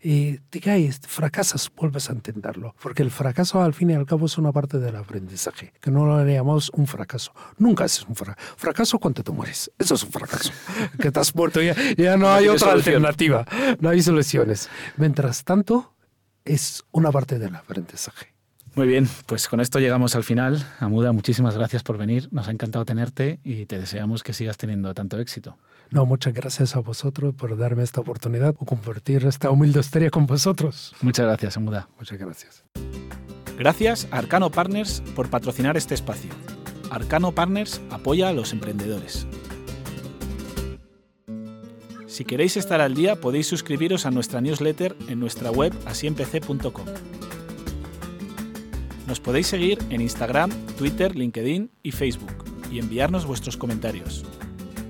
Y 0.00 0.38
te 0.50 0.60
caes, 0.60 1.00
fracasas, 1.00 1.70
vuelves 1.74 2.08
a 2.08 2.12
entenderlo. 2.12 2.74
Porque 2.80 3.02
el 3.02 3.10
fracaso, 3.10 3.60
al 3.60 3.74
fin 3.74 3.90
y 3.90 3.94
al 3.94 4.06
cabo, 4.06 4.26
es 4.26 4.38
una 4.38 4.52
parte 4.52 4.78
del 4.78 4.94
aprendizaje, 4.94 5.72
que 5.80 5.90
no 5.90 6.06
lo 6.06 6.24
llamamos 6.24 6.70
un 6.70 6.86
fracaso. 6.86 7.32
Nunca 7.56 7.84
es 7.84 8.04
un 8.04 8.14
fracaso. 8.14 8.54
Fracaso 8.56 8.98
cuando 9.00 9.24
te 9.24 9.32
mueres. 9.32 9.72
Eso 9.76 9.94
es 9.94 10.04
un 10.04 10.12
fracaso. 10.12 10.52
que 11.00 11.10
has 11.12 11.34
muerto, 11.34 11.60
ya, 11.60 11.74
ya 11.96 12.16
no 12.16 12.30
hay 12.30 12.46
otra 12.46 12.72
alternativa. 12.72 13.44
No 13.80 13.88
hay 13.88 14.00
soluciones. 14.00 14.68
Mientras 14.96 15.42
tanto, 15.42 15.94
es 16.44 16.84
una 16.92 17.10
parte 17.10 17.40
del 17.40 17.56
aprendizaje. 17.56 18.37
Muy 18.74 18.86
bien, 18.86 19.08
pues 19.26 19.48
con 19.48 19.60
esto 19.60 19.78
llegamos 19.78 20.14
al 20.14 20.24
final. 20.24 20.64
Amuda, 20.78 21.12
muchísimas 21.12 21.56
gracias 21.56 21.82
por 21.82 21.98
venir. 21.98 22.28
Nos 22.30 22.48
ha 22.48 22.50
encantado 22.50 22.84
tenerte 22.84 23.40
y 23.42 23.66
te 23.66 23.78
deseamos 23.78 24.22
que 24.22 24.32
sigas 24.32 24.56
teniendo 24.56 24.94
tanto 24.94 25.18
éxito. 25.18 25.56
No, 25.90 26.04
muchas 26.04 26.34
gracias 26.34 26.76
a 26.76 26.80
vosotros 26.80 27.34
por 27.34 27.56
darme 27.56 27.82
esta 27.82 28.00
oportunidad 28.00 28.54
o 28.58 28.66
compartir 28.66 29.24
esta 29.24 29.50
humilde 29.50 29.80
historia 29.80 30.10
con 30.10 30.26
vosotros. 30.26 30.94
Muchas 31.00 31.26
gracias, 31.26 31.56
Amuda. 31.56 31.88
Muchas 31.98 32.18
gracias. 32.18 32.64
Gracias 33.58 34.06
a 34.10 34.18
Arcano 34.18 34.50
Partners 34.50 35.02
por 35.16 35.30
patrocinar 35.30 35.76
este 35.76 35.94
espacio. 35.94 36.30
Arcano 36.90 37.32
Partners 37.32 37.80
apoya 37.90 38.28
a 38.28 38.32
los 38.32 38.52
emprendedores. 38.52 39.26
Si 42.06 42.24
queréis 42.24 42.56
estar 42.56 42.80
al 42.80 42.94
día, 42.94 43.16
podéis 43.16 43.46
suscribiros 43.46 44.06
a 44.06 44.10
nuestra 44.10 44.40
newsletter 44.40 44.96
en 45.08 45.20
nuestra 45.20 45.50
web 45.50 45.72
asiempc.com. 45.86 47.17
Nos 49.08 49.18
podéis 49.20 49.46
seguir 49.46 49.78
en 49.88 50.02
Instagram, 50.02 50.50
Twitter, 50.76 51.16
LinkedIn 51.16 51.70
y 51.82 51.92
Facebook 51.92 52.44
y 52.70 52.78
enviarnos 52.78 53.24
vuestros 53.24 53.56
comentarios. 53.56 54.26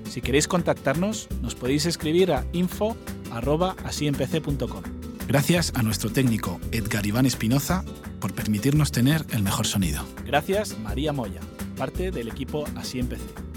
Si 0.09 0.19
queréis 0.19 0.49
contactarnos, 0.49 1.29
nos 1.41 1.55
podéis 1.55 1.85
escribir 1.85 2.33
a 2.33 2.45
info.asiempc.com. 2.51 4.83
Gracias 5.25 5.71
a 5.73 5.83
nuestro 5.83 6.09
técnico 6.09 6.59
Edgar 6.73 7.05
Iván 7.05 7.25
Espinoza 7.25 7.85
por 8.19 8.33
permitirnos 8.33 8.91
tener 8.91 9.25
el 9.31 9.41
mejor 9.41 9.65
sonido. 9.65 10.03
Gracias 10.25 10.77
María 10.79 11.13
Moya, 11.13 11.39
parte 11.77 12.11
del 12.11 12.27
equipo 12.27 12.65
Así 12.75 12.99
Empecé. 12.99 13.48